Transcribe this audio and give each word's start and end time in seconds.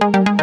Thank 0.00 0.28
you. 0.28 0.37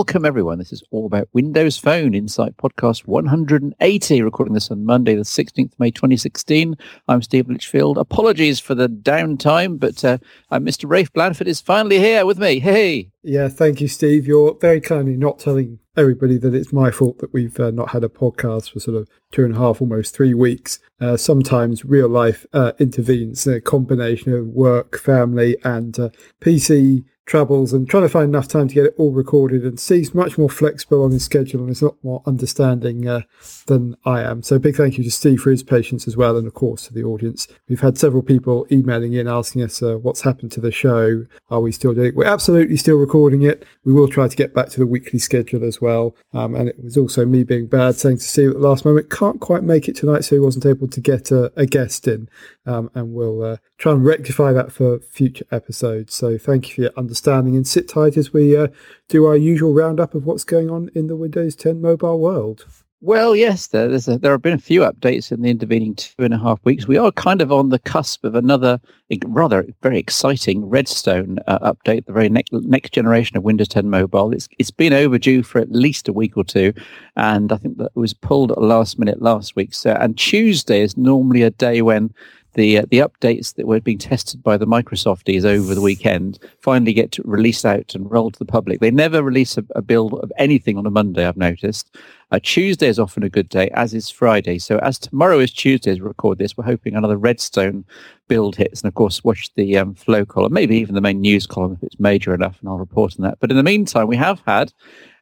Welcome, 0.00 0.24
everyone. 0.24 0.58
This 0.58 0.72
is 0.72 0.82
all 0.92 1.04
about 1.04 1.28
Windows 1.34 1.76
Phone 1.76 2.14
Insight 2.14 2.56
Podcast 2.56 3.06
180, 3.06 4.22
recording 4.22 4.54
this 4.54 4.70
on 4.70 4.86
Monday, 4.86 5.14
the 5.14 5.24
16th 5.24 5.72
May 5.78 5.90
2016. 5.90 6.74
I'm 7.06 7.20
Steve 7.20 7.50
Litchfield. 7.50 7.98
Apologies 7.98 8.58
for 8.58 8.74
the 8.74 8.88
downtime, 8.88 9.78
but 9.78 10.02
uh, 10.02 10.16
Mr. 10.52 10.88
Rafe 10.88 11.12
Blandford 11.12 11.48
is 11.48 11.60
finally 11.60 11.98
here 11.98 12.24
with 12.24 12.38
me. 12.38 12.60
Hey. 12.60 13.10
Yeah, 13.22 13.48
thank 13.48 13.82
you, 13.82 13.88
Steve. 13.88 14.26
You're 14.26 14.56
very 14.58 14.80
kindly 14.80 15.18
not 15.18 15.38
telling 15.38 15.78
everybody 15.98 16.38
that 16.38 16.54
it's 16.54 16.72
my 16.72 16.90
fault 16.90 17.18
that 17.18 17.34
we've 17.34 17.60
uh, 17.60 17.70
not 17.70 17.90
had 17.90 18.02
a 18.02 18.08
podcast 18.08 18.72
for 18.72 18.80
sort 18.80 18.96
of 18.96 19.06
two 19.32 19.44
and 19.44 19.54
a 19.54 19.58
half, 19.58 19.82
almost 19.82 20.14
three 20.14 20.32
weeks. 20.32 20.78
Uh, 20.98 21.18
sometimes 21.18 21.84
real 21.84 22.08
life 22.08 22.46
uh, 22.54 22.72
intervenes, 22.78 23.46
a 23.46 23.60
combination 23.60 24.32
of 24.32 24.46
work, 24.46 24.98
family, 24.98 25.58
and 25.62 25.98
uh, 25.98 26.08
PC 26.40 27.04
troubles 27.30 27.72
and 27.72 27.88
trying 27.88 28.02
to 28.02 28.08
find 28.08 28.28
enough 28.28 28.48
time 28.48 28.66
to 28.66 28.74
get 28.74 28.86
it 28.86 28.94
all 28.98 29.12
recorded. 29.12 29.62
And 29.62 29.78
Steve's 29.78 30.12
much 30.12 30.36
more 30.36 30.50
flexible 30.50 31.04
on 31.04 31.12
his 31.12 31.24
schedule 31.24 31.60
and 31.60 31.70
is 31.70 31.80
a 31.80 31.86
lot 31.86 31.96
more 32.02 32.22
understanding 32.26 33.06
uh, 33.06 33.20
than 33.66 33.96
I 34.04 34.22
am. 34.22 34.42
So 34.42 34.58
big 34.58 34.74
thank 34.74 34.98
you 34.98 35.04
to 35.04 35.10
Steve 35.12 35.40
for 35.40 35.52
his 35.52 35.62
patience 35.62 36.08
as 36.08 36.16
well, 36.16 36.36
and 36.36 36.46
of 36.48 36.54
course 36.54 36.88
to 36.88 36.92
the 36.92 37.04
audience. 37.04 37.46
We've 37.68 37.80
had 37.80 37.96
several 37.96 38.22
people 38.22 38.66
emailing 38.72 39.12
in 39.12 39.28
asking 39.28 39.62
us 39.62 39.80
uh, 39.80 39.98
what's 39.98 40.22
happened 40.22 40.50
to 40.52 40.60
the 40.60 40.72
show. 40.72 41.24
Are 41.50 41.60
we 41.60 41.70
still 41.70 41.94
doing 41.94 42.08
it? 42.08 42.16
We're 42.16 42.24
absolutely 42.24 42.76
still 42.76 42.96
recording 42.96 43.42
it. 43.42 43.64
We 43.84 43.92
will 43.92 44.08
try 44.08 44.26
to 44.26 44.36
get 44.36 44.52
back 44.52 44.68
to 44.70 44.80
the 44.80 44.86
weekly 44.86 45.20
schedule 45.20 45.62
as 45.64 45.80
well. 45.80 46.16
Um, 46.32 46.56
and 46.56 46.68
it 46.68 46.82
was 46.82 46.96
also 46.96 47.24
me 47.24 47.44
being 47.44 47.68
bad, 47.68 47.94
saying 47.94 48.16
to 48.16 48.24
Steve 48.24 48.50
at 48.50 48.54
the 48.54 48.68
last 48.68 48.84
moment, 48.84 49.08
can't 49.08 49.40
quite 49.40 49.62
make 49.62 49.88
it 49.88 49.94
tonight, 49.94 50.24
so 50.24 50.34
he 50.34 50.40
wasn't 50.40 50.66
able 50.66 50.88
to 50.88 51.00
get 51.00 51.30
a, 51.30 51.52
a 51.54 51.64
guest 51.64 52.08
in. 52.08 52.28
Um, 52.66 52.90
and 52.94 53.14
we'll 53.14 53.42
uh, 53.42 53.56
try 53.78 53.92
and 53.92 54.04
rectify 54.04 54.52
that 54.52 54.72
for 54.72 54.98
future 54.98 55.46
episodes. 55.52 56.12
So 56.12 56.36
thank 56.36 56.68
you 56.68 56.74
for 56.74 56.80
your 56.82 56.92
understanding 56.96 57.19
and 57.26 57.66
sit 57.66 57.88
tight 57.88 58.16
as 58.16 58.32
we 58.32 58.56
uh, 58.56 58.68
do 59.08 59.26
our 59.26 59.36
usual 59.36 59.72
roundup 59.72 60.14
of 60.14 60.24
what's 60.24 60.44
going 60.44 60.70
on 60.70 60.90
in 60.94 61.06
the 61.06 61.16
Windows 61.16 61.54
10 61.56 61.80
mobile 61.80 62.18
world. 62.18 62.66
Well, 63.02 63.34
yes, 63.34 63.68
there, 63.68 63.90
a, 63.90 63.98
there 64.18 64.32
have 64.32 64.42
been 64.42 64.52
a 64.52 64.58
few 64.58 64.82
updates 64.82 65.32
in 65.32 65.40
the 65.40 65.48
intervening 65.48 65.94
two 65.94 66.22
and 66.22 66.34
a 66.34 66.38
half 66.38 66.62
weeks. 66.64 66.86
We 66.86 66.98
are 66.98 67.10
kind 67.10 67.40
of 67.40 67.50
on 67.50 67.70
the 67.70 67.78
cusp 67.78 68.24
of 68.24 68.34
another 68.34 68.78
rather 69.26 69.66
very 69.82 69.98
exciting 69.98 70.66
Redstone 70.66 71.38
uh, 71.46 71.72
update, 71.72 72.04
the 72.04 72.12
very 72.12 72.28
next, 72.28 72.52
next 72.52 72.92
generation 72.92 73.38
of 73.38 73.42
Windows 73.42 73.68
10 73.68 73.88
Mobile. 73.88 74.32
It's 74.32 74.50
it's 74.58 74.70
been 74.70 74.92
overdue 74.92 75.42
for 75.42 75.60
at 75.60 75.72
least 75.72 76.08
a 76.08 76.12
week 76.12 76.36
or 76.36 76.44
two, 76.44 76.74
and 77.16 77.50
I 77.52 77.56
think 77.56 77.78
that 77.78 77.96
was 77.96 78.12
pulled 78.12 78.52
at 78.52 78.58
the 78.58 78.64
last 78.64 78.98
minute 78.98 79.22
last 79.22 79.56
week. 79.56 79.72
So, 79.72 79.92
and 79.92 80.18
Tuesday 80.18 80.82
is 80.82 80.94
normally 80.98 81.42
a 81.42 81.50
day 81.50 81.80
when 81.80 82.12
the 82.54 82.78
uh, 82.78 82.84
the 82.90 82.98
updates 82.98 83.54
that 83.54 83.66
were 83.66 83.80
being 83.80 83.98
tested 83.98 84.42
by 84.42 84.56
the 84.56 84.66
Microsofties 84.66 85.44
over 85.44 85.74
the 85.74 85.80
weekend 85.80 86.38
finally 86.60 86.92
get 86.92 87.18
released 87.24 87.64
out 87.64 87.94
and 87.94 88.10
rolled 88.10 88.34
to 88.34 88.38
the 88.38 88.44
public. 88.44 88.80
They 88.80 88.90
never 88.90 89.22
release 89.22 89.56
a, 89.56 89.64
a 89.74 89.82
build 89.82 90.14
of 90.14 90.32
anything 90.38 90.76
on 90.76 90.86
a 90.86 90.90
Monday. 90.90 91.26
I've 91.26 91.36
noticed. 91.36 91.96
Uh, 92.32 92.38
Tuesday 92.40 92.86
is 92.86 93.00
often 93.00 93.24
a 93.24 93.28
good 93.28 93.48
day, 93.48 93.70
as 93.70 93.92
is 93.92 94.08
Friday. 94.08 94.58
So 94.58 94.78
as 94.78 95.00
tomorrow 95.00 95.40
is 95.40 95.50
Tuesday 95.50 95.90
as 95.90 96.00
we 96.00 96.06
record 96.06 96.38
this, 96.38 96.56
we're 96.56 96.62
hoping 96.62 96.94
another 96.94 97.16
Redstone 97.16 97.84
build 98.28 98.54
hits, 98.54 98.82
and 98.82 98.88
of 98.88 98.94
course 98.94 99.24
watch 99.24 99.52
the 99.56 99.76
um, 99.76 99.94
flow 99.94 100.24
column, 100.24 100.52
maybe 100.52 100.76
even 100.76 100.94
the 100.94 101.00
main 101.00 101.20
news 101.20 101.46
column 101.46 101.72
if 101.72 101.82
it's 101.82 101.98
major 101.98 102.32
enough, 102.32 102.56
and 102.60 102.68
I'll 102.68 102.78
report 102.78 103.16
on 103.18 103.24
that. 103.24 103.38
But 103.40 103.50
in 103.50 103.56
the 103.56 103.64
meantime, 103.64 104.06
we 104.06 104.16
have 104.16 104.40
had 104.46 104.72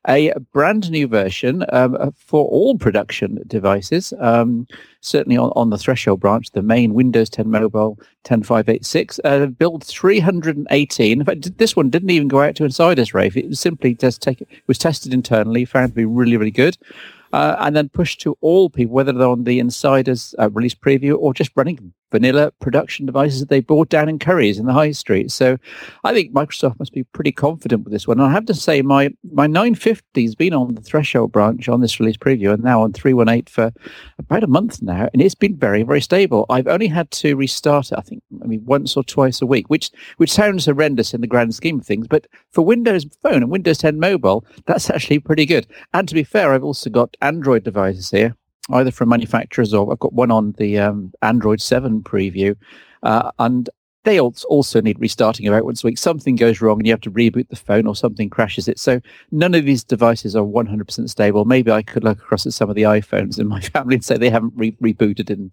a 0.06 0.32
brand 0.52 0.90
new 0.90 1.06
version 1.06 1.64
um, 1.72 1.96
uh, 1.98 2.10
for 2.16 2.46
all 2.46 2.76
production 2.76 3.38
devices. 3.46 4.12
Um, 4.18 4.66
certainly 5.00 5.36
on, 5.36 5.50
on 5.56 5.70
the 5.70 5.78
Threshold 5.78 6.20
branch, 6.20 6.50
the 6.52 6.62
main 6.62 6.94
Windows 6.94 7.30
10 7.30 7.50
Mobile 7.50 7.98
10586, 8.24 9.20
uh, 9.24 9.46
build 9.46 9.84
318. 9.84 11.20
In 11.20 11.24
fact, 11.24 11.58
this 11.58 11.76
one 11.76 11.90
didn't 11.90 12.10
even 12.10 12.28
go 12.28 12.42
out 12.42 12.56
to 12.56 12.64
insiders, 12.64 13.14
Rafe. 13.14 13.36
It 13.36 13.48
was 13.48 13.60
simply 13.60 13.94
just 13.94 14.22
take, 14.22 14.40
it 14.40 14.48
was 14.66 14.78
tested 14.78 15.14
internally, 15.14 15.64
found 15.64 15.92
to 15.92 15.94
be 15.94 16.04
really, 16.04 16.36
really 16.36 16.50
good 16.50 16.76
uh, 17.32 17.56
and 17.60 17.76
then 17.76 17.88
pushed 17.88 18.20
to 18.22 18.36
all 18.40 18.70
people, 18.70 18.94
whether 18.94 19.12
they're 19.12 19.28
on 19.28 19.44
the 19.44 19.58
insiders 19.58 20.34
uh, 20.38 20.50
release 20.50 20.74
preview 20.74 21.16
or 21.18 21.34
just 21.34 21.52
running 21.54 21.92
vanilla 22.10 22.50
production 22.60 23.06
devices 23.06 23.40
that 23.40 23.48
they 23.48 23.60
bought 23.60 23.88
down 23.88 24.08
in 24.08 24.18
Curry's 24.18 24.58
in 24.58 24.66
the 24.66 24.72
high 24.72 24.92
street. 24.92 25.30
So 25.30 25.58
I 26.04 26.12
think 26.12 26.32
Microsoft 26.32 26.78
must 26.78 26.92
be 26.92 27.04
pretty 27.04 27.32
confident 27.32 27.84
with 27.84 27.92
this 27.92 28.06
one. 28.06 28.18
And 28.18 28.28
I 28.28 28.32
have 28.32 28.46
to 28.46 28.54
say, 28.54 28.82
my, 28.82 29.10
my 29.32 29.46
950 29.46 30.22
has 30.22 30.34
been 30.34 30.54
on 30.54 30.74
the 30.74 30.80
threshold 30.80 31.32
branch 31.32 31.68
on 31.68 31.80
this 31.80 32.00
release 32.00 32.16
preview 32.16 32.52
and 32.52 32.62
now 32.62 32.82
on 32.82 32.92
318 32.92 33.52
for 33.52 33.72
about 34.18 34.44
a 34.44 34.48
month 34.48 34.82
now. 34.82 35.08
And 35.12 35.22
it's 35.22 35.34
been 35.34 35.56
very, 35.56 35.82
very 35.82 36.00
stable. 36.00 36.46
I've 36.48 36.66
only 36.66 36.88
had 36.88 37.10
to 37.12 37.36
restart 37.36 37.92
it, 37.92 37.98
I 37.98 38.02
think, 38.02 38.22
I 38.42 38.46
mean, 38.46 38.64
once 38.64 38.96
or 38.96 39.04
twice 39.04 39.42
a 39.42 39.46
week, 39.46 39.68
which, 39.68 39.90
which 40.16 40.32
sounds 40.32 40.66
horrendous 40.66 41.14
in 41.14 41.20
the 41.20 41.26
grand 41.26 41.54
scheme 41.54 41.80
of 41.80 41.86
things. 41.86 42.06
But 42.08 42.26
for 42.50 42.62
Windows 42.62 43.06
Phone 43.22 43.42
and 43.42 43.50
Windows 43.50 43.78
10 43.78 43.98
Mobile, 43.98 44.44
that's 44.66 44.90
actually 44.98 45.18
pretty 45.18 45.46
good. 45.46 45.66
And 45.92 46.08
to 46.08 46.14
be 46.14 46.24
fair, 46.24 46.52
I've 46.52 46.64
also 46.64 46.90
got 46.90 47.16
Android 47.20 47.64
devices 47.64 48.10
here, 48.10 48.36
either 48.70 48.90
from 48.90 49.08
manufacturers 49.08 49.74
or 49.74 49.90
I've 49.92 49.98
got 49.98 50.12
one 50.12 50.30
on 50.30 50.52
the 50.52 50.78
um, 50.78 51.12
Android 51.22 51.60
7 51.60 52.02
preview. 52.02 52.56
Uh, 53.02 53.30
and 53.38 53.70
they 54.08 54.18
also 54.18 54.80
need 54.80 54.98
restarting 54.98 55.46
about 55.46 55.66
once 55.66 55.84
a 55.84 55.86
week. 55.86 55.98
Something 55.98 56.34
goes 56.34 56.62
wrong 56.62 56.78
and 56.78 56.86
you 56.86 56.92
have 56.94 57.00
to 57.02 57.10
reboot 57.10 57.50
the 57.50 57.56
phone 57.56 57.86
or 57.86 57.94
something 57.94 58.30
crashes 58.30 58.66
it. 58.66 58.78
So 58.78 59.02
none 59.30 59.54
of 59.54 59.66
these 59.66 59.84
devices 59.84 60.34
are 60.34 60.44
100% 60.44 61.10
stable. 61.10 61.44
Maybe 61.44 61.70
I 61.70 61.82
could 61.82 62.04
look 62.04 62.18
across 62.18 62.46
at 62.46 62.54
some 62.54 62.70
of 62.70 62.74
the 62.74 62.84
iPhones 62.84 63.38
in 63.38 63.46
my 63.46 63.60
family 63.74 63.96
and 63.96 64.04
say 64.04 64.16
they 64.16 64.30
haven't 64.30 64.54
re- 64.56 64.76
rebooted 64.82 65.28
in 65.28 65.52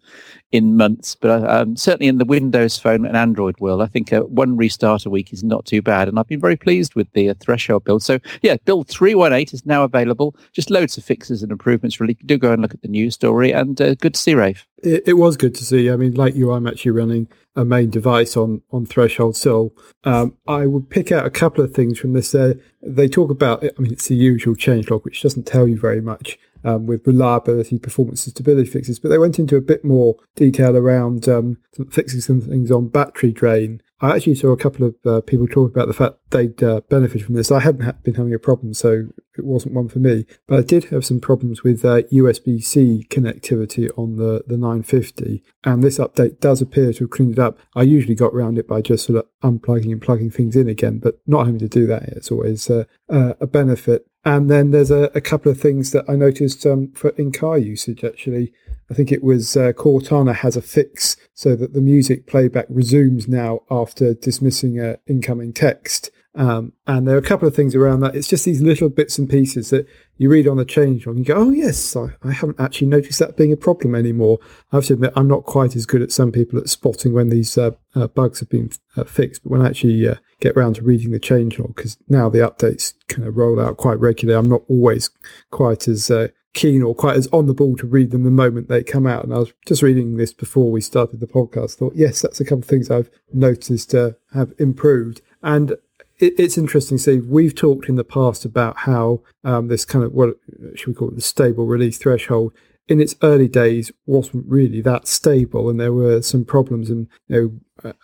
in 0.53 0.77
months. 0.77 1.15
But 1.15 1.43
uh, 1.43 1.61
um, 1.63 1.75
certainly 1.75 2.07
in 2.07 2.17
the 2.17 2.23
Windows 2.23 2.77
Phone 2.77 3.05
and 3.05 3.17
Android 3.17 3.59
world, 3.59 3.81
I 3.81 3.87
think 3.87 4.13
uh, 4.13 4.21
one 4.21 4.55
restart 4.55 5.05
a 5.05 5.09
week 5.09 5.33
is 5.33 5.43
not 5.43 5.65
too 5.65 5.81
bad. 5.81 6.07
And 6.07 6.17
I've 6.17 6.27
been 6.27 6.39
very 6.39 6.55
pleased 6.55 6.95
with 6.95 7.11
the 7.11 7.31
uh, 7.31 7.33
Threshold 7.41 7.83
build. 7.83 8.03
So 8.03 8.19
yeah, 8.41 8.55
build 8.63 8.87
318 8.87 9.53
is 9.53 9.65
now 9.65 9.83
available. 9.83 10.33
Just 10.53 10.69
loads 10.69 10.97
of 10.97 11.03
fixes 11.03 11.43
and 11.43 11.51
improvements. 11.51 11.99
Really 11.99 12.13
do 12.25 12.37
go 12.37 12.53
and 12.53 12.61
look 12.61 12.73
at 12.73 12.81
the 12.81 12.87
news 12.87 13.15
story. 13.15 13.51
And 13.51 13.81
uh, 13.81 13.95
good 13.95 14.13
to 14.13 14.19
see, 14.19 14.33
Rafe. 14.33 14.65
It, 14.81 15.03
it 15.07 15.13
was 15.13 15.35
good 15.35 15.55
to 15.55 15.65
see. 15.65 15.91
I 15.91 15.97
mean, 15.97 16.13
like 16.13 16.35
you, 16.35 16.53
I'm 16.53 16.67
actually 16.67 16.91
running 16.91 17.27
a 17.55 17.65
main 17.65 17.89
device 17.89 18.35
on 18.35 18.61
on 18.71 18.85
Threshold 18.85 19.35
still. 19.35 19.73
Um, 20.03 20.37
I 20.47 20.65
would 20.65 20.89
pick 20.89 21.11
out 21.11 21.25
a 21.25 21.29
couple 21.29 21.63
of 21.63 21.73
things 21.73 21.99
from 21.99 22.13
this. 22.13 22.33
Uh, 22.35 22.55
they 22.81 23.07
talk 23.07 23.31
about, 23.31 23.63
I 23.63 23.71
mean, 23.79 23.93
it's 23.93 24.07
the 24.07 24.15
usual 24.15 24.55
changelog, 24.55 25.03
which 25.03 25.21
doesn't 25.21 25.47
tell 25.47 25.67
you 25.67 25.79
very 25.79 26.01
much 26.01 26.37
um, 26.65 26.87
with 26.87 27.05
reliability, 27.07 27.79
performance, 27.79 28.25
and 28.25 28.31
stability 28.31 28.69
fixes, 28.69 28.99
but 28.99 29.09
they 29.09 29.17
went 29.17 29.39
into 29.39 29.55
a 29.55 29.61
bit 29.61 29.85
more 29.85 30.17
detail 30.35 30.75
around 30.75 31.29
um, 31.29 31.57
fixing 31.91 32.21
some 32.21 32.41
things 32.41 32.71
on 32.71 32.87
battery 32.87 33.31
drain 33.31 33.81
I 34.01 34.15
actually 34.15 34.35
saw 34.35 34.49
a 34.49 34.57
couple 34.57 34.85
of 34.85 34.95
uh, 35.05 35.21
people 35.21 35.47
talk 35.47 35.71
about 35.71 35.87
the 35.87 35.93
fact 35.93 36.15
they'd 36.31 36.61
uh, 36.61 36.81
benefit 36.89 37.21
from 37.21 37.35
this. 37.35 37.51
I 37.51 37.61
hadn't 37.61 37.81
ha- 37.81 37.93
been 38.03 38.15
having 38.15 38.33
a 38.33 38.39
problem, 38.39 38.73
so 38.73 39.07
it 39.37 39.45
wasn't 39.45 39.73
one 39.73 39.87
for 39.87 39.99
me. 39.99 40.25
But 40.47 40.59
I 40.59 40.61
did 40.63 40.85
have 40.85 41.05
some 41.05 41.21
problems 41.21 41.63
with 41.63 41.85
uh, 41.85 42.01
USB 42.11 42.61
C 42.61 43.05
connectivity 43.09 43.89
on 43.97 44.17
the, 44.17 44.43
the 44.47 44.57
950, 44.57 45.43
and 45.63 45.81
this 45.81 45.97
update 45.97 46.41
does 46.41 46.61
appear 46.61 46.91
to 46.93 47.05
have 47.05 47.09
cleaned 47.09 47.33
it 47.33 47.39
up. 47.39 47.57
I 47.73 47.83
usually 47.83 48.15
got 48.15 48.33
around 48.33 48.57
it 48.57 48.67
by 48.67 48.81
just 48.81 49.05
sort 49.05 49.19
of 49.19 49.27
unplugging 49.43 49.91
and 49.91 50.01
plugging 50.01 50.31
things 50.31 50.55
in 50.55 50.67
again, 50.67 50.99
but 50.99 51.19
not 51.25 51.45
having 51.45 51.59
to 51.59 51.69
do 51.69 51.87
that 51.87 52.03
it's 52.25 52.31
always 52.31 52.69
uh, 52.69 52.85
uh, 53.09 53.33
a 53.39 53.47
benefit. 53.47 54.07
And 54.23 54.49
then 54.49 54.71
there's 54.71 54.91
a, 54.91 55.11
a, 55.13 55.21
couple 55.21 55.51
of 55.51 55.59
things 55.59 55.91
that 55.91 56.05
I 56.09 56.15
noticed 56.15 56.65
um, 56.65 56.91
for 56.93 57.09
in 57.09 57.31
car 57.31 57.59
usage 57.59 58.03
actually. 58.03 58.53
I 58.89 58.93
think 58.93 59.11
it 59.11 59.23
was 59.23 59.57
uh, 59.57 59.73
Cortana 59.73 60.35
has 60.35 60.55
a 60.55 60.61
fix 60.61 61.17
so 61.33 61.55
that 61.55 61.73
the 61.73 61.81
music 61.81 62.27
playback 62.27 62.65
resumes 62.69 63.27
now 63.27 63.61
after 63.71 64.13
dismissing 64.13 64.79
an 64.79 64.97
incoming 65.07 65.53
text. 65.53 66.11
Um, 66.35 66.73
and 66.85 67.07
there 67.07 67.15
are 67.15 67.19
a 67.19 67.23
couple 67.23 67.47
of 67.47 67.55
things 67.55 67.75
around 67.75 68.01
that. 68.01 68.15
It's 68.15 68.27
just 68.27 68.43
these 68.43 68.61
little 68.61 68.89
bits 68.89 69.17
and 69.17 69.29
pieces 69.29 69.69
that 69.69 69.87
you 70.17 70.29
read 70.29 70.47
on 70.47 70.57
the 70.57 70.65
change 70.65 71.07
log 71.07 71.15
and 71.15 71.25
you 71.25 71.33
go, 71.33 71.39
oh, 71.41 71.49
yes, 71.49 71.95
I, 71.95 72.09
I, 72.23 72.33
haven't 72.33 72.59
actually 72.59 72.87
noticed 72.87 73.19
that 73.19 73.37
being 73.37 73.53
a 73.53 73.57
problem 73.57 73.95
anymore. 73.95 74.39
I 74.71 74.77
have 74.77 74.85
to 74.85 74.93
admit, 74.93 75.13
I'm 75.15 75.29
not 75.29 75.45
quite 75.45 75.77
as 75.77 75.85
good 75.85 76.01
at 76.01 76.11
some 76.11 76.33
people 76.33 76.59
at 76.59 76.67
spotting 76.67 77.13
when 77.13 77.29
these 77.29 77.57
uh, 77.57 77.71
uh, 77.95 78.07
bugs 78.07 78.41
have 78.41 78.49
been 78.49 78.69
uh, 78.97 79.05
fixed. 79.05 79.43
But 79.43 79.51
when 79.51 79.61
I 79.61 79.67
actually 79.67 80.05
uh, 80.07 80.15
get 80.41 80.57
around 80.57 80.75
to 80.75 80.83
reading 80.83 81.11
the 81.11 81.19
change 81.19 81.57
log, 81.57 81.73
because 81.73 81.97
now 82.09 82.29
the 82.29 82.39
updates 82.39 82.93
kind 83.07 83.25
of 83.25 83.37
roll 83.37 83.59
out 83.59 83.77
quite 83.77 83.99
regularly, 83.99 84.37
I'm 84.37 84.49
not 84.49 84.63
always 84.67 85.09
quite 85.51 85.87
as 85.87 86.11
uh, 86.11 86.27
keen 86.55 86.81
or 86.81 86.95
quite 86.95 87.17
as 87.17 87.27
on 87.27 87.45
the 87.45 87.53
ball 87.53 87.75
to 87.75 87.85
read 87.85 88.09
them 88.09 88.23
the 88.23 88.31
moment 88.31 88.67
they 88.67 88.83
come 88.83 89.05
out. 89.05 89.23
And 89.23 89.33
I 89.33 89.37
was 89.37 89.53
just 89.67 89.83
reading 89.83 90.17
this 90.17 90.33
before 90.33 90.71
we 90.71 90.81
started 90.81 91.19
the 91.19 91.27
podcast. 91.27 91.75
Thought, 91.75 91.93
yes, 91.95 92.21
that's 92.21 92.39
a 92.39 92.45
couple 92.45 92.59
of 92.59 92.65
things 92.65 92.89
I've 92.89 93.11
noticed 93.31 93.93
uh, 93.93 94.11
have 94.33 94.53
improved. 94.57 95.21
And 95.43 95.71
it, 96.17 96.33
it's 96.39 96.57
interesting, 96.57 96.97
Steve. 96.97 97.27
We've 97.27 97.53
talked 97.53 97.89
in 97.89 97.95
the 97.95 98.03
past 98.03 98.45
about 98.45 98.77
how 98.77 99.21
um, 99.43 99.67
this 99.67 99.85
kind 99.85 100.03
of 100.03 100.13
what 100.13 100.37
should 100.75 100.87
we 100.87 100.93
call 100.93 101.09
it, 101.09 101.15
the 101.15 101.21
stable 101.21 101.67
release 101.67 101.97
threshold 101.97 102.53
in 102.87 103.01
its 103.01 103.15
early 103.23 103.47
days 103.47 103.91
wasn't 104.05 104.45
really 104.47 104.81
that 104.81 105.07
stable, 105.07 105.69
and 105.69 105.79
there 105.79 105.93
were 105.93 106.21
some 106.21 106.45
problems. 106.45 106.89
And 106.89 107.07
you 107.27 107.41
know, 107.41 107.59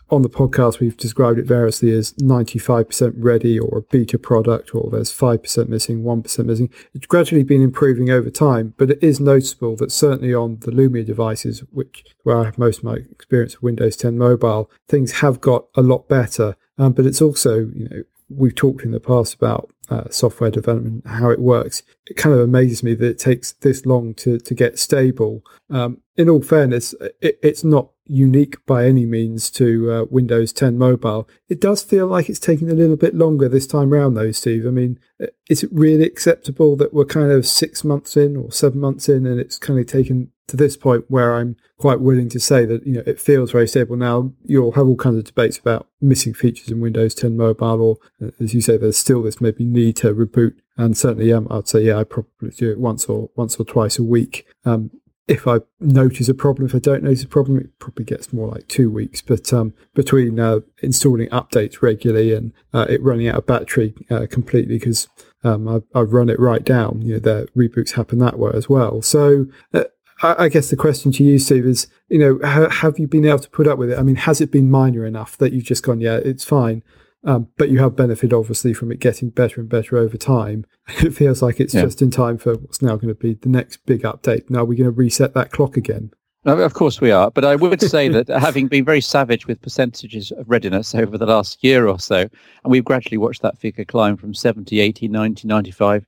on 0.09 0.21
the 0.21 0.29
podcast, 0.29 0.79
we've 0.79 0.97
described 0.97 1.39
it 1.39 1.45
variously 1.45 1.91
as 1.91 2.13
95% 2.13 3.13
ready 3.17 3.59
or 3.59 3.77
a 3.77 3.81
beta 3.81 4.17
product, 4.17 4.75
or 4.75 4.89
there's 4.91 5.11
5% 5.11 5.69
missing, 5.69 6.03
1% 6.03 6.45
missing. 6.45 6.69
It's 6.93 7.05
gradually 7.05 7.43
been 7.43 7.61
improving 7.61 8.09
over 8.09 8.29
time, 8.29 8.73
but 8.77 8.91
it 8.91 9.03
is 9.03 9.19
noticeable 9.19 9.75
that 9.77 9.91
certainly 9.91 10.33
on 10.33 10.59
the 10.61 10.71
Lumia 10.71 11.05
devices, 11.05 11.63
which 11.71 12.03
where 12.23 12.39
I 12.39 12.45
have 12.45 12.57
most 12.57 12.79
of 12.79 12.83
my 12.83 12.95
experience 12.95 13.55
with 13.55 13.63
Windows 13.63 13.95
10 13.95 14.17
Mobile, 14.17 14.69
things 14.87 15.13
have 15.13 15.41
got 15.41 15.65
a 15.75 15.81
lot 15.81 16.07
better. 16.07 16.55
Um, 16.77 16.93
but 16.93 17.05
it's 17.05 17.21
also, 17.21 17.59
you 17.73 17.87
know, 17.89 18.03
we've 18.29 18.55
talked 18.55 18.83
in 18.83 18.91
the 18.91 18.99
past 18.99 19.33
about 19.33 19.71
uh, 19.89 20.09
software 20.09 20.49
development, 20.49 21.05
how 21.05 21.29
it 21.29 21.39
works. 21.39 21.83
It 22.07 22.15
kind 22.15 22.33
of 22.33 22.41
amazes 22.41 22.81
me 22.81 22.95
that 22.95 23.05
it 23.05 23.19
takes 23.19 23.51
this 23.53 23.85
long 23.85 24.13
to, 24.15 24.39
to 24.39 24.55
get 24.55 24.79
stable. 24.79 25.43
Um, 25.69 25.99
in 26.15 26.29
all 26.29 26.41
fairness, 26.41 26.95
it, 27.21 27.39
it's 27.43 27.63
not 27.63 27.89
unique 28.05 28.65
by 28.65 28.85
any 28.85 29.05
means 29.05 29.49
to 29.51 29.91
uh, 29.91 30.05
Windows 30.09 30.51
10 30.53 30.77
Mobile. 30.77 31.27
It 31.47 31.61
does 31.61 31.83
feel 31.83 32.07
like 32.07 32.29
it's 32.29 32.39
taking 32.39 32.69
a 32.69 32.75
little 32.75 32.95
bit 32.95 33.15
longer 33.15 33.47
this 33.47 33.67
time 33.67 33.93
around, 33.93 34.15
though, 34.15 34.31
Steve. 34.31 34.65
I 34.65 34.71
mean, 34.71 34.99
uh, 35.21 35.27
is 35.49 35.63
it 35.63 35.69
really 35.71 36.05
acceptable 36.05 36.75
that 36.77 36.93
we're 36.93 37.05
kind 37.05 37.31
of 37.31 37.47
six 37.47 37.83
months 37.83 38.17
in 38.17 38.35
or 38.35 38.51
seven 38.51 38.79
months 38.79 39.07
in 39.07 39.25
and 39.25 39.39
it's 39.39 39.57
kind 39.57 39.79
of 39.79 39.85
taken 39.85 40.31
to 40.51 40.57
this 40.57 40.75
point 40.75 41.05
where 41.07 41.35
I'm 41.35 41.55
quite 41.77 42.01
willing 42.01 42.27
to 42.27 42.39
say 42.39 42.65
that 42.65 42.85
you 42.85 42.93
know 42.93 43.03
it 43.07 43.21
feels 43.21 43.51
very 43.51 43.67
stable 43.67 43.95
now. 43.95 44.33
You'll 44.43 44.73
have 44.73 44.85
all 44.85 44.97
kinds 44.97 45.17
of 45.17 45.23
debates 45.23 45.57
about 45.57 45.87
missing 46.01 46.33
features 46.33 46.67
in 46.67 46.81
Windows 46.81 47.15
10 47.15 47.37
Mobile, 47.37 47.81
or 47.81 47.97
uh, 48.21 48.31
as 48.39 48.53
you 48.53 48.59
say, 48.59 48.75
there's 48.75 48.97
still 48.97 49.23
this 49.23 49.39
maybe 49.39 49.63
need 49.63 49.95
to 49.97 50.13
reboot. 50.13 50.55
And 50.75 50.97
certainly, 50.97 51.31
um, 51.31 51.47
I'd 51.49 51.69
say 51.69 51.83
yeah, 51.83 51.97
I 51.97 52.03
probably 52.03 52.49
do 52.49 52.69
it 52.69 52.79
once 52.79 53.05
or 53.05 53.29
once 53.35 53.57
or 53.57 53.63
twice 53.63 53.97
a 53.97 54.03
week. 54.03 54.45
Um, 54.65 54.91
if 55.27 55.47
I 55.47 55.59
notice 55.79 56.27
a 56.29 56.33
problem, 56.33 56.67
if 56.67 56.75
I 56.75 56.79
don't 56.79 57.03
notice 57.03 57.23
a 57.23 57.27
problem, 57.27 57.57
it 57.57 57.79
probably 57.79 58.05
gets 58.05 58.33
more 58.33 58.47
like 58.47 58.67
two 58.67 58.89
weeks. 58.89 59.21
But 59.21 59.53
um, 59.53 59.73
between 59.93 60.39
uh, 60.39 60.59
installing 60.81 61.29
updates 61.29 61.81
regularly 61.81 62.33
and 62.33 62.53
uh, 62.73 62.85
it 62.89 63.01
running 63.01 63.27
out 63.27 63.35
of 63.35 63.45
battery 63.45 63.93
uh, 64.09 64.25
completely, 64.29 64.77
because 64.77 65.07
um, 65.43 65.83
I've, 65.95 66.13
run 66.13 66.29
it 66.29 66.39
right 66.39 66.63
down, 66.63 67.01
you 67.01 67.13
know, 67.13 67.19
the 67.19 67.47
reboots 67.55 67.91
happen 67.91 68.19
that 68.19 68.37
way 68.37 68.51
as 68.53 68.67
well. 68.67 69.01
So 69.01 69.47
uh, 69.73 69.85
I, 70.21 70.49
guess 70.49 70.69
the 70.69 70.75
question 70.75 71.11
to 71.13 71.23
you, 71.23 71.39
Steve, 71.39 71.65
is 71.65 71.87
you 72.09 72.19
know, 72.19 72.39
have 72.69 72.99
you 72.99 73.07
been 73.07 73.25
able 73.25 73.39
to 73.39 73.49
put 73.49 73.67
up 73.67 73.77
with 73.77 73.91
it? 73.91 73.97
I 73.97 74.03
mean, 74.03 74.15
has 74.15 74.41
it 74.41 74.51
been 74.51 74.69
minor 74.69 75.05
enough 75.05 75.37
that 75.37 75.53
you've 75.53 75.63
just 75.63 75.83
gone, 75.83 75.99
yeah, 75.99 76.17
it's 76.17 76.43
fine, 76.43 76.83
um, 77.23 77.47
but 77.57 77.69
you 77.69 77.79
have 77.79 77.95
benefited 77.95 78.33
obviously 78.33 78.73
from 78.73 78.91
it 78.91 78.99
getting 78.99 79.29
better 79.29 79.61
and 79.61 79.69
better 79.69 79.97
over 79.97 80.17
time. 80.17 80.65
It 81.01 81.13
feels 81.13 81.41
like 81.41 81.59
it's 81.59 81.73
yeah. 81.73 81.83
just 81.83 82.01
in 82.01 82.11
time 82.11 82.37
for 82.37 82.55
what's 82.55 82.81
now 82.81 82.95
going 82.97 83.07
to 83.07 83.15
be 83.15 83.35
the 83.35 83.47
next 83.47 83.77
big 83.85 84.01
update. 84.01 84.49
Now 84.49 84.65
we're 84.65 84.77
going 84.77 84.83
to 84.83 84.91
reset 84.91 85.33
that 85.35 85.51
clock 85.51 85.77
again. 85.77 86.11
Of 86.43 86.73
course 86.73 86.99
we 86.99 87.11
are, 87.11 87.29
but 87.29 87.45
I 87.45 87.55
would 87.55 87.81
say 87.81 88.09
that 88.09 88.27
having 88.27 88.67
been 88.67 88.83
very 88.83 88.99
savage 88.99 89.45
with 89.45 89.61
percentages 89.61 90.31
of 90.31 90.49
readiness 90.49 90.95
over 90.95 91.17
the 91.17 91.27
last 91.27 91.63
year 91.63 91.87
or 91.87 91.99
so, 91.99 92.21
and 92.21 92.31
we've 92.71 92.83
gradually 92.83 93.17
watched 93.17 93.43
that 93.43 93.59
figure 93.59 93.85
climb 93.85 94.17
from 94.17 94.33
70, 94.33 94.79
80, 94.79 95.07
90, 95.07 95.47
95, 95.47 96.05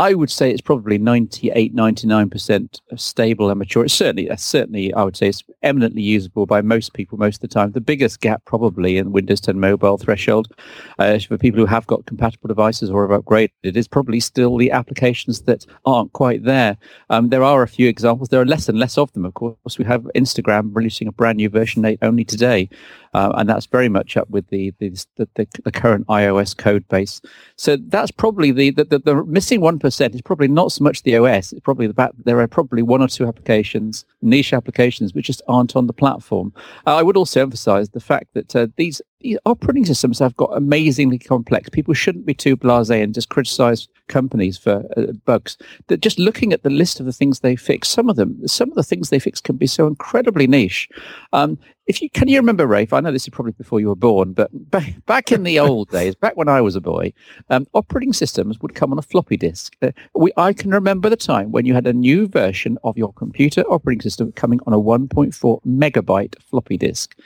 I 0.00 0.14
would 0.14 0.30
say 0.30 0.50
it's 0.50 0.60
probably 0.60 0.96
98, 0.96 1.74
99% 1.74 2.80
stable 2.94 3.50
and 3.50 3.58
mature. 3.58 3.84
It's 3.84 3.94
certainly, 3.94 4.30
certainly, 4.36 4.94
I 4.94 5.02
would 5.02 5.16
say 5.16 5.28
it's 5.28 5.42
eminently 5.62 6.02
usable 6.02 6.46
by 6.46 6.62
most 6.62 6.92
people 6.92 7.18
most 7.18 7.36
of 7.36 7.40
the 7.40 7.48
time. 7.48 7.72
The 7.72 7.80
biggest 7.80 8.20
gap 8.20 8.44
probably 8.44 8.96
in 8.96 9.10
Windows 9.10 9.40
10 9.40 9.58
mobile 9.58 9.98
threshold 9.98 10.54
uh, 11.00 11.18
for 11.18 11.36
people 11.36 11.58
who 11.58 11.66
have 11.66 11.84
got 11.88 12.06
compatible 12.06 12.46
devices 12.46 12.90
or 12.90 13.08
have 13.08 13.24
upgraded 13.24 13.50
is 13.62 13.88
probably 13.88 14.20
still 14.20 14.56
the 14.56 14.70
applications 14.70 15.42
that 15.42 15.66
aren't 15.84 16.12
quite 16.12 16.44
there. 16.44 16.76
Um, 17.10 17.30
there 17.30 17.42
are 17.42 17.64
a 17.64 17.68
few 17.68 17.88
examples. 17.88 18.28
There 18.28 18.40
are 18.40 18.46
less 18.46 18.68
and 18.68 18.78
less 18.78 18.98
of 18.98 19.12
them, 19.14 19.24
of 19.24 19.34
course. 19.34 19.78
We 19.78 19.84
have 19.86 20.02
Instagram 20.14 20.70
releasing 20.76 21.08
a 21.08 21.12
brand 21.12 21.38
new 21.38 21.48
version 21.48 21.84
8 21.84 21.98
only 22.02 22.24
today. 22.24 22.68
Uh, 23.14 23.32
and 23.36 23.48
that's 23.48 23.66
very 23.66 23.88
much 23.88 24.16
up 24.16 24.28
with 24.28 24.46
the 24.48 24.72
the, 24.78 24.90
the, 25.16 25.46
the 25.64 25.72
current 25.72 26.06
iOS 26.08 26.56
code 26.56 26.86
base. 26.88 27.20
So 27.56 27.76
that's 27.76 28.10
probably 28.10 28.52
the, 28.52 28.70
the, 28.70 28.84
the, 28.84 28.98
the 28.98 29.24
missing 29.24 29.60
1% 29.60 29.87
is 29.88 30.22
probably 30.22 30.48
not 30.48 30.72
so 30.72 30.84
much 30.84 31.02
the 31.02 31.16
OS. 31.16 31.52
It's 31.52 31.60
probably 31.60 31.86
the 31.86 31.94
fact 31.94 32.16
that 32.16 32.26
there 32.26 32.40
are 32.40 32.48
probably 32.48 32.82
one 32.82 33.02
or 33.02 33.08
two 33.08 33.26
applications, 33.26 34.04
niche 34.22 34.52
applications, 34.52 35.14
which 35.14 35.26
just 35.26 35.42
aren't 35.48 35.76
on 35.76 35.86
the 35.86 35.92
platform. 35.92 36.52
Uh, 36.86 36.96
I 36.96 37.02
would 37.02 37.16
also 37.16 37.40
emphasize 37.40 37.90
the 37.90 38.00
fact 38.00 38.34
that 38.34 38.54
uh, 38.54 38.68
these 38.76 39.00
operating 39.44 39.84
systems 39.84 40.18
have 40.18 40.36
got 40.36 40.56
amazingly 40.56 41.18
complex. 41.18 41.68
People 41.68 41.94
shouldn't 41.94 42.26
be 42.26 42.34
too 42.34 42.56
blasé 42.56 43.02
and 43.02 43.14
just 43.14 43.30
criticize 43.30 43.88
companies 44.08 44.56
for 44.56 44.84
uh, 44.96 45.12
bugs. 45.24 45.56
That 45.88 46.00
just 46.00 46.18
looking 46.18 46.52
at 46.52 46.62
the 46.62 46.70
list 46.70 47.00
of 47.00 47.06
the 47.06 47.12
things 47.12 47.40
they 47.40 47.56
fix, 47.56 47.88
some 47.88 48.08
of 48.08 48.16
them, 48.16 48.46
some 48.46 48.68
of 48.68 48.76
the 48.76 48.82
things 48.82 49.10
they 49.10 49.18
fix 49.18 49.40
can 49.40 49.56
be 49.56 49.66
so 49.66 49.86
incredibly 49.86 50.46
niche. 50.46 50.88
Um, 51.32 51.58
if 51.88 52.02
you 52.02 52.10
can 52.10 52.28
you 52.28 52.36
remember 52.38 52.66
Rafe? 52.66 52.92
I 52.92 53.00
know 53.00 53.10
this 53.10 53.24
is 53.24 53.30
probably 53.30 53.52
before 53.52 53.80
you 53.80 53.88
were 53.88 53.96
born, 53.96 54.34
but 54.34 54.50
back, 54.70 54.94
back 55.06 55.32
in 55.32 55.42
the 55.42 55.58
old 55.58 55.88
days, 55.90 56.14
back 56.14 56.36
when 56.36 56.48
I 56.48 56.60
was 56.60 56.76
a 56.76 56.80
boy, 56.80 57.14
um, 57.48 57.66
operating 57.72 58.12
systems 58.12 58.60
would 58.60 58.74
come 58.74 58.92
on 58.92 58.98
a 58.98 59.02
floppy 59.02 59.38
disk. 59.38 59.74
Uh, 59.80 59.90
we, 60.14 60.30
I 60.36 60.52
can 60.52 60.70
remember 60.70 61.08
the 61.08 61.16
time 61.16 61.50
when 61.50 61.64
you 61.64 61.72
had 61.72 61.86
a 61.86 61.92
new 61.94 62.28
version 62.28 62.78
of 62.84 62.98
your 62.98 63.12
computer 63.14 63.62
operating 63.62 64.02
system 64.02 64.32
coming 64.32 64.60
on 64.66 64.74
a 64.74 64.78
1.4 64.78 65.64
megabyte 65.64 66.40
floppy 66.42 66.76
disk. 66.76 67.16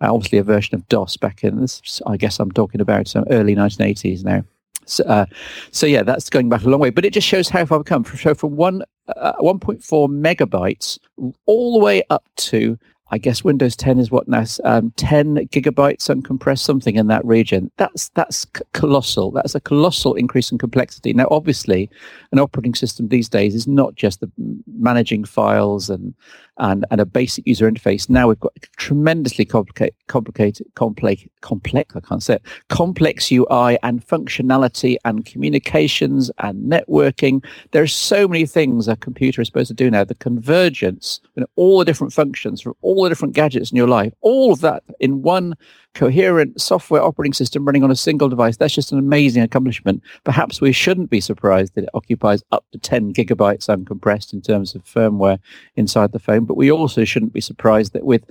Uh, 0.00 0.14
obviously, 0.14 0.38
a 0.38 0.44
version 0.44 0.76
of 0.76 0.88
DOS 0.88 1.16
back 1.16 1.42
in 1.42 1.60
this. 1.60 2.00
I 2.06 2.16
guess 2.16 2.38
I'm 2.38 2.52
talking 2.52 2.80
about 2.80 3.08
some 3.08 3.24
early 3.28 3.56
1980s 3.56 4.24
now. 4.24 4.44
So, 4.84 5.04
uh, 5.04 5.26
so 5.72 5.86
yeah, 5.86 6.04
that's 6.04 6.30
going 6.30 6.48
back 6.48 6.62
a 6.62 6.68
long 6.68 6.80
way, 6.80 6.90
but 6.90 7.04
it 7.04 7.12
just 7.12 7.26
shows 7.26 7.48
how 7.48 7.64
far 7.64 7.78
we've 7.78 7.86
come. 7.86 8.04
So 8.04 8.34
from 8.34 8.56
one 8.56 8.84
uh, 9.16 9.32
1.4 9.40 9.80
megabytes 10.08 10.98
all 11.46 11.72
the 11.78 11.84
way 11.84 12.02
up 12.10 12.24
to 12.36 12.78
I 13.12 13.18
guess 13.18 13.44
Windows 13.44 13.76
10 13.76 13.98
is 13.98 14.10
what 14.10 14.26
now 14.26 14.44
um, 14.64 14.90
10 14.96 15.36
gigabytes 15.48 16.08
uncompressed, 16.08 16.60
something 16.60 16.96
in 16.96 17.08
that 17.08 17.24
region. 17.26 17.70
That's 17.76 18.08
that's 18.10 18.46
colossal. 18.72 19.30
That's 19.30 19.54
a 19.54 19.60
colossal 19.60 20.14
increase 20.14 20.50
in 20.50 20.56
complexity. 20.56 21.12
Now, 21.12 21.28
obviously, 21.30 21.90
an 22.32 22.38
operating 22.38 22.74
system 22.74 23.08
these 23.08 23.28
days 23.28 23.54
is 23.54 23.68
not 23.68 23.94
just 23.96 24.20
the 24.20 24.30
managing 24.66 25.24
files 25.24 25.90
and 25.90 26.14
and, 26.58 26.84
and 26.90 27.00
a 27.00 27.06
basic 27.06 27.46
user 27.46 27.70
interface. 27.70 28.08
Now 28.08 28.28
we've 28.28 28.40
got 28.40 28.52
tremendously 28.76 29.44
complicated, 29.44 29.94
complicated, 30.06 30.66
complex, 30.74 31.24
complex. 31.40 31.96
I 31.96 32.00
can't 32.00 32.22
say 32.22 32.34
it. 32.34 32.42
Complex 32.68 33.30
UI 33.30 33.78
and 33.82 34.06
functionality 34.06 34.96
and 35.04 35.24
communications 35.24 36.30
and 36.38 36.70
networking. 36.70 37.44
There 37.72 37.82
are 37.82 37.86
so 37.86 38.28
many 38.28 38.46
things 38.46 38.88
a 38.88 38.96
computer 38.96 39.40
is 39.40 39.48
supposed 39.48 39.68
to 39.68 39.74
do 39.74 39.90
now. 39.90 40.04
The 40.04 40.14
convergence, 40.14 41.20
you 41.34 41.40
know, 41.40 41.46
all 41.56 41.78
the 41.78 41.84
different 41.84 42.12
functions 42.12 42.60
from 42.60 42.74
all 42.82 43.02
the 43.02 43.08
different 43.08 43.34
gadgets 43.34 43.70
in 43.70 43.76
your 43.76 43.88
life, 43.88 44.12
all 44.20 44.52
of 44.52 44.60
that 44.60 44.82
in 45.00 45.22
one 45.22 45.54
coherent 45.94 46.60
software 46.60 47.02
operating 47.02 47.32
system 47.32 47.64
running 47.64 47.84
on 47.84 47.90
a 47.90 47.96
single 47.96 48.28
device. 48.28 48.56
That's 48.56 48.74
just 48.74 48.92
an 48.92 48.98
amazing 48.98 49.42
accomplishment. 49.42 50.02
Perhaps 50.24 50.60
we 50.60 50.72
shouldn't 50.72 51.10
be 51.10 51.20
surprised 51.20 51.74
that 51.74 51.84
it 51.84 51.90
occupies 51.94 52.42
up 52.52 52.64
to 52.72 52.78
10 52.78 53.12
gigabytes 53.12 53.68
uncompressed 53.68 54.32
in 54.32 54.40
terms 54.40 54.74
of 54.74 54.84
firmware 54.84 55.38
inside 55.76 56.12
the 56.12 56.18
phone, 56.18 56.44
but 56.44 56.56
we 56.56 56.70
also 56.70 57.04
shouldn't 57.04 57.32
be 57.32 57.40
surprised 57.40 57.92
that 57.92 58.04
with 58.04 58.24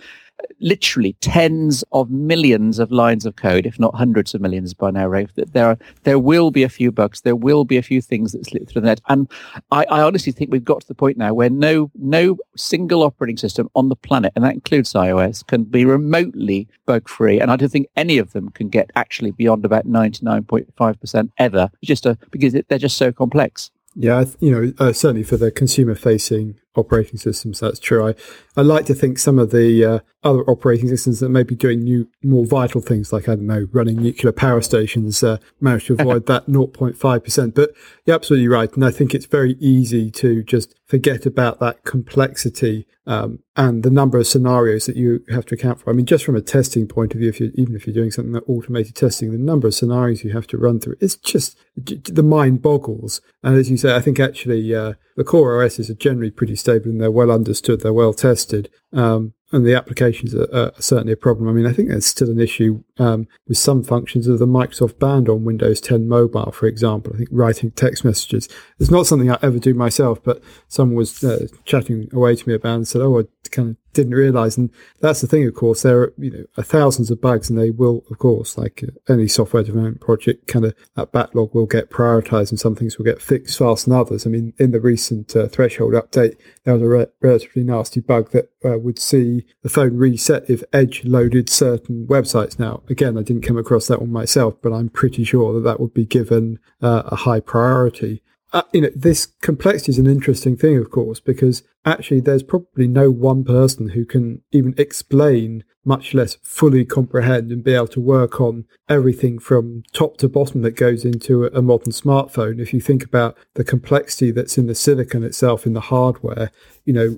literally 0.60 1.14
tens 1.22 1.84
of 1.92 2.10
millions 2.10 2.80
of 2.80 2.92
lines 2.92 3.26
of 3.26 3.36
code, 3.36 3.66
if 3.66 3.80
not 3.80 3.96
hundreds 3.96 4.34
of 4.34 4.42
millions 4.42 4.74
by 4.74 4.92
now, 4.92 5.08
Rafe, 5.08 5.34
that 5.36 5.54
there 5.54 5.68
are, 5.68 5.78
there 6.04 6.20
will 6.20 6.52
be 6.52 6.64
a 6.64 6.70
few 6.70 6.92
bugs, 6.92 7.22
there 7.22 7.36
will 7.36 7.66
be 7.66 7.78
a 7.78 7.82
few 7.82 8.02
things 8.02 8.32
that 8.32 8.46
slip 8.46 8.68
through 8.68 8.82
the 8.82 8.88
net. 8.88 9.02
And 9.10 9.30
I, 9.72 9.86
I 9.86 10.02
honestly 10.02 10.32
think 10.32 10.52
we've 10.52 10.64
got 10.64 10.82
to 10.82 10.88
the 10.88 10.96
point 10.96 11.18
now 11.18 11.34
where 11.34 11.50
no 11.50 11.92
no 11.96 12.38
single 12.56 13.04
operating 13.04 13.38
system 13.38 13.70
on 13.76 13.90
the 13.90 13.96
planet, 13.96 14.34
and 14.36 14.46
that 14.46 14.54
includes 14.54 14.94
iOS, 14.94 15.46
can 15.46 15.64
be 15.64 15.86
remotely 15.86 16.68
bug 16.86 17.08
free. 17.08 17.40
And 17.40 17.52
I 17.52 17.56
don't 17.56 17.70
think 17.70 17.88
any 17.96 18.18
of 18.18 18.34
them 18.34 18.50
can 18.50 18.70
get 18.70 18.92
actually 18.96 19.32
beyond 19.32 19.66
about 19.66 19.86
99.5% 19.86 21.32
ever, 21.38 21.70
just 21.84 22.06
a, 22.06 22.18
because 22.32 22.54
they're 22.54 22.78
just 22.78 22.98
so 22.98 23.12
complex. 23.12 23.72
Yeah, 23.96 24.24
you 24.40 24.52
know, 24.52 24.74
uh, 24.80 24.94
certainly 24.94 25.24
for 25.24 25.38
the 25.38 25.52
consumer 25.52 25.96
facing 25.96 26.56
operating 26.76 27.18
systems, 27.18 27.60
that's 27.60 27.80
true. 27.80 28.08
I, 28.08 28.16
I 28.56 28.62
like 28.62 28.86
to 28.86 28.94
think 28.94 29.20
some 29.20 29.40
of 29.40 29.52
the 29.52 29.86
uh, 29.86 30.00
other 30.24 30.44
operating 30.50 30.88
systems 30.90 31.20
that 31.20 31.30
may 31.30 31.44
be 31.44 31.56
doing 31.56 31.84
new, 31.84 32.08
more 32.24 32.46
vital 32.46 32.82
things, 32.82 33.12
like, 33.12 33.28
I 33.28 33.36
don't 33.36 33.48
know, 33.48 33.68
running 33.72 34.02
nuclear 34.02 34.32
power 34.32 34.62
stations, 34.62 35.24
uh, 35.24 35.38
manage 35.60 35.86
to 35.86 35.94
avoid 36.00 36.28
that 36.28 36.48
0.5%. 36.48 37.54
But 37.54 37.72
you're 38.06 38.16
absolutely 38.16 38.48
right. 38.48 38.72
And 38.74 38.86
I 38.86 38.92
think 38.92 39.14
it's 39.14 39.26
very 39.26 39.54
easy 39.60 40.12
to 40.12 40.44
just 40.44 40.76
forget 40.86 41.26
about 41.26 41.60
that 41.60 41.84
complexity 41.84 42.86
um, 43.08 43.40
and 43.56 43.84
the 43.84 43.90
number 43.90 44.18
of 44.18 44.28
scenarios 44.28 44.86
that 44.86 44.96
you 44.96 45.24
have 45.30 45.46
to 45.48 45.56
account 45.56 45.80
for. 45.80 45.90
I 45.90 45.94
mean, 45.94 46.06
just 46.06 46.24
from 46.24 46.36
a 46.36 46.42
testing 46.42 46.88
point 46.88 47.14
of 47.14 47.20
view, 47.20 47.30
if 47.30 47.40
you 47.40 47.52
even 47.56 47.76
if 47.76 47.88
you're 47.88 47.94
doing 47.94 48.12
something 48.12 48.34
like 48.34 48.48
automated 48.48 48.96
testing, 48.96 49.32
the 49.32 49.38
number 49.38 49.68
of 49.68 49.74
scenarios 49.74 50.24
you 50.24 50.32
have 50.32 50.48
to 50.48 50.58
run 50.58 50.80
through, 50.80 50.98
it's 51.00 51.16
just 51.16 51.58
the 51.76 52.24
mind 52.24 52.62
boggles. 52.62 53.20
And 53.44 53.58
as 53.58 53.72
you 53.72 53.78
say, 53.78 53.96
I 53.96 54.02
think 54.02 54.20
actually 54.20 54.74
uh, 54.76 54.94
the 55.16 55.24
core 55.24 55.64
OSs 55.64 55.90
are 55.90 55.96
generally 55.96 56.32
pretty 56.32 56.56
stable 56.62 56.90
and 56.90 57.02
they're 57.02 57.12
well 57.12 57.32
understood, 57.32 57.82
they're 57.82 57.94
well 57.94 58.14
tested. 58.14 58.70
Um, 58.94 59.34
and 59.52 59.66
the 59.66 59.76
applications 59.76 60.34
are, 60.34 60.48
are, 60.56 60.72
certainly 60.80 61.14
a 61.14 61.18
problem. 61.18 61.50
I 61.50 61.52
mean, 61.52 61.66
I 61.66 61.74
think 61.74 61.90
there's 61.90 62.06
still 62.06 62.30
an 62.30 62.40
issue 62.40 62.84
um, 62.98 63.28
with 63.48 63.58
some 63.58 63.84
functions 63.84 64.28
of 64.28 64.40
the 64.40 64.48
Microsoft 64.48 64.98
band 64.98 65.28
on 65.28 65.44
Windows 65.44 65.82
10 65.82 66.08
Mobile, 66.08 66.52
for 66.52 66.68
example. 66.68 67.12
I 67.14 67.18
think 67.18 67.30
writing 67.32 67.72
text 67.72 68.06
messages 68.06 68.48
is 68.80 68.90
not 68.90 69.08
something 69.08 69.30
I 69.30 69.38
ever 69.42 69.60
do 69.60 69.74
myself, 69.74 70.24
but 70.24 70.42
someone 70.70 70.96
was 70.96 71.24
uh, 71.24 71.48
chatting 71.66 72.10
away 72.14 72.36
to 72.36 72.48
me 72.48 72.56
about 72.56 72.76
and 72.76 72.88
said, 72.88 73.02
"Oh, 73.02 73.20
I 73.20 73.24
kind 73.50 73.72
of 73.72 73.91
didn't 73.94 74.16
realize. 74.16 74.58
And 74.58 74.70
that's 75.00 75.22
the 75.22 75.28
thing, 75.28 75.48
of 75.48 75.54
course, 75.54 75.82
there 75.82 76.00
are, 76.00 76.14
you 76.18 76.32
know, 76.32 76.64
thousands 76.64 77.12
of 77.12 77.22
bugs 77.22 77.50
and 77.50 77.60
they 77.60 77.70
will, 77.70 78.04
of 78.10 78.18
course, 78.18 78.58
like 78.58 78.84
uh, 78.84 79.14
any 79.14 79.28
software 79.28 79.64
development 79.64 80.02
project, 80.02 80.48
kind 80.48 80.66
of 80.66 80.76
that 80.96 81.12
backlog 81.12 81.54
will 81.54 81.66
get 81.66 81.90
prioritized 81.90 82.52
and 82.52 82.60
some 82.60 82.76
things 82.76 82.98
will 82.98 83.06
get 83.06 83.22
fixed 83.22 83.58
faster 83.58 83.90
than 83.90 84.00
others. 84.00 84.26
I 84.26 84.30
mean, 84.30 84.54
in 84.58 84.72
the 84.72 84.80
recent 84.80 85.36
uh, 85.36 85.48
threshold 85.48 85.94
update, 85.94 86.36
there 86.64 86.74
was 86.74 86.84
a 86.84 86.88
re- 86.88 87.08
relatively 87.22 87.64
nasty 87.64 88.00
bug 88.00 88.32
that 88.32 88.52
uh, 88.64 88.78
would 88.78 89.00
see 89.00 89.46
the 89.64 89.70
phone 89.70 89.98
reset 89.98 90.50
if 90.50 90.64
Edge 90.74 91.04
loaded 91.06 91.50
certain 91.50 92.08
websites. 92.08 92.60
Now, 92.60 92.84
again, 92.90 93.18
I 93.18 93.24
didn't 93.24 93.44
come 93.44 93.58
across 93.58 93.88
that 93.88 94.02
one 94.02 94.12
myself, 94.12 94.56
but 94.62 94.74
I'm 94.74 94.90
pretty 94.90 95.24
sure 95.24 95.54
that 95.54 95.62
that 95.62 95.80
would 95.80 95.94
be 95.94 96.06
given 96.06 96.60
uh, 96.82 97.04
a 97.06 97.16
high 97.16 97.40
priority 97.40 98.22
uh, 98.54 98.64
you 98.74 98.82
know, 98.82 98.90
this 98.96 99.28
complexity 99.42 99.92
is 99.92 100.00
an 100.00 100.08
interesting 100.08 100.58
thing, 100.58 100.78
of 100.78 100.92
course, 100.92 101.20
because 101.20 101.64
actually 101.86 102.22
there's 102.22 102.44
probably 102.44 102.88
no 102.88 103.10
one 103.12 103.44
person 103.44 103.90
who 103.90 104.06
can 104.06 104.42
even 104.52 104.74
explain, 104.78 105.64
much 105.84 106.14
less 106.14 106.36
fully 106.44 106.86
comprehend 106.86 107.52
and 107.52 107.64
be 107.64 107.74
able 107.74 107.88
to 107.88 108.02
work 108.02 108.40
on 108.40 108.66
everything 108.88 109.40
from 109.40 109.84
top 109.94 110.18
to 110.18 110.30
bottom 110.30 110.62
that 110.62 110.76
goes 110.76 111.04
into 111.04 111.46
a, 111.46 111.62
modern 111.62 111.92
smartphone. 111.92 112.60
If 112.60 112.74
you 112.74 112.82
think 112.82 113.04
about 113.04 113.38
the 113.54 113.64
complexity 113.64 114.32
that's 114.32 114.58
in 114.58 114.68
the 114.68 114.76
silicon 114.76 115.24
itself, 115.24 115.66
in 115.66 115.74
the 115.74 115.82
hardware, 115.82 116.52
you 116.86 116.94
know, 116.94 117.18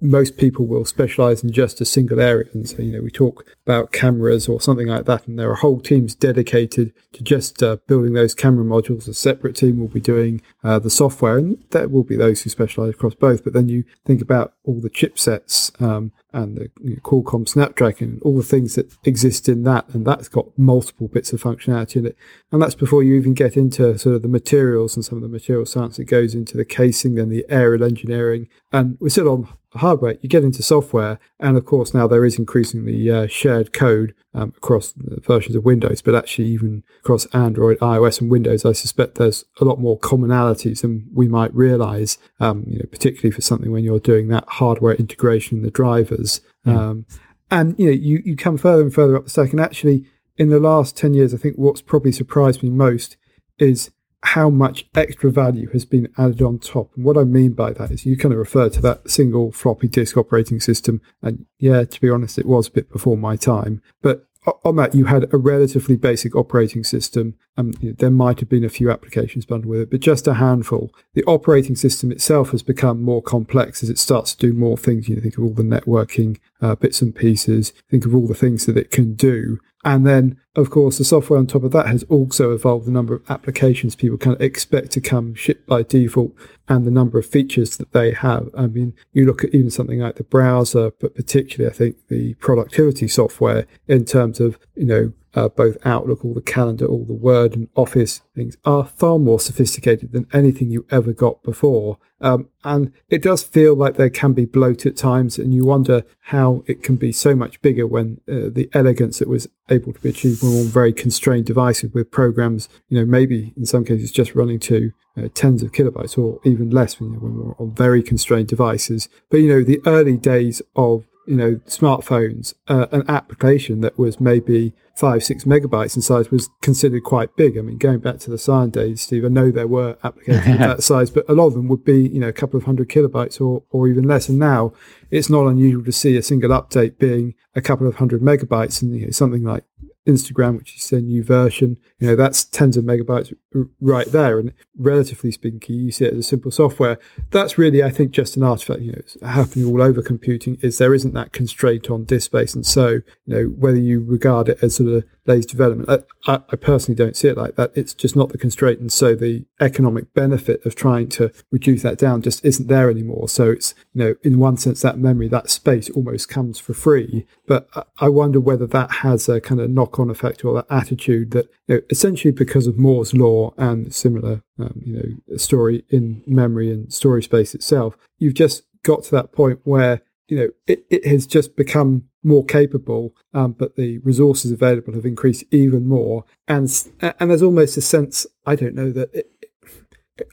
most 0.00 0.36
people 0.36 0.66
will 0.66 0.84
specialize 0.84 1.42
in 1.42 1.50
just 1.50 1.80
a 1.80 1.84
single 1.84 2.20
area. 2.20 2.46
And 2.52 2.68
so, 2.68 2.78
you 2.78 2.92
know, 2.92 3.02
we 3.02 3.10
talk 3.10 3.44
about 3.66 3.92
cameras 3.92 4.48
or 4.48 4.60
something 4.60 4.86
like 4.86 5.06
that, 5.06 5.26
and 5.26 5.38
there 5.38 5.50
are 5.50 5.56
whole 5.56 5.80
teams 5.80 6.14
dedicated 6.14 6.92
to 7.12 7.22
just 7.22 7.62
uh, 7.62 7.78
building 7.86 8.12
those 8.12 8.34
camera 8.34 8.64
modules. 8.64 9.08
A 9.08 9.14
separate 9.14 9.56
team 9.56 9.80
will 9.80 9.88
be 9.88 10.00
doing 10.00 10.40
uh, 10.62 10.78
the 10.78 10.90
software, 10.90 11.38
and 11.38 11.62
there 11.70 11.88
will 11.88 12.04
be 12.04 12.16
those 12.16 12.42
who 12.42 12.50
specialize 12.50 12.90
across 12.90 13.14
both. 13.14 13.42
But 13.42 13.54
then 13.54 13.68
you 13.68 13.84
think 14.04 14.22
about 14.22 14.54
all 14.64 14.80
the 14.80 14.90
chipsets 14.90 15.80
um, 15.82 16.12
and 16.32 16.56
the 16.56 16.70
you 16.80 16.90
know, 16.90 17.00
Qualcomm 17.02 17.48
Snapdragon, 17.48 17.97
all 18.22 18.36
the 18.36 18.42
things 18.42 18.74
that 18.74 18.94
exist 19.04 19.48
in 19.48 19.62
that, 19.64 19.88
and 19.90 20.06
that's 20.06 20.28
got 20.28 20.46
multiple 20.58 21.08
bits 21.08 21.32
of 21.32 21.42
functionality 21.42 21.96
in 21.96 22.06
it. 22.06 22.16
And 22.52 22.62
that's 22.62 22.74
before 22.74 23.02
you 23.02 23.14
even 23.14 23.34
get 23.34 23.56
into 23.56 23.98
sort 23.98 24.16
of 24.16 24.22
the 24.22 24.28
materials 24.28 24.96
and 24.96 25.04
some 25.04 25.18
of 25.18 25.22
the 25.22 25.28
material 25.28 25.66
science 25.66 25.96
that 25.96 26.04
goes 26.04 26.34
into 26.34 26.56
the 26.56 26.64
casing, 26.64 27.14
then 27.14 27.28
the 27.28 27.44
aerial 27.48 27.84
engineering, 27.84 28.48
and 28.72 28.96
we're 29.00 29.08
still 29.08 29.28
on 29.28 29.48
hardware, 29.74 30.16
you 30.22 30.28
get 30.28 30.44
into 30.44 30.62
software, 30.62 31.18
and 31.38 31.56
of 31.56 31.64
course 31.64 31.92
now 31.92 32.06
there 32.06 32.24
is 32.24 32.38
increasingly 32.38 33.10
uh, 33.10 33.26
shared 33.26 33.72
code 33.72 34.14
um, 34.34 34.52
across 34.56 34.94
versions 34.96 35.56
of 35.56 35.64
Windows, 35.64 36.02
but 36.02 36.14
actually 36.14 36.48
even 36.48 36.82
across 37.00 37.26
Android, 37.26 37.78
iOS, 37.78 38.20
and 38.20 38.30
Windows, 38.30 38.64
I 38.64 38.72
suspect 38.72 39.16
there's 39.16 39.44
a 39.60 39.64
lot 39.64 39.78
more 39.78 39.98
commonalities 39.98 40.82
than 40.82 41.08
we 41.12 41.28
might 41.28 41.54
realize. 41.54 42.18
Um, 42.40 42.64
you 42.66 42.78
know, 42.78 42.86
particularly 42.90 43.30
for 43.30 43.42
something 43.42 43.70
when 43.70 43.84
you're 43.84 44.00
doing 44.00 44.28
that 44.28 44.44
hardware 44.46 44.94
integration 44.94 45.58
in 45.58 45.64
the 45.64 45.70
drivers, 45.70 46.40
um, 46.66 47.06
and 47.50 47.78
you 47.78 47.86
know, 47.86 47.92
you 47.92 48.22
you 48.24 48.36
come 48.36 48.56
further 48.56 48.82
and 48.82 48.94
further 48.94 49.16
up 49.16 49.24
the 49.24 49.30
stack, 49.30 49.50
and 49.52 49.60
actually. 49.60 50.06
In 50.40 50.50
the 50.50 50.60
last 50.60 50.96
10 50.96 51.14
years, 51.14 51.34
I 51.34 51.36
think 51.36 51.56
what's 51.56 51.82
probably 51.82 52.12
surprised 52.12 52.62
me 52.62 52.70
most 52.70 53.16
is 53.58 53.90
how 54.22 54.50
much 54.50 54.86
extra 54.94 55.30
value 55.30 55.68
has 55.70 55.84
been 55.84 56.08
added 56.16 56.42
on 56.42 56.58
top. 56.58 56.90
And 56.94 57.04
what 57.04 57.16
I 57.16 57.24
mean 57.24 57.54
by 57.54 57.72
that 57.72 57.90
is 57.90 58.06
you 58.06 58.16
kind 58.16 58.32
of 58.32 58.38
refer 58.38 58.68
to 58.68 58.80
that 58.82 59.10
single 59.10 59.52
floppy 59.52 59.88
disk 59.88 60.16
operating 60.16 60.60
system. 60.60 61.00
And 61.22 61.46
yeah, 61.58 61.84
to 61.84 62.00
be 62.00 62.10
honest, 62.10 62.38
it 62.38 62.46
was 62.46 62.68
a 62.68 62.70
bit 62.70 62.92
before 62.92 63.16
my 63.16 63.34
time. 63.36 63.82
But 64.02 64.26
on 64.64 64.76
that, 64.76 64.94
you 64.94 65.06
had 65.06 65.32
a 65.32 65.36
relatively 65.36 65.96
basic 65.96 66.34
operating 66.34 66.84
system. 66.84 67.34
Um, 67.56 67.74
you 67.80 67.90
know, 67.90 67.96
there 67.98 68.10
might 68.10 68.40
have 68.40 68.48
been 68.48 68.64
a 68.64 68.68
few 68.68 68.90
applications 68.90 69.44
bundled 69.44 69.68
with 69.68 69.80
it, 69.80 69.90
but 69.90 70.00
just 70.00 70.26
a 70.26 70.34
handful. 70.34 70.92
The 71.14 71.24
operating 71.24 71.76
system 71.76 72.12
itself 72.12 72.50
has 72.50 72.62
become 72.62 73.02
more 73.02 73.22
complex 73.22 73.82
as 73.82 73.90
it 73.90 73.98
starts 73.98 74.34
to 74.34 74.46
do 74.46 74.52
more 74.52 74.76
things. 74.76 75.08
You 75.08 75.16
know, 75.16 75.22
think 75.22 75.38
of 75.38 75.44
all 75.44 75.50
the 75.50 75.62
networking 75.62 76.38
uh, 76.60 76.76
bits 76.76 77.02
and 77.02 77.14
pieces. 77.14 77.72
Think 77.90 78.06
of 78.06 78.14
all 78.14 78.26
the 78.26 78.34
things 78.34 78.66
that 78.66 78.76
it 78.76 78.90
can 78.90 79.14
do. 79.14 79.58
And 79.84 80.06
then, 80.06 80.38
of 80.56 80.70
course, 80.70 80.98
the 80.98 81.04
software 81.04 81.38
on 81.38 81.46
top 81.46 81.62
of 81.62 81.70
that 81.72 81.86
has 81.86 82.02
also 82.04 82.52
evolved 82.52 82.86
the 82.86 82.90
number 82.90 83.14
of 83.14 83.30
applications 83.30 83.94
people 83.94 84.18
kind 84.18 84.34
of 84.34 84.42
expect 84.42 84.90
to 84.92 85.00
come 85.00 85.34
shipped 85.34 85.66
by 85.66 85.82
default 85.82 86.32
and 86.68 86.84
the 86.84 86.90
number 86.90 87.18
of 87.18 87.26
features 87.26 87.76
that 87.76 87.92
they 87.92 88.12
have. 88.12 88.48
I 88.56 88.66
mean, 88.66 88.94
you 89.12 89.24
look 89.24 89.44
at 89.44 89.54
even 89.54 89.70
something 89.70 90.00
like 90.00 90.16
the 90.16 90.24
browser, 90.24 90.90
but 91.00 91.14
particularly, 91.14 91.72
I 91.72 91.76
think, 91.76 91.96
the 92.08 92.34
productivity 92.34 93.06
software 93.06 93.66
in 93.86 94.04
terms 94.04 94.40
of, 94.40 94.58
you 94.74 94.86
know, 94.86 95.12
uh, 95.38 95.48
both 95.48 95.76
Outlook, 95.86 96.24
all 96.24 96.34
the 96.34 96.40
calendar, 96.40 96.84
all 96.84 97.04
the 97.04 97.12
Word 97.12 97.54
and 97.54 97.68
Office 97.76 98.22
things 98.34 98.56
are 98.64 98.84
far 98.84 99.20
more 99.20 99.38
sophisticated 99.38 100.10
than 100.10 100.26
anything 100.32 100.68
you 100.68 100.84
ever 100.90 101.12
got 101.12 101.44
before. 101.44 101.98
Um, 102.20 102.48
and 102.64 102.92
it 103.08 103.22
does 103.22 103.44
feel 103.44 103.76
like 103.76 103.94
they 103.94 104.10
can 104.10 104.32
be 104.32 104.46
bloated 104.46 104.92
at 104.92 104.96
times, 104.96 105.38
and 105.38 105.54
you 105.54 105.64
wonder 105.64 106.02
how 106.34 106.64
it 106.66 106.82
can 106.82 106.96
be 106.96 107.12
so 107.12 107.36
much 107.36 107.62
bigger 107.62 107.86
when 107.86 108.20
uh, 108.28 108.50
the 108.50 108.68
elegance 108.72 109.20
that 109.20 109.28
was 109.28 109.46
able 109.70 109.92
to 109.92 110.00
be 110.00 110.08
achieved 110.08 110.42
on 110.42 110.64
very 110.64 110.92
constrained 110.92 111.46
devices 111.46 111.92
with 111.94 112.10
programs, 112.10 112.68
you 112.88 112.98
know, 112.98 113.06
maybe 113.06 113.52
in 113.56 113.64
some 113.64 113.84
cases 113.84 114.10
just 114.10 114.34
running 114.34 114.58
to 114.58 114.90
uh, 115.16 115.28
tens 115.34 115.62
of 115.62 115.70
kilobytes 115.70 116.18
or 116.18 116.40
even 116.44 116.70
less 116.70 116.98
when, 116.98 117.10
you 117.10 117.16
know, 117.16 117.22
when 117.22 117.36
we're 117.36 117.54
on 117.60 117.70
very 117.72 118.02
constrained 118.02 118.48
devices. 118.48 119.08
But, 119.30 119.36
you 119.36 119.48
know, 119.48 119.62
the 119.62 119.80
early 119.86 120.16
days 120.16 120.60
of 120.74 121.04
you 121.28 121.36
know, 121.36 121.56
smartphones, 121.66 122.54
uh, 122.68 122.86
an 122.90 123.04
application 123.06 123.82
that 123.82 123.98
was 123.98 124.18
maybe 124.18 124.72
five, 124.96 125.22
six 125.22 125.44
megabytes 125.44 125.94
in 125.94 126.00
size 126.00 126.30
was 126.30 126.48
considered 126.62 127.04
quite 127.04 127.36
big. 127.36 127.58
I 127.58 127.60
mean, 127.60 127.76
going 127.76 127.98
back 127.98 128.18
to 128.20 128.30
the 128.30 128.36
Psion 128.36 128.72
days, 128.72 129.02
Steve, 129.02 129.26
I 129.26 129.28
know 129.28 129.50
there 129.50 129.66
were 129.66 129.98
applications 130.02 130.54
of 130.54 130.58
that 130.58 130.82
size, 130.82 131.10
but 131.10 131.28
a 131.28 131.34
lot 131.34 131.48
of 131.48 131.54
them 131.54 131.68
would 131.68 131.84
be, 131.84 132.08
you 132.08 132.18
know, 132.18 132.28
a 132.28 132.32
couple 132.32 132.56
of 132.56 132.64
hundred 132.64 132.88
kilobytes 132.88 133.42
or, 133.42 133.62
or 133.70 133.86
even 133.88 134.04
less. 134.04 134.30
And 134.30 134.38
now 134.38 134.72
it's 135.10 135.28
not 135.28 135.46
unusual 135.46 135.84
to 135.84 135.92
see 135.92 136.16
a 136.16 136.22
single 136.22 136.50
update 136.50 136.98
being 136.98 137.34
a 137.54 137.60
couple 137.60 137.86
of 137.86 137.96
hundred 137.96 138.22
megabytes 138.22 138.80
and 138.80 138.96
you 138.96 139.04
know, 139.04 139.10
something 139.10 139.44
like 139.44 139.64
Instagram, 140.08 140.56
which 140.56 140.74
is 140.76 140.90
a 140.92 141.00
new 141.00 141.22
version, 141.22 141.78
you 141.98 142.08
know, 142.08 142.16
that's 142.16 142.42
tens 142.42 142.76
of 142.76 142.84
megabytes 142.84 143.32
right 143.80 144.06
there. 144.06 144.38
And 144.38 144.54
relatively 144.76 145.30
speaking, 145.30 145.60
you 145.68 145.92
see 145.92 146.06
it 146.06 146.14
as 146.14 146.20
a 146.20 146.22
simple 146.22 146.50
software. 146.50 146.98
That's 147.30 147.58
really, 147.58 147.82
I 147.82 147.90
think, 147.90 148.12
just 148.12 148.36
an 148.36 148.42
artifact, 148.42 148.80
you 148.80 148.92
know, 148.92 148.98
it's 148.98 149.20
happening 149.22 149.66
all 149.66 149.82
over 149.82 150.02
computing 150.02 150.58
is 150.62 150.78
there 150.78 150.94
isn't 150.94 151.12
that 151.12 151.32
constraint 151.32 151.90
on 151.90 152.04
disk 152.04 152.26
space. 152.26 152.54
And 152.54 152.64
so, 152.64 152.88
you 152.88 153.02
know, 153.26 153.44
whether 153.44 153.78
you 153.78 154.00
regard 154.00 154.48
it 154.48 154.58
as 154.62 154.76
sort 154.76 154.88
of 154.90 155.04
lazy 155.28 155.46
development, 155.46 156.04
I, 156.26 156.40
I, 156.50 156.56
personally 156.56 156.96
don't 156.96 157.16
see 157.16 157.28
it 157.28 157.36
like 157.36 157.56
that. 157.56 157.70
It's 157.74 157.94
just 157.94 158.16
not 158.16 158.30
the 158.30 158.38
constraint. 158.38 158.80
And 158.80 158.90
so 158.90 159.14
the 159.14 159.44
economic 159.60 160.12
benefit 160.14 160.64
of 160.64 160.74
trying 160.74 161.08
to 161.10 161.30
reduce 161.52 161.82
that 161.82 161.98
down 161.98 162.22
just 162.22 162.44
isn't 162.44 162.66
there 162.66 162.90
anymore. 162.90 163.28
So 163.28 163.50
it's, 163.50 163.74
you 163.92 164.02
know, 164.02 164.14
in 164.22 164.38
one 164.38 164.56
sense, 164.56 164.80
that 164.82 164.98
memory, 164.98 165.28
that 165.28 165.50
space 165.50 165.90
almost 165.90 166.28
comes 166.28 166.58
for 166.58 166.74
free. 166.74 167.26
But 167.46 167.68
I 167.98 168.08
wonder 168.08 168.40
whether 168.40 168.66
that 168.66 168.90
has 168.90 169.28
a 169.28 169.40
kind 169.40 169.60
of 169.60 169.70
knock 169.70 170.00
on 170.00 170.10
effect 170.10 170.44
or 170.44 170.54
that 170.54 170.66
attitude 170.70 171.30
that, 171.32 171.48
you 171.66 171.76
know, 171.76 171.80
essentially 171.90 172.32
because 172.32 172.66
of 172.66 172.78
Moore's 172.78 173.14
law 173.14 173.52
and 173.58 173.94
similar, 173.94 174.42
um, 174.58 174.80
you 174.84 174.96
know, 174.96 175.36
story 175.36 175.84
in 175.90 176.22
memory 176.26 176.72
and 176.72 176.92
story 176.92 177.22
space 177.22 177.54
itself, 177.54 177.96
you've 178.18 178.34
just 178.34 178.62
got 178.82 179.04
to 179.04 179.10
that 179.10 179.32
point 179.32 179.60
where, 179.64 180.00
you 180.28 180.38
know, 180.38 180.48
it, 180.66 180.84
it 180.90 181.06
has 181.06 181.26
just 181.26 181.56
become 181.56 182.07
more 182.22 182.44
capable, 182.44 183.14
um, 183.32 183.52
but 183.52 183.76
the 183.76 183.98
resources 183.98 184.50
available 184.50 184.94
have 184.94 185.06
increased 185.06 185.44
even 185.50 185.86
more. 185.86 186.24
And, 186.46 186.68
and 187.00 187.30
there's 187.30 187.42
almost 187.42 187.76
a 187.76 187.80
sense, 187.80 188.26
I 188.46 188.56
don't 188.56 188.74
know, 188.74 188.90
that 188.92 189.14
it, 189.14 189.30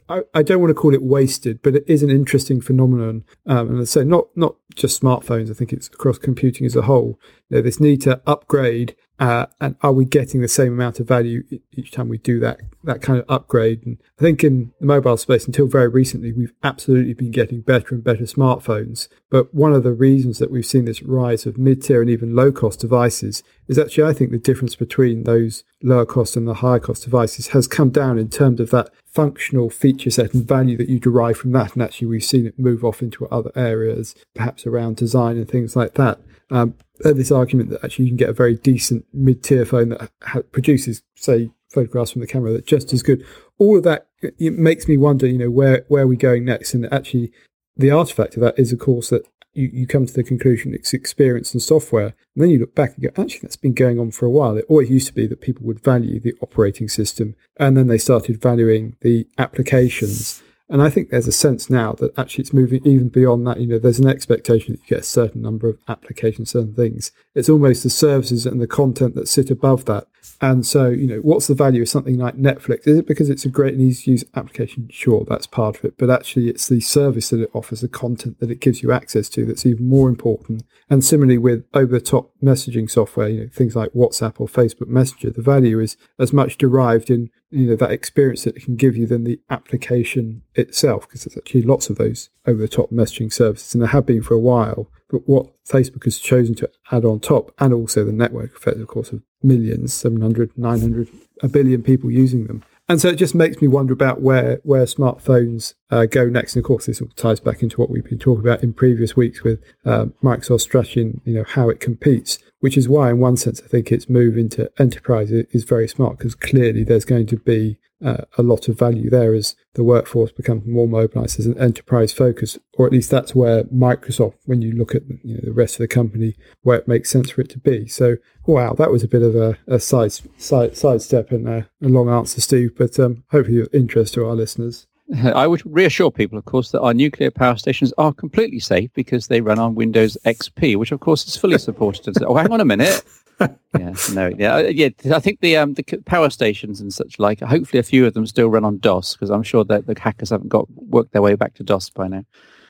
I, 0.08 0.22
I, 0.34 0.42
don't 0.42 0.60
want 0.60 0.70
to 0.70 0.74
call 0.74 0.94
it 0.94 1.02
wasted, 1.02 1.62
but 1.62 1.76
it 1.76 1.84
is 1.86 2.02
an 2.02 2.10
interesting 2.10 2.60
phenomenon. 2.60 3.24
Um, 3.46 3.68
and 3.68 3.88
say 3.88 4.04
not 4.04 4.26
not 4.36 4.56
just 4.74 5.00
smartphones. 5.00 5.50
I 5.50 5.54
think 5.54 5.72
it's 5.72 5.86
across 5.86 6.18
computing 6.18 6.66
as 6.66 6.74
a 6.74 6.82
whole. 6.82 7.20
You 7.48 7.56
know, 7.56 7.62
this 7.62 7.80
need 7.80 8.00
to 8.02 8.20
upgrade 8.26 8.96
uh, 9.18 9.46
and 9.60 9.76
are 9.80 9.92
we 9.92 10.04
getting 10.04 10.42
the 10.42 10.48
same 10.48 10.72
amount 10.72 11.00
of 11.00 11.08
value 11.08 11.42
each 11.72 11.90
time 11.90 12.08
we 12.08 12.18
do 12.18 12.38
that 12.40 12.60
that 12.84 13.00
kind 13.00 13.18
of 13.18 13.24
upgrade? 13.28 13.84
And 13.86 13.98
I 14.18 14.22
think 14.22 14.44
in 14.44 14.72
the 14.78 14.86
mobile 14.86 15.16
space, 15.16 15.46
until 15.46 15.66
very 15.66 15.88
recently, 15.88 16.32
we've 16.32 16.52
absolutely 16.62 17.14
been 17.14 17.30
getting 17.30 17.62
better 17.62 17.94
and 17.94 18.04
better 18.04 18.24
smartphones. 18.24 19.08
But 19.30 19.54
one 19.54 19.72
of 19.72 19.82
the 19.82 19.92
reasons 19.92 20.38
that 20.38 20.50
we've 20.50 20.66
seen 20.66 20.84
this 20.84 21.02
rise 21.02 21.46
of 21.46 21.56
mid-tier 21.56 22.02
and 22.02 22.10
even 22.10 22.36
low-cost 22.36 22.80
devices 22.80 23.42
is 23.68 23.78
actually, 23.78 24.04
I 24.04 24.12
think, 24.12 24.30
the 24.30 24.38
difference 24.38 24.76
between 24.76 25.24
those 25.24 25.64
lower 25.82 26.06
cost 26.06 26.36
and 26.36 26.46
the 26.46 26.54
higher 26.54 26.78
cost 26.78 27.04
devices 27.04 27.48
has 27.48 27.66
come 27.66 27.90
down 27.90 28.18
in 28.18 28.28
terms 28.28 28.60
of 28.60 28.70
that 28.70 28.90
functional 29.06 29.70
feature 29.70 30.10
set 30.10 30.34
and 30.34 30.46
value 30.46 30.76
that 30.76 30.90
you 30.90 31.00
derive 31.00 31.38
from 31.38 31.52
that. 31.52 31.72
And 31.72 31.82
actually, 31.82 32.08
we've 32.08 32.22
seen 32.22 32.46
it 32.46 32.58
move 32.58 32.84
off 32.84 33.00
into 33.00 33.26
other 33.28 33.50
areas, 33.56 34.14
perhaps 34.34 34.66
around 34.66 34.96
design 34.96 35.38
and 35.38 35.48
things 35.48 35.74
like 35.74 35.94
that. 35.94 36.20
Um, 36.50 36.74
this 37.00 37.32
argument 37.32 37.70
that 37.70 37.84
actually 37.84 38.06
you 38.06 38.10
can 38.12 38.16
get 38.16 38.28
a 38.28 38.34
very 38.34 38.54
decent 38.56 39.04
mid-tier 39.12 39.64
phone 39.64 39.90
that 39.90 40.10
ha- 40.22 40.42
produces, 40.52 41.02
say, 41.16 41.50
photographs 41.68 42.12
from 42.12 42.20
the 42.20 42.26
camera 42.26 42.52
that 42.52 42.66
just 42.66 42.92
as 42.92 43.02
good. 43.02 43.24
All 43.58 43.76
of 43.76 43.84
that 43.84 44.06
it 44.22 44.54
makes 44.54 44.88
me 44.88 44.96
wonder, 44.96 45.26
you 45.26 45.38
know, 45.38 45.50
where 45.50 45.84
where 45.88 46.04
are 46.04 46.06
we 46.06 46.16
going 46.16 46.44
next? 46.44 46.74
And 46.74 46.90
actually, 46.92 47.32
the 47.76 47.90
artifact 47.90 48.36
of 48.36 48.42
that 48.42 48.58
is, 48.58 48.72
of 48.72 48.78
course, 48.78 49.10
that 49.10 49.26
you, 49.52 49.70
you 49.72 49.86
come 49.86 50.06
to 50.06 50.12
the 50.12 50.22
conclusion 50.22 50.74
it's 50.74 50.94
experience 50.94 51.52
and 51.52 51.62
software. 51.62 52.14
And 52.34 52.42
then 52.42 52.50
you 52.50 52.58
look 52.58 52.74
back 52.74 52.94
and 52.94 53.02
go, 53.02 53.22
actually, 53.22 53.40
that's 53.40 53.56
been 53.56 53.74
going 53.74 53.98
on 53.98 54.10
for 54.10 54.26
a 54.26 54.30
while. 54.30 54.56
It 54.56 54.66
always 54.68 54.90
used 54.90 55.08
to 55.08 55.14
be 55.14 55.26
that 55.26 55.40
people 55.40 55.66
would 55.66 55.82
value 55.82 56.20
the 56.20 56.34
operating 56.40 56.88
system, 56.88 57.34
and 57.58 57.76
then 57.76 57.88
they 57.88 57.98
started 57.98 58.40
valuing 58.40 58.96
the 59.00 59.26
applications 59.38 60.42
And 60.68 60.82
I 60.82 60.90
think 60.90 61.10
there's 61.10 61.28
a 61.28 61.32
sense 61.32 61.70
now 61.70 61.92
that 61.94 62.18
actually 62.18 62.42
it's 62.42 62.52
moving 62.52 62.84
even 62.84 63.08
beyond 63.08 63.46
that. 63.46 63.60
You 63.60 63.68
know, 63.68 63.78
there's 63.78 64.00
an 64.00 64.08
expectation 64.08 64.72
that 64.72 64.80
you 64.80 64.96
get 64.96 65.00
a 65.00 65.04
certain 65.04 65.40
number 65.40 65.68
of 65.68 65.78
applications, 65.86 66.50
certain 66.50 66.74
things. 66.74 67.12
It's 67.34 67.48
almost 67.48 67.84
the 67.84 67.90
services 67.90 68.46
and 68.46 68.60
the 68.60 68.66
content 68.66 69.14
that 69.14 69.28
sit 69.28 69.50
above 69.50 69.84
that. 69.84 70.08
And 70.40 70.66
so, 70.66 70.88
you 70.88 71.06
know, 71.06 71.18
what's 71.18 71.46
the 71.46 71.54
value 71.54 71.82
of 71.82 71.88
something 71.88 72.18
like 72.18 72.36
Netflix? 72.36 72.86
Is 72.86 72.98
it 72.98 73.06
because 73.06 73.30
it's 73.30 73.44
a 73.44 73.48
great 73.48 73.74
and 73.74 73.82
easy 73.82 74.04
to 74.04 74.10
use 74.12 74.24
application? 74.34 74.88
Sure, 74.90 75.24
that's 75.28 75.46
part 75.46 75.78
of 75.78 75.84
it. 75.84 75.94
But 75.98 76.10
actually, 76.10 76.48
it's 76.48 76.68
the 76.68 76.80
service 76.80 77.30
that 77.30 77.40
it 77.40 77.50
offers, 77.54 77.80
the 77.80 77.88
content 77.88 78.40
that 78.40 78.50
it 78.50 78.60
gives 78.60 78.82
you 78.82 78.92
access 78.92 79.28
to 79.30 79.46
that's 79.46 79.66
even 79.66 79.88
more 79.88 80.08
important. 80.08 80.64
And 80.90 81.04
similarly, 81.04 81.38
with 81.38 81.64
over 81.74 81.92
the 81.92 82.00
top 82.00 82.32
messaging 82.42 82.90
software, 82.90 83.28
you 83.28 83.40
know, 83.40 83.48
things 83.48 83.74
like 83.74 83.92
WhatsApp 83.92 84.34
or 84.38 84.46
Facebook 84.46 84.88
Messenger, 84.88 85.30
the 85.30 85.42
value 85.42 85.80
is 85.80 85.96
as 86.18 86.32
much 86.32 86.58
derived 86.58 87.10
in 87.10 87.30
you 87.50 87.68
know 87.68 87.76
that 87.76 87.92
experience 87.92 88.44
that 88.44 88.56
it 88.56 88.64
can 88.64 88.76
give 88.76 88.96
you 88.96 89.06
than 89.06 89.24
the 89.24 89.40
application 89.50 90.42
itself 90.54 91.06
because 91.06 91.24
there's 91.24 91.38
actually 91.38 91.62
lots 91.62 91.88
of 91.88 91.96
those 91.96 92.28
over 92.44 92.60
the 92.60 92.68
top 92.68 92.90
messaging 92.90 93.32
services 93.32 93.72
and 93.72 93.82
there 93.82 93.90
have 93.90 94.04
been 94.04 94.22
for 94.22 94.34
a 94.34 94.38
while 94.38 94.90
but 95.10 95.28
what 95.28 95.46
facebook 95.64 96.04
has 96.04 96.18
chosen 96.18 96.54
to 96.54 96.70
add 96.90 97.04
on 97.04 97.20
top 97.20 97.52
and 97.58 97.72
also 97.72 98.04
the 98.04 98.12
network 98.12 98.56
effect 98.56 98.78
of 98.78 98.86
course 98.86 99.12
of 99.12 99.22
millions 99.42 99.92
700 99.94 100.56
900 100.56 101.08
a 101.42 101.48
billion 101.48 101.82
people 101.82 102.10
using 102.10 102.46
them 102.46 102.62
and 102.88 103.00
so 103.00 103.08
it 103.08 103.16
just 103.16 103.34
makes 103.34 103.60
me 103.60 103.66
wonder 103.66 103.92
about 103.92 104.20
where 104.20 104.60
where 104.62 104.84
smartphones 104.84 105.74
uh, 105.90 106.06
go 106.06 106.26
next. 106.26 106.54
And 106.54 106.64
of 106.64 106.68
course, 106.68 106.86
this 106.86 107.00
all 107.00 107.08
ties 107.16 107.40
back 107.40 107.62
into 107.62 107.80
what 107.80 107.90
we've 107.90 108.04
been 108.04 108.18
talking 108.18 108.44
about 108.44 108.62
in 108.62 108.72
previous 108.72 109.16
weeks 109.16 109.42
with 109.42 109.60
uh, 109.84 110.06
Microsoft's 110.22 110.62
strategy 110.62 111.02
and 111.02 111.20
you 111.24 111.34
know 111.34 111.44
how 111.44 111.68
it 111.68 111.80
competes. 111.80 112.38
Which 112.60 112.76
is 112.76 112.88
why, 112.88 113.10
in 113.10 113.18
one 113.18 113.36
sense, 113.36 113.60
I 113.62 113.68
think 113.68 113.92
its 113.92 114.08
move 114.08 114.38
into 114.38 114.70
enterprise 114.78 115.30
is 115.30 115.64
very 115.64 115.86
smart 115.86 116.18
because 116.18 116.34
clearly 116.34 116.84
there's 116.84 117.04
going 117.04 117.26
to 117.26 117.36
be 117.36 117.76
uh, 118.04 118.22
a 118.36 118.42
lot 118.42 118.68
of 118.68 118.78
value 118.78 119.08
there 119.08 119.34
as 119.34 119.56
the 119.74 119.84
workforce 119.84 120.32
becomes 120.32 120.66
more 120.66 120.88
mobilized 120.88 121.38
as 121.38 121.46
an 121.46 121.58
enterprise 121.58 122.12
focus, 122.12 122.58
or 122.74 122.86
at 122.86 122.92
least 122.92 123.10
that's 123.10 123.34
where 123.34 123.64
Microsoft, 123.64 124.34
when 124.44 124.62
you 124.62 124.72
look 124.72 124.94
at 124.94 125.02
you 125.22 125.34
know, 125.34 125.40
the 125.42 125.52
rest 125.52 125.76
of 125.76 125.78
the 125.78 125.88
company, 125.88 126.34
where 126.62 126.78
it 126.78 126.88
makes 126.88 127.10
sense 127.10 127.30
for 127.30 127.40
it 127.40 127.50
to 127.50 127.58
be. 127.58 127.86
So, 127.86 128.16
wow, 128.46 128.74
that 128.74 128.90
was 128.90 129.02
a 129.02 129.08
bit 129.08 129.22
of 129.22 129.34
a, 129.34 129.56
a 129.66 129.80
side, 129.80 130.12
side 130.38 130.76
sidestep 130.76 131.30
and 131.30 131.48
a, 131.48 131.68
a 131.82 131.88
long 131.88 132.08
answer, 132.08 132.40
Steve, 132.40 132.76
but 132.76 132.98
um, 132.98 133.24
hopefully 133.30 133.60
of 133.60 133.68
interest 133.72 134.14
to 134.14 134.26
our 134.26 134.34
listeners. 134.34 134.86
I 135.24 135.46
would 135.46 135.62
reassure 135.64 136.10
people, 136.10 136.36
of 136.38 136.44
course, 136.44 136.72
that 136.72 136.80
our 136.80 136.94
nuclear 136.94 137.30
power 137.30 137.56
stations 137.56 137.92
are 137.98 138.12
completely 138.12 138.60
safe 138.60 138.90
because 138.94 139.28
they 139.28 139.40
run 139.40 139.58
on 139.58 139.74
Windows 139.74 140.16
XP, 140.24 140.76
which, 140.76 140.92
of 140.92 141.00
course, 141.00 141.26
is 141.26 141.36
fully 141.36 141.58
supported. 141.58 142.20
oh, 142.24 142.34
hang 142.34 142.52
on 142.52 142.60
a 142.60 142.64
minute 142.64 143.04
yeah, 143.78 143.94
no, 144.14 144.32
yeah, 144.38 144.54
uh, 144.54 144.58
yeah. 144.60 144.88
I 145.12 145.20
think 145.20 145.40
the 145.40 145.58
um, 145.58 145.74
the 145.74 145.82
power 146.06 146.30
stations 146.30 146.80
and 146.80 146.92
such 146.92 147.18
like. 147.18 147.40
Hopefully, 147.40 147.78
a 147.78 147.82
few 147.82 148.06
of 148.06 148.14
them 148.14 148.26
still 148.26 148.48
run 148.48 148.64
on 148.64 148.78
DOS 148.78 149.12
because 149.12 149.30
I'm 149.30 149.42
sure 149.42 149.62
that 149.64 149.86
the 149.86 149.94
hackers 149.98 150.30
haven't 150.30 150.48
got 150.48 150.66
worked 150.70 151.12
their 151.12 151.20
way 151.20 151.34
back 151.34 151.54
to 151.54 151.62
DOS 151.62 151.90
by 151.90 152.08
now. 152.08 152.24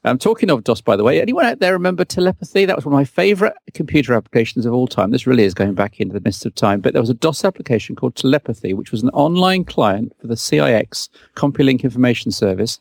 Um, 0.07 0.19
talking 0.19 0.51
of 0.51 0.63
DOS, 0.63 0.81
by 0.81 0.95
the 0.95 1.03
way, 1.03 1.21
anyone 1.21 1.47
out 1.47 1.59
there 1.59 1.73
remember 1.73 2.05
telepathy? 2.05 2.65
That 2.65 2.77
was 2.77 2.85
one 2.85 2.95
of 2.95 2.97
my 2.97 3.05
favorite 3.05 3.55
computer 3.75 4.15
applications 4.15 4.65
of 4.65 4.73
all 4.73 4.87
time. 4.87 5.11
This 5.11 5.27
really 5.27 5.43
is 5.43 5.53
going 5.53 5.75
back 5.75 5.99
into 5.99 6.15
the 6.15 6.21
mist 6.21 6.47
of 6.47 6.55
time. 6.55 6.81
But 6.81 6.93
there 6.93 7.03
was 7.03 7.11
a 7.11 7.15
DOS 7.15 7.45
application 7.45 7.97
called 7.97 8.15
Telepathy, 8.15 8.73
which 8.73 8.93
was 8.93 9.03
an 9.03 9.09
online 9.09 9.65
client 9.65 10.15
for 10.21 10.29
the 10.29 10.37
CIX, 10.37 11.09
CompuLink 11.35 11.83
Information 11.83 12.31
Service. 12.31 12.79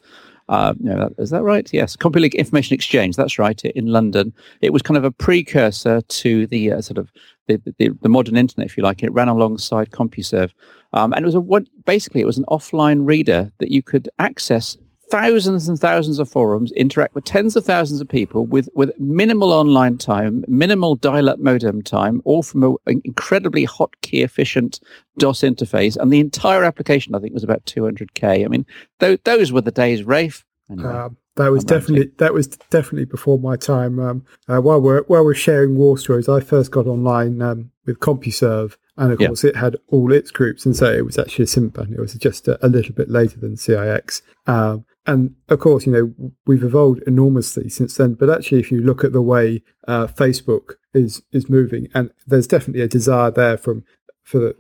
Uh, 0.50 0.76
no, 0.80 1.12
is 1.18 1.32
that 1.32 1.42
right? 1.42 1.68
Yes, 1.74 1.96
CompuLink 1.96 2.36
Information 2.36 2.76
Exchange. 2.76 3.16
That's 3.16 3.40
right. 3.40 3.60
In 3.66 3.88
London, 3.88 4.32
it 4.62 4.72
was 4.72 4.84
kind 4.84 4.96
of 4.96 5.04
a 5.04 5.10
precursor 5.10 6.02
to 6.02 6.46
the 6.46 6.74
uh, 6.74 6.82
sort 6.82 7.00
of 7.00 7.12
the, 7.48 7.60
the, 7.80 7.90
the, 8.04 8.10
modern 8.10 8.38
internet, 8.38 8.68
if 8.68 8.78
you 8.78 8.84
like. 8.84 9.02
It 9.02 9.12
ran 9.12 9.30
alongside 9.30 9.90
CompuServe, 9.90 10.52
um, 10.94 11.12
and 11.14 11.24
it 11.24 11.26
was 11.26 11.34
a 11.34 11.40
what 11.40 11.64
basically 11.86 12.22
it 12.22 12.26
was 12.26 12.38
an 12.38 12.46
offline 12.50 13.08
reader 13.08 13.52
that 13.58 13.72
you 13.72 13.82
could 13.82 14.10
access 14.20 14.78
thousands 15.10 15.70
and 15.70 15.80
thousands 15.80 16.20
of 16.20 16.30
forums, 16.30 16.72
interact 16.74 17.16
with 17.16 17.26
tens 17.26 17.56
of 17.56 17.66
thousands 17.66 18.02
of 18.02 18.08
people 18.08 18.46
with 18.46 18.70
with 18.76 18.92
minimal 19.00 19.52
online 19.52 19.98
time, 19.98 20.44
minimal 20.48 20.96
dial-up 20.96 21.40
modem 21.40 21.82
time, 21.82 22.22
all 22.26 22.44
from 22.44 22.78
an 22.86 23.02
incredibly 23.04 23.66
hotkey 23.66 24.24
efficient 24.24 24.80
DOS 25.18 25.42
interface, 25.42 25.98
and 25.98 26.12
the 26.12 26.20
entire 26.20 26.64
application 26.64 27.16
I 27.16 27.20
think 27.20 27.34
was 27.34 27.44
about 27.44 27.66
200k. 27.66 28.46
I 28.46 28.48
mean, 28.48 28.66
th- 29.00 29.22
those 29.24 29.52
were 29.52 29.62
the 29.62 29.72
days, 29.72 30.04
Rafe. 30.04 30.46
Anyway. 30.70 30.90
Um, 30.90 31.18
that 31.36 31.52
was 31.52 31.66
definitely 31.66 32.12
that 32.18 32.34
was 32.34 32.48
definitely 32.48 33.06
before 33.06 33.38
my 33.38 33.58
time. 33.58 34.00
Um, 34.00 34.26
uh, 34.48 34.62
while 34.62 34.80
we're 34.80 35.04
while 35.04 35.26
we're 35.26 35.34
sharing 35.34 35.76
war 35.76 35.98
stories, 35.98 36.30
I 36.30 36.40
first 36.40 36.72
got 36.72 36.88
online 36.88 37.42
um, 37.42 37.72
with 37.86 38.00
CompuServe, 38.00 38.78
and 38.98 39.12
of 39.12 39.20
yeah. 39.20 39.28
course 39.28 39.44
it 39.44 39.58
had 39.58 39.76
all 39.90 40.14
its 40.14 40.32
groups, 40.32 40.66
and 40.66 40.76
so 40.76 40.92
it 40.92 41.06
was 41.06 41.18
actually 41.18 41.44
a 41.44 41.48
simple. 41.48 41.84
It 41.84 42.00
was 42.00 42.14
just 42.14 42.48
a, 42.48 42.66
a 42.66 42.70
little 42.70 42.96
bit 42.96 43.10
later 43.10 43.38
than 43.38 43.58
CIX, 43.58 44.22
um, 44.48 44.86
and 45.06 45.36
of 45.50 45.60
course, 45.60 45.86
you 45.86 45.92
know 45.92 46.32
we've 46.46 46.64
evolved 46.64 47.04
enormously 47.06 47.70
since 47.70 47.96
then. 47.96 48.14
But 48.14 48.30
actually, 48.30 48.60
if 48.60 48.72
you 48.72 48.82
look 48.82 49.04
at 49.04 49.14
the 49.14 49.22
way 49.22 49.64
uh, 49.88 50.08
Facebook 50.08 50.74
is 50.94 51.22
is 51.32 51.50
moving, 51.50 51.88
and 51.94 52.12
there's 52.26 52.48
definitely 52.48 52.82
a 52.82 52.88
desire 52.88 53.32
there 53.32 53.58
from 53.58 53.84
for 54.24 54.40
the 54.40 54.56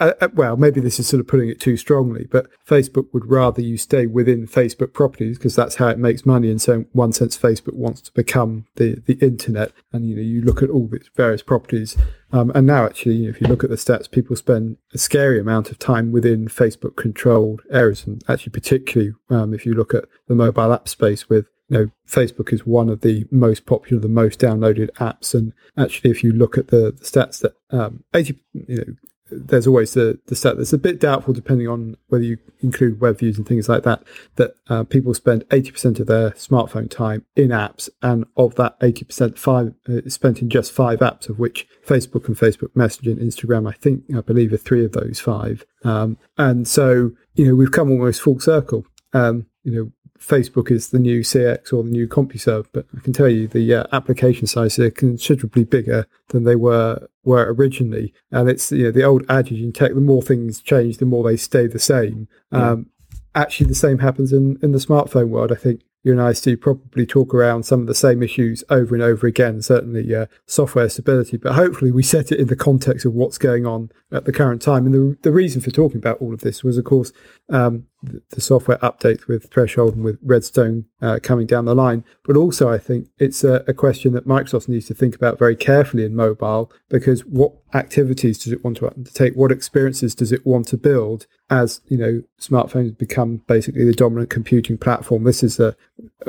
uh, 0.00 0.12
uh, 0.20 0.28
well, 0.34 0.56
maybe 0.56 0.80
this 0.80 0.98
is 0.98 1.06
sort 1.06 1.20
of 1.20 1.26
putting 1.26 1.48
it 1.48 1.60
too 1.60 1.76
strongly, 1.76 2.26
but 2.30 2.48
Facebook 2.66 3.06
would 3.12 3.30
rather 3.30 3.62
you 3.62 3.76
stay 3.76 4.06
within 4.06 4.46
Facebook 4.46 4.92
properties 4.92 5.38
because 5.38 5.54
that's 5.54 5.76
how 5.76 5.88
it 5.88 5.98
makes 5.98 6.26
money. 6.26 6.50
And 6.50 6.60
so, 6.60 6.72
in 6.72 6.86
one 6.92 7.12
sense, 7.12 7.36
Facebook 7.36 7.74
wants 7.74 8.00
to 8.02 8.12
become 8.12 8.66
the, 8.76 9.02
the 9.06 9.14
internet. 9.14 9.72
And 9.92 10.08
you 10.08 10.16
know, 10.16 10.22
you 10.22 10.42
look 10.42 10.62
at 10.62 10.70
all 10.70 10.88
its 10.92 11.08
various 11.14 11.42
properties, 11.42 11.96
um, 12.32 12.50
and 12.54 12.66
now 12.66 12.84
actually, 12.86 13.16
you 13.16 13.24
know, 13.24 13.30
if 13.30 13.40
you 13.40 13.46
look 13.46 13.62
at 13.62 13.70
the 13.70 13.76
stats, 13.76 14.10
people 14.10 14.34
spend 14.36 14.76
a 14.92 14.98
scary 14.98 15.38
amount 15.38 15.70
of 15.70 15.78
time 15.78 16.10
within 16.10 16.48
Facebook 16.48 16.96
controlled 16.96 17.62
areas, 17.70 18.06
and 18.06 18.22
actually, 18.28 18.52
particularly 18.52 19.12
um, 19.30 19.54
if 19.54 19.64
you 19.64 19.74
look 19.74 19.94
at 19.94 20.04
the 20.28 20.34
mobile 20.34 20.72
app 20.72 20.88
space 20.88 21.28
with 21.28 21.46
you 21.68 21.78
know, 21.78 21.90
Facebook 22.06 22.52
is 22.52 22.66
one 22.66 22.88
of 22.88 23.00
the 23.00 23.26
most 23.30 23.64
popular, 23.64 24.00
the 24.00 24.08
most 24.08 24.40
downloaded 24.40 24.90
apps. 24.96 25.34
And 25.34 25.52
actually, 25.78 26.10
if 26.10 26.22
you 26.22 26.32
look 26.32 26.58
at 26.58 26.68
the, 26.68 26.92
the 26.92 27.04
stats 27.04 27.40
that 27.40 27.54
um, 27.70 28.04
80, 28.12 28.38
you 28.52 28.76
know, 28.76 28.94
there's 29.30 29.66
always 29.66 29.94
the, 29.94 30.18
the 30.26 30.36
stat 30.36 30.56
that's 30.56 30.72
a 30.72 30.78
bit 30.78 31.00
doubtful 31.00 31.32
depending 31.32 31.68
on 31.68 31.96
whether 32.08 32.24
you 32.24 32.38
include 32.60 33.00
web 33.00 33.18
views 33.18 33.38
and 33.38 33.46
things 33.46 33.68
like 33.68 33.82
that, 33.82 34.02
that 34.36 34.54
uh, 34.68 34.84
people 34.84 35.14
spend 35.14 35.44
80% 35.48 36.00
of 36.00 36.06
their 36.06 36.30
smartphone 36.32 36.90
time 36.90 37.24
in 37.34 37.48
apps. 37.48 37.88
And 38.02 38.26
of 38.36 38.54
that 38.56 38.78
80%, 38.80 39.38
five 39.38 39.74
uh, 39.88 40.08
spent 40.08 40.42
in 40.42 40.50
just 40.50 40.72
five 40.72 41.00
apps, 41.00 41.28
of 41.28 41.38
which 41.38 41.66
Facebook 41.86 42.26
and 42.26 42.36
Facebook 42.36 42.74
Messenger 42.74 43.12
and 43.12 43.20
Instagram, 43.20 43.68
I 43.68 43.72
think, 43.72 44.04
I 44.14 44.20
believe, 44.20 44.52
are 44.52 44.58
three 44.58 44.84
of 44.84 44.92
those 44.92 45.20
five. 45.20 45.64
Um, 45.84 46.18
and 46.36 46.68
so, 46.68 47.12
you 47.34 47.48
know, 47.48 47.54
we've 47.54 47.72
come 47.72 47.90
almost 47.90 48.20
full 48.20 48.40
circle. 48.40 48.84
Um, 49.12 49.46
you 49.62 49.72
know, 49.72 49.92
Facebook 50.26 50.70
is 50.70 50.88
the 50.88 50.98
new 50.98 51.22
CIX 51.22 51.72
or 51.72 51.82
the 51.82 51.90
new 51.90 52.08
CompuServe, 52.08 52.66
but 52.72 52.86
I 52.96 53.00
can 53.00 53.12
tell 53.12 53.28
you 53.28 53.46
the 53.46 53.74
uh, 53.74 53.84
application 53.92 54.46
size 54.46 54.78
are 54.78 54.90
considerably 54.90 55.64
bigger 55.64 56.06
than 56.28 56.44
they 56.44 56.56
were 56.56 57.08
were 57.24 57.52
originally. 57.52 58.12
And 58.30 58.48
it's 58.48 58.72
you 58.72 58.84
know 58.84 58.90
the 58.90 59.04
old 59.04 59.24
adage 59.28 59.60
in 59.60 59.72
tech: 59.72 59.94
the 59.94 60.00
more 60.00 60.22
things 60.22 60.60
change, 60.60 60.98
the 60.98 61.06
more 61.06 61.24
they 61.24 61.36
stay 61.36 61.66
the 61.66 61.78
same. 61.78 62.28
Yeah. 62.52 62.70
Um, 62.70 62.86
actually, 63.34 63.66
the 63.66 63.74
same 63.74 63.98
happens 63.98 64.32
in 64.32 64.58
in 64.62 64.72
the 64.72 64.78
smartphone 64.78 65.28
world. 65.28 65.52
I 65.52 65.56
think 65.56 65.82
you 66.04 66.12
and 66.12 66.20
I, 66.20 66.34
Steve, 66.34 66.60
probably 66.60 67.06
talk 67.06 67.32
around 67.32 67.62
some 67.64 67.80
of 67.80 67.86
the 67.86 67.94
same 67.94 68.22
issues 68.22 68.62
over 68.68 68.94
and 68.94 69.02
over 69.02 69.26
again, 69.26 69.62
certainly 69.62 70.14
uh, 70.14 70.26
software 70.46 70.90
stability, 70.90 71.38
but 71.38 71.54
hopefully 71.54 71.90
we 71.90 72.02
set 72.02 72.30
it 72.30 72.38
in 72.38 72.48
the 72.48 72.56
context 72.56 73.06
of 73.06 73.14
what's 73.14 73.38
going 73.38 73.64
on 73.64 73.90
at 74.12 74.26
the 74.26 74.32
current 74.32 74.60
time. 74.60 74.84
And 74.84 74.94
the, 74.94 75.18
the 75.22 75.32
reason 75.32 75.62
for 75.62 75.70
talking 75.70 75.96
about 75.96 76.20
all 76.20 76.34
of 76.34 76.42
this 76.42 76.62
was, 76.62 76.76
of 76.76 76.84
course, 76.84 77.10
um, 77.48 77.86
the, 78.30 78.40
software 78.40 78.78
updates 78.78 79.26
with 79.26 79.50
Threshold 79.50 79.94
and 79.94 80.04
with 80.04 80.18
Redstone 80.22 80.84
uh, 81.00 81.18
coming 81.22 81.46
down 81.46 81.64
the 81.64 81.74
line. 81.74 82.04
But 82.24 82.36
also, 82.36 82.70
I 82.70 82.78
think 82.78 83.08
it's 83.18 83.44
a, 83.44 83.64
a 83.66 83.74
question 83.74 84.12
that 84.14 84.26
Microsoft 84.26 84.68
needs 84.68 84.86
to 84.86 84.94
think 84.94 85.14
about 85.14 85.38
very 85.38 85.56
carefully 85.56 86.04
in 86.04 86.14
mobile 86.14 86.70
because 86.88 87.24
what 87.24 87.52
activities 87.72 88.38
does 88.38 88.52
it 88.52 88.62
want 88.62 88.76
to 88.78 88.88
undertake? 88.88 89.34
What 89.34 89.52
experiences 89.52 90.14
does 90.14 90.32
it 90.32 90.46
want 90.46 90.68
to 90.68 90.76
build? 90.76 91.26
as 91.50 91.82
you 91.88 91.96
know 91.98 92.22
smartphones 92.40 92.96
become 92.96 93.36
basically 93.46 93.84
the 93.84 93.92
dominant 93.92 94.30
computing 94.30 94.78
platform 94.78 95.24
this 95.24 95.42
is 95.42 95.60
a 95.60 95.76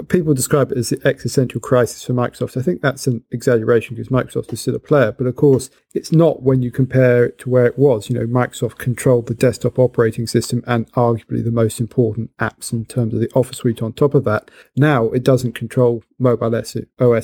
people 0.09 0.33
describe 0.33 0.71
it 0.71 0.77
as 0.77 0.89
the 0.89 1.01
existential 1.07 1.61
crisis 1.61 2.03
for 2.03 2.13
microsoft 2.13 2.57
i 2.57 2.61
think 2.61 2.81
that's 2.81 3.07
an 3.07 3.23
exaggeration 3.31 3.95
because 3.95 4.09
microsoft 4.09 4.51
is 4.51 4.59
still 4.59 4.75
a 4.75 4.79
player 4.79 5.13
but 5.13 5.25
of 5.25 5.35
course 5.35 5.69
it's 5.93 6.11
not 6.11 6.43
when 6.43 6.61
you 6.61 6.69
compare 6.69 7.25
it 7.25 7.39
to 7.39 7.49
where 7.49 7.65
it 7.65 7.79
was 7.79 8.09
you 8.09 8.15
know 8.15 8.27
microsoft 8.27 8.77
controlled 8.77 9.27
the 9.27 9.33
desktop 9.33 9.79
operating 9.79 10.27
system 10.27 10.61
and 10.67 10.91
arguably 10.93 11.43
the 11.43 11.51
most 11.51 11.64
important 11.79 12.35
apps 12.37 12.71
in 12.71 12.85
terms 12.85 13.13
of 13.13 13.19
the 13.19 13.31
office 13.33 13.57
suite 13.57 13.81
on 13.81 13.93
top 13.93 14.13
of 14.13 14.23
that 14.23 14.49
now 14.75 15.09
it 15.09 15.23
doesn't 15.23 15.53
control 15.53 16.03
mobile 16.19 16.55
os 16.55 16.75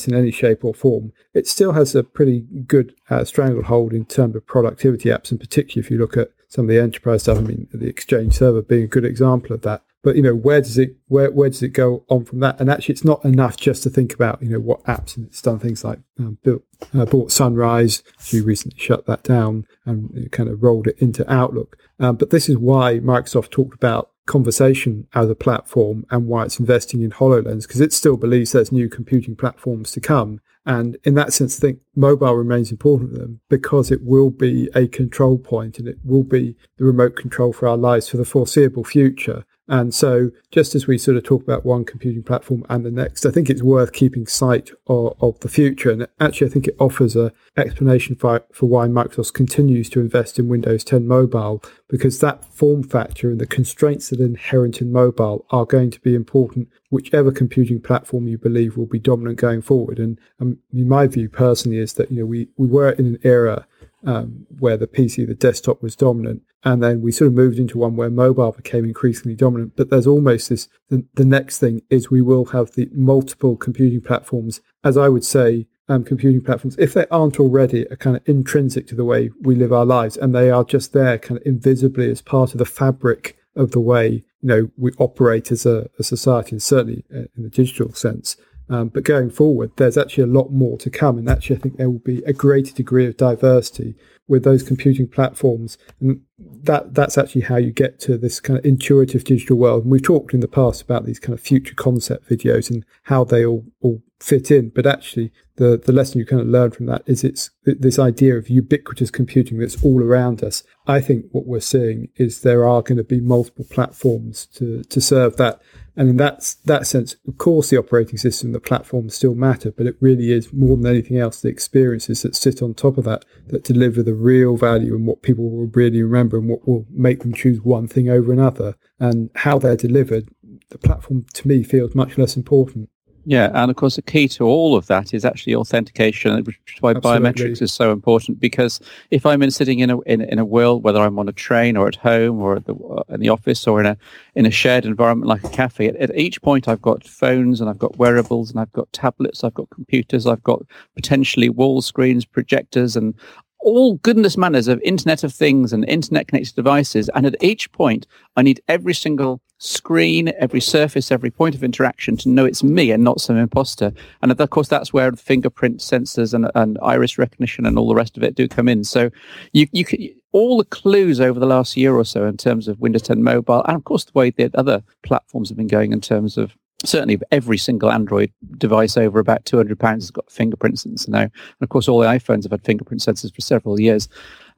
in 0.07 0.15
any 0.15 0.31
shape 0.31 0.63
or 0.63 0.73
form 0.73 1.11
it 1.33 1.47
still 1.47 1.73
has 1.73 1.95
a 1.95 2.03
pretty 2.03 2.45
good 2.65 2.93
uh, 3.09 3.23
stranglehold 3.23 3.93
in 3.93 4.05
terms 4.05 4.35
of 4.35 4.45
productivity 4.45 5.09
apps 5.09 5.31
in 5.31 5.37
particular 5.37 5.83
if 5.83 5.91
you 5.91 5.97
look 5.97 6.17
at 6.17 6.31
some 6.51 6.65
of 6.65 6.69
the 6.69 6.79
enterprise 6.79 7.23
stuff. 7.23 7.37
I 7.37 7.41
mean, 7.41 7.67
the 7.71 7.87
Exchange 7.87 8.33
server 8.33 8.61
being 8.61 8.83
a 8.83 8.87
good 8.87 9.05
example 9.05 9.55
of 9.55 9.61
that. 9.61 9.83
But 10.03 10.15
you 10.15 10.21
know, 10.21 10.35
where 10.35 10.59
does 10.59 10.77
it 10.77 10.95
where 11.07 11.31
where 11.31 11.49
does 11.49 11.63
it 11.63 11.69
go 11.69 12.03
on 12.09 12.25
from 12.25 12.39
that? 12.39 12.59
And 12.59 12.69
actually, 12.69 12.93
it's 12.93 13.05
not 13.05 13.23
enough 13.23 13.55
just 13.55 13.83
to 13.83 13.89
think 13.89 14.13
about 14.13 14.41
you 14.41 14.49
know 14.49 14.59
what 14.59 14.83
apps 14.83 15.15
and 15.15 15.27
it's 15.27 15.41
done 15.41 15.59
things 15.59 15.83
like 15.83 15.99
um, 16.19 16.39
built 16.43 16.63
uh, 16.93 17.05
bought 17.05 17.31
Sunrise. 17.31 18.03
She 18.19 18.41
recently 18.41 18.79
shut 18.79 19.05
that 19.05 19.23
down 19.23 19.65
and 19.85 20.29
kind 20.31 20.49
of 20.49 20.61
rolled 20.61 20.87
it 20.87 20.97
into 20.97 21.31
Outlook. 21.31 21.77
Um, 21.99 22.15
but 22.15 22.31
this 22.31 22.49
is 22.49 22.57
why 22.57 22.99
Microsoft 22.99 23.51
talked 23.51 23.75
about 23.75 24.09
conversation 24.31 25.07
as 25.13 25.29
a 25.29 25.35
platform 25.35 26.05
and 26.09 26.25
why 26.25 26.45
it's 26.45 26.57
investing 26.57 27.01
in 27.01 27.11
HoloLens 27.11 27.67
because 27.67 27.81
it 27.81 27.91
still 27.91 28.15
believes 28.15 28.53
there's 28.53 28.71
new 28.71 28.87
computing 28.87 29.35
platforms 29.35 29.91
to 29.91 29.99
come. 29.99 30.39
And 30.65 30.95
in 31.03 31.15
that 31.15 31.33
sense, 31.33 31.57
I 31.57 31.59
think 31.59 31.79
mobile 31.95 32.35
remains 32.35 32.71
important 32.71 33.13
to 33.13 33.19
them 33.19 33.41
because 33.49 33.91
it 33.91 34.03
will 34.03 34.29
be 34.29 34.69
a 34.73 34.87
control 34.87 35.37
point 35.37 35.79
and 35.79 35.87
it 35.87 35.97
will 36.05 36.23
be 36.23 36.55
the 36.77 36.85
remote 36.85 37.17
control 37.17 37.51
for 37.51 37.67
our 37.67 37.75
lives 37.75 38.07
for 38.07 38.15
the 38.15 38.23
foreseeable 38.23 38.85
future. 38.85 39.43
And 39.67 39.93
so, 39.93 40.31
just 40.49 40.75
as 40.75 40.87
we 40.87 40.97
sort 40.97 41.17
of 41.17 41.23
talk 41.23 41.43
about 41.43 41.65
one 41.65 41.85
computing 41.85 42.23
platform 42.23 42.65
and 42.67 42.85
the 42.85 42.91
next, 42.91 43.25
I 43.25 43.31
think 43.31 43.49
it's 43.49 43.61
worth 43.61 43.93
keeping 43.93 44.27
sight 44.27 44.71
of, 44.87 45.15
of 45.21 45.39
the 45.39 45.47
future. 45.49 45.91
And 45.91 46.07
actually, 46.19 46.47
I 46.47 46.49
think 46.49 46.67
it 46.67 46.75
offers 46.79 47.15
a 47.15 47.31
explanation 47.55 48.15
for, 48.15 48.43
for 48.51 48.67
why 48.67 48.87
Microsoft 48.87 49.33
continues 49.33 49.89
to 49.91 49.99
invest 49.99 50.39
in 50.39 50.49
Windows 50.49 50.83
10 50.83 51.07
Mobile, 51.07 51.63
because 51.87 52.19
that 52.19 52.43
form 52.43 52.83
factor 52.83 53.29
and 53.29 53.39
the 53.39 53.45
constraints 53.45 54.09
that 54.09 54.19
are 54.19 54.25
inherent 54.25 54.81
in 54.81 54.91
mobile 54.91 55.45
are 55.51 55.65
going 55.65 55.91
to 55.91 55.99
be 56.01 56.15
important, 56.15 56.67
whichever 56.89 57.31
computing 57.31 57.79
platform 57.79 58.27
you 58.27 58.37
believe 58.37 58.75
will 58.75 58.87
be 58.87 58.99
dominant 58.99 59.37
going 59.37 59.61
forward. 59.61 59.99
And 59.99 60.19
um, 60.39 60.57
in 60.73 60.89
my 60.89 61.07
view, 61.07 61.29
personally, 61.29 61.77
is 61.77 61.93
that 61.93 62.11
you 62.11 62.19
know 62.19 62.25
we 62.25 62.49
we 62.57 62.67
were 62.67 62.91
in 62.91 63.05
an 63.05 63.19
era 63.23 63.67
um, 64.05 64.45
where 64.59 64.77
the 64.77 64.87
PC, 64.87 65.27
the 65.27 65.35
desktop 65.35 65.81
was 65.81 65.95
dominant. 65.95 66.41
And 66.63 66.83
then 66.83 67.01
we 67.01 67.11
sort 67.11 67.29
of 67.29 67.33
moved 67.33 67.57
into 67.57 67.77
one 67.77 67.95
where 67.95 68.09
mobile 68.09 68.51
became 68.51 68.85
increasingly 68.85 69.35
dominant. 69.35 69.73
But 69.75 69.89
there's 69.89 70.07
almost 70.07 70.49
this 70.49 70.67
the, 70.89 71.05
the 71.15 71.25
next 71.25 71.59
thing 71.59 71.81
is 71.89 72.11
we 72.11 72.21
will 72.21 72.45
have 72.45 72.71
the 72.71 72.89
multiple 72.93 73.57
computing 73.57 74.01
platforms, 74.01 74.61
as 74.83 74.97
I 74.97 75.09
would 75.09 75.25
say, 75.25 75.67
um, 75.91 76.03
computing 76.05 76.41
platforms, 76.41 76.77
if 76.79 76.93
they 76.93 77.05
aren't 77.11 77.39
already, 77.39 77.85
are 77.91 77.97
kind 77.97 78.15
of 78.15 78.23
intrinsic 78.25 78.87
to 78.87 78.95
the 78.95 79.03
way 79.03 79.29
we 79.41 79.55
live 79.55 79.73
our 79.73 79.85
lives, 79.85 80.15
and 80.15 80.33
they 80.33 80.49
are 80.49 80.63
just 80.63 80.93
there 80.93 81.17
kind 81.17 81.39
of 81.39 81.45
invisibly 81.45 82.09
as 82.09 82.21
part 82.21 82.53
of 82.53 82.59
the 82.59 82.65
fabric 82.65 83.37
of 83.57 83.71
the 83.71 83.81
way 83.81 84.23
you 84.41 84.47
know 84.47 84.71
we 84.77 84.91
operate 84.99 85.51
as 85.51 85.65
a, 85.65 85.89
a 85.99 86.03
society, 86.03 86.51
and 86.51 86.63
certainly 86.63 87.03
uh, 87.13 87.27
in 87.35 87.43
the 87.43 87.49
digital 87.49 87.91
sense. 87.93 88.37
Um, 88.71 88.87
but 88.87 89.03
going 89.03 89.29
forward, 89.29 89.71
there's 89.75 89.97
actually 89.97 90.23
a 90.23 90.27
lot 90.27 90.51
more 90.51 90.77
to 90.77 90.89
come. 90.89 91.17
And 91.17 91.29
actually, 91.29 91.57
I 91.57 91.59
think 91.59 91.75
there 91.75 91.89
will 91.89 91.99
be 91.99 92.23
a 92.25 92.31
greater 92.31 92.73
degree 92.73 93.05
of 93.05 93.17
diversity 93.17 93.95
with 94.29 94.45
those 94.45 94.63
computing 94.63 95.09
platforms. 95.09 95.77
And 95.99 96.21
that 96.39 96.93
that's 96.93 97.17
actually 97.17 97.41
how 97.41 97.57
you 97.57 97.73
get 97.73 97.99
to 98.01 98.17
this 98.17 98.39
kind 98.39 98.57
of 98.57 98.65
intuitive 98.65 99.25
digital 99.25 99.57
world. 99.57 99.83
And 99.83 99.91
we've 99.91 100.01
talked 100.01 100.33
in 100.33 100.39
the 100.39 100.47
past 100.47 100.81
about 100.81 101.05
these 101.05 101.19
kind 101.19 101.37
of 101.37 101.41
future 101.41 101.75
concept 101.75 102.29
videos 102.29 102.71
and 102.71 102.85
how 103.03 103.25
they 103.25 103.45
all, 103.45 103.65
all 103.81 104.01
fit 104.21 104.51
in. 104.51 104.69
But 104.69 104.85
actually, 104.85 105.31
the, 105.55 105.77
the 105.77 105.91
lesson 105.91 106.19
you 106.19 106.25
kind 106.25 106.41
of 106.41 106.47
learn 106.47 106.71
from 106.71 106.85
that 106.87 107.03
is 107.05 107.23
it's 107.23 107.51
this 107.63 107.99
idea 107.99 108.35
of 108.37 108.49
ubiquitous 108.49 109.11
computing 109.11 109.59
that's 109.59 109.83
all 109.83 110.01
around 110.01 110.43
us. 110.43 110.63
I 110.87 111.01
think 111.01 111.25
what 111.31 111.45
we're 111.45 111.59
seeing 111.59 112.09
is 112.15 112.41
there 112.41 112.67
are 112.67 112.81
going 112.81 112.97
to 112.97 113.03
be 113.03 113.19
multiple 113.19 113.65
platforms 113.69 114.47
to, 114.55 114.83
to 114.83 115.01
serve 115.01 115.37
that. 115.37 115.61
And 115.95 116.09
in 116.09 116.17
that, 116.17 116.55
that 116.65 116.87
sense, 116.87 117.15
of 117.27 117.37
course, 117.37 117.69
the 117.69 117.77
operating 117.77 118.17
system, 118.17 118.53
the 118.53 118.59
platforms 118.59 119.13
still 119.13 119.35
matter, 119.35 119.71
but 119.71 119.85
it 119.85 119.97
really 119.99 120.31
is 120.31 120.53
more 120.53 120.77
than 120.77 120.87
anything 120.87 121.17
else 121.17 121.41
the 121.41 121.49
experiences 121.49 122.21
that 122.21 122.35
sit 122.35 122.61
on 122.61 122.73
top 122.73 122.97
of 122.97 123.03
that 123.03 123.25
that 123.47 123.63
deliver 123.63 124.01
the 124.01 124.15
real 124.15 124.55
value 124.55 124.95
and 124.95 125.05
what 125.05 125.21
people 125.21 125.49
will 125.51 125.67
really 125.73 126.01
remember 126.01 126.37
and 126.37 126.47
what 126.47 126.67
will 126.67 126.85
make 126.89 127.19
them 127.19 127.33
choose 127.33 127.61
one 127.61 127.87
thing 127.87 128.09
over 128.09 128.31
another. 128.31 128.75
And 128.99 129.29
how 129.35 129.59
they're 129.59 129.75
delivered, 129.75 130.29
the 130.69 130.77
platform 130.77 131.25
to 131.33 131.47
me 131.47 131.63
feels 131.63 131.93
much 131.93 132.17
less 132.17 132.37
important. 132.37 132.89
Yeah, 133.25 133.51
and 133.53 133.69
of 133.69 133.77
course, 133.77 133.97
the 133.97 134.01
key 134.01 134.27
to 134.29 134.45
all 134.45 134.75
of 134.75 134.87
that 134.87 135.13
is 135.13 135.25
actually 135.25 135.53
authentication, 135.53 136.35
which 136.43 136.59
is 136.75 136.81
why 136.81 136.91
Absolutely. 136.91 137.29
biometrics 137.29 137.61
is 137.61 137.71
so 137.71 137.91
important. 137.91 138.39
Because 138.39 138.79
if 139.11 139.25
I'm 139.25 139.43
in, 139.43 139.51
sitting 139.51 139.79
in 139.79 139.91
a 139.91 139.99
in, 140.01 140.21
in, 140.21 140.39
a 140.39 140.45
world, 140.45 140.83
whether 140.83 140.99
I'm 140.99 141.19
on 141.19 141.29
a 141.29 141.31
train 141.31 141.77
or 141.77 141.87
at 141.87 141.95
home 141.95 142.39
or 142.39 142.59
the, 142.59 142.73
uh, 142.73 143.03
in 143.09 143.19
the 143.19 143.29
office 143.29 143.67
or 143.67 143.79
in 143.79 143.85
a 143.85 143.97
in 144.33 144.45
a 144.45 144.51
shared 144.51 144.85
environment 144.85 145.27
like 145.27 145.43
a 145.43 145.49
cafe, 145.49 145.87
at, 145.87 145.95
at, 145.97 146.15
each 146.17 146.41
point 146.41 146.67
I've 146.67 146.81
got 146.81 147.07
phones 147.07 147.61
and 147.61 147.69
I've 147.69 147.79
got 147.79 147.97
wearables 147.97 148.49
and 148.49 148.59
I've 148.59 148.73
got 148.73 148.91
tablets, 148.91 149.43
I've 149.43 149.53
got 149.53 149.69
computers, 149.69 150.25
I've 150.25 150.43
got 150.43 150.63
potentially 150.95 151.49
wall 151.49 151.81
screens, 151.81 152.25
projectors, 152.25 152.95
and 152.95 153.13
all 153.59 153.95
goodness 153.97 154.35
manners 154.35 154.67
of 154.67 154.81
Internet 154.81 155.23
of 155.23 155.31
Things 155.31 155.71
and 155.71 155.87
Internet 155.87 156.27
connected 156.27 156.55
devices. 156.55 157.09
And 157.13 157.27
at 157.27 157.35
each 157.43 157.71
point, 157.71 158.07
I 158.35 158.41
need 158.41 158.61
every 158.67 158.95
single 158.95 159.41
screen, 159.61 160.33
every 160.39 160.59
surface, 160.59 161.11
every 161.11 161.29
point 161.29 161.53
of 161.53 161.63
interaction 161.63 162.17
to 162.17 162.29
know 162.29 162.45
it's 162.45 162.63
me 162.63 162.89
and 162.89 163.03
not 163.03 163.21
some 163.21 163.37
imposter. 163.37 163.93
And 164.23 164.31
of 164.31 164.49
course, 164.49 164.67
that's 164.67 164.91
where 164.91 165.11
the 165.11 165.17
fingerprint 165.17 165.81
sensors 165.81 166.33
and, 166.33 166.49
and 166.55 166.79
iris 166.81 167.19
recognition 167.19 167.67
and 167.67 167.77
all 167.77 167.87
the 167.87 167.93
rest 167.93 168.17
of 168.17 168.23
it 168.23 168.33
do 168.33 168.47
come 168.47 168.67
in. 168.67 168.83
So 168.83 169.11
you, 169.53 169.67
you 169.71 169.85
can, 169.85 170.09
all 170.31 170.57
the 170.57 170.65
clues 170.65 171.21
over 171.21 171.39
the 171.39 171.45
last 171.45 171.77
year 171.77 171.93
or 171.93 172.05
so 172.05 172.25
in 172.25 172.37
terms 172.37 172.67
of 172.67 172.79
Windows 172.79 173.03
10 173.03 173.21
mobile, 173.21 173.63
and 173.65 173.75
of 173.75 173.83
course, 173.83 174.03
the 174.03 174.11
way 174.15 174.31
that 174.31 174.55
other 174.55 174.81
platforms 175.03 175.49
have 175.49 175.57
been 175.57 175.67
going 175.67 175.91
in 175.91 176.01
terms 176.01 176.37
of 176.37 176.57
certainly 176.85 177.19
every 177.31 177.57
single 177.57 177.91
Android 177.91 178.31
device 178.57 178.97
over 178.97 179.19
about 179.19 179.45
200 179.45 179.79
pounds 179.79 180.03
has 180.03 180.11
got 180.11 180.31
fingerprint 180.31 180.75
sensors 180.75 181.07
now. 181.07 181.21
And 181.21 181.31
of 181.61 181.69
course, 181.69 181.87
all 181.87 181.99
the 181.99 182.07
iPhones 182.07 182.43
have 182.43 182.51
had 182.51 182.63
fingerprint 182.63 183.01
sensors 183.01 183.33
for 183.33 183.41
several 183.41 183.79
years. 183.79 184.07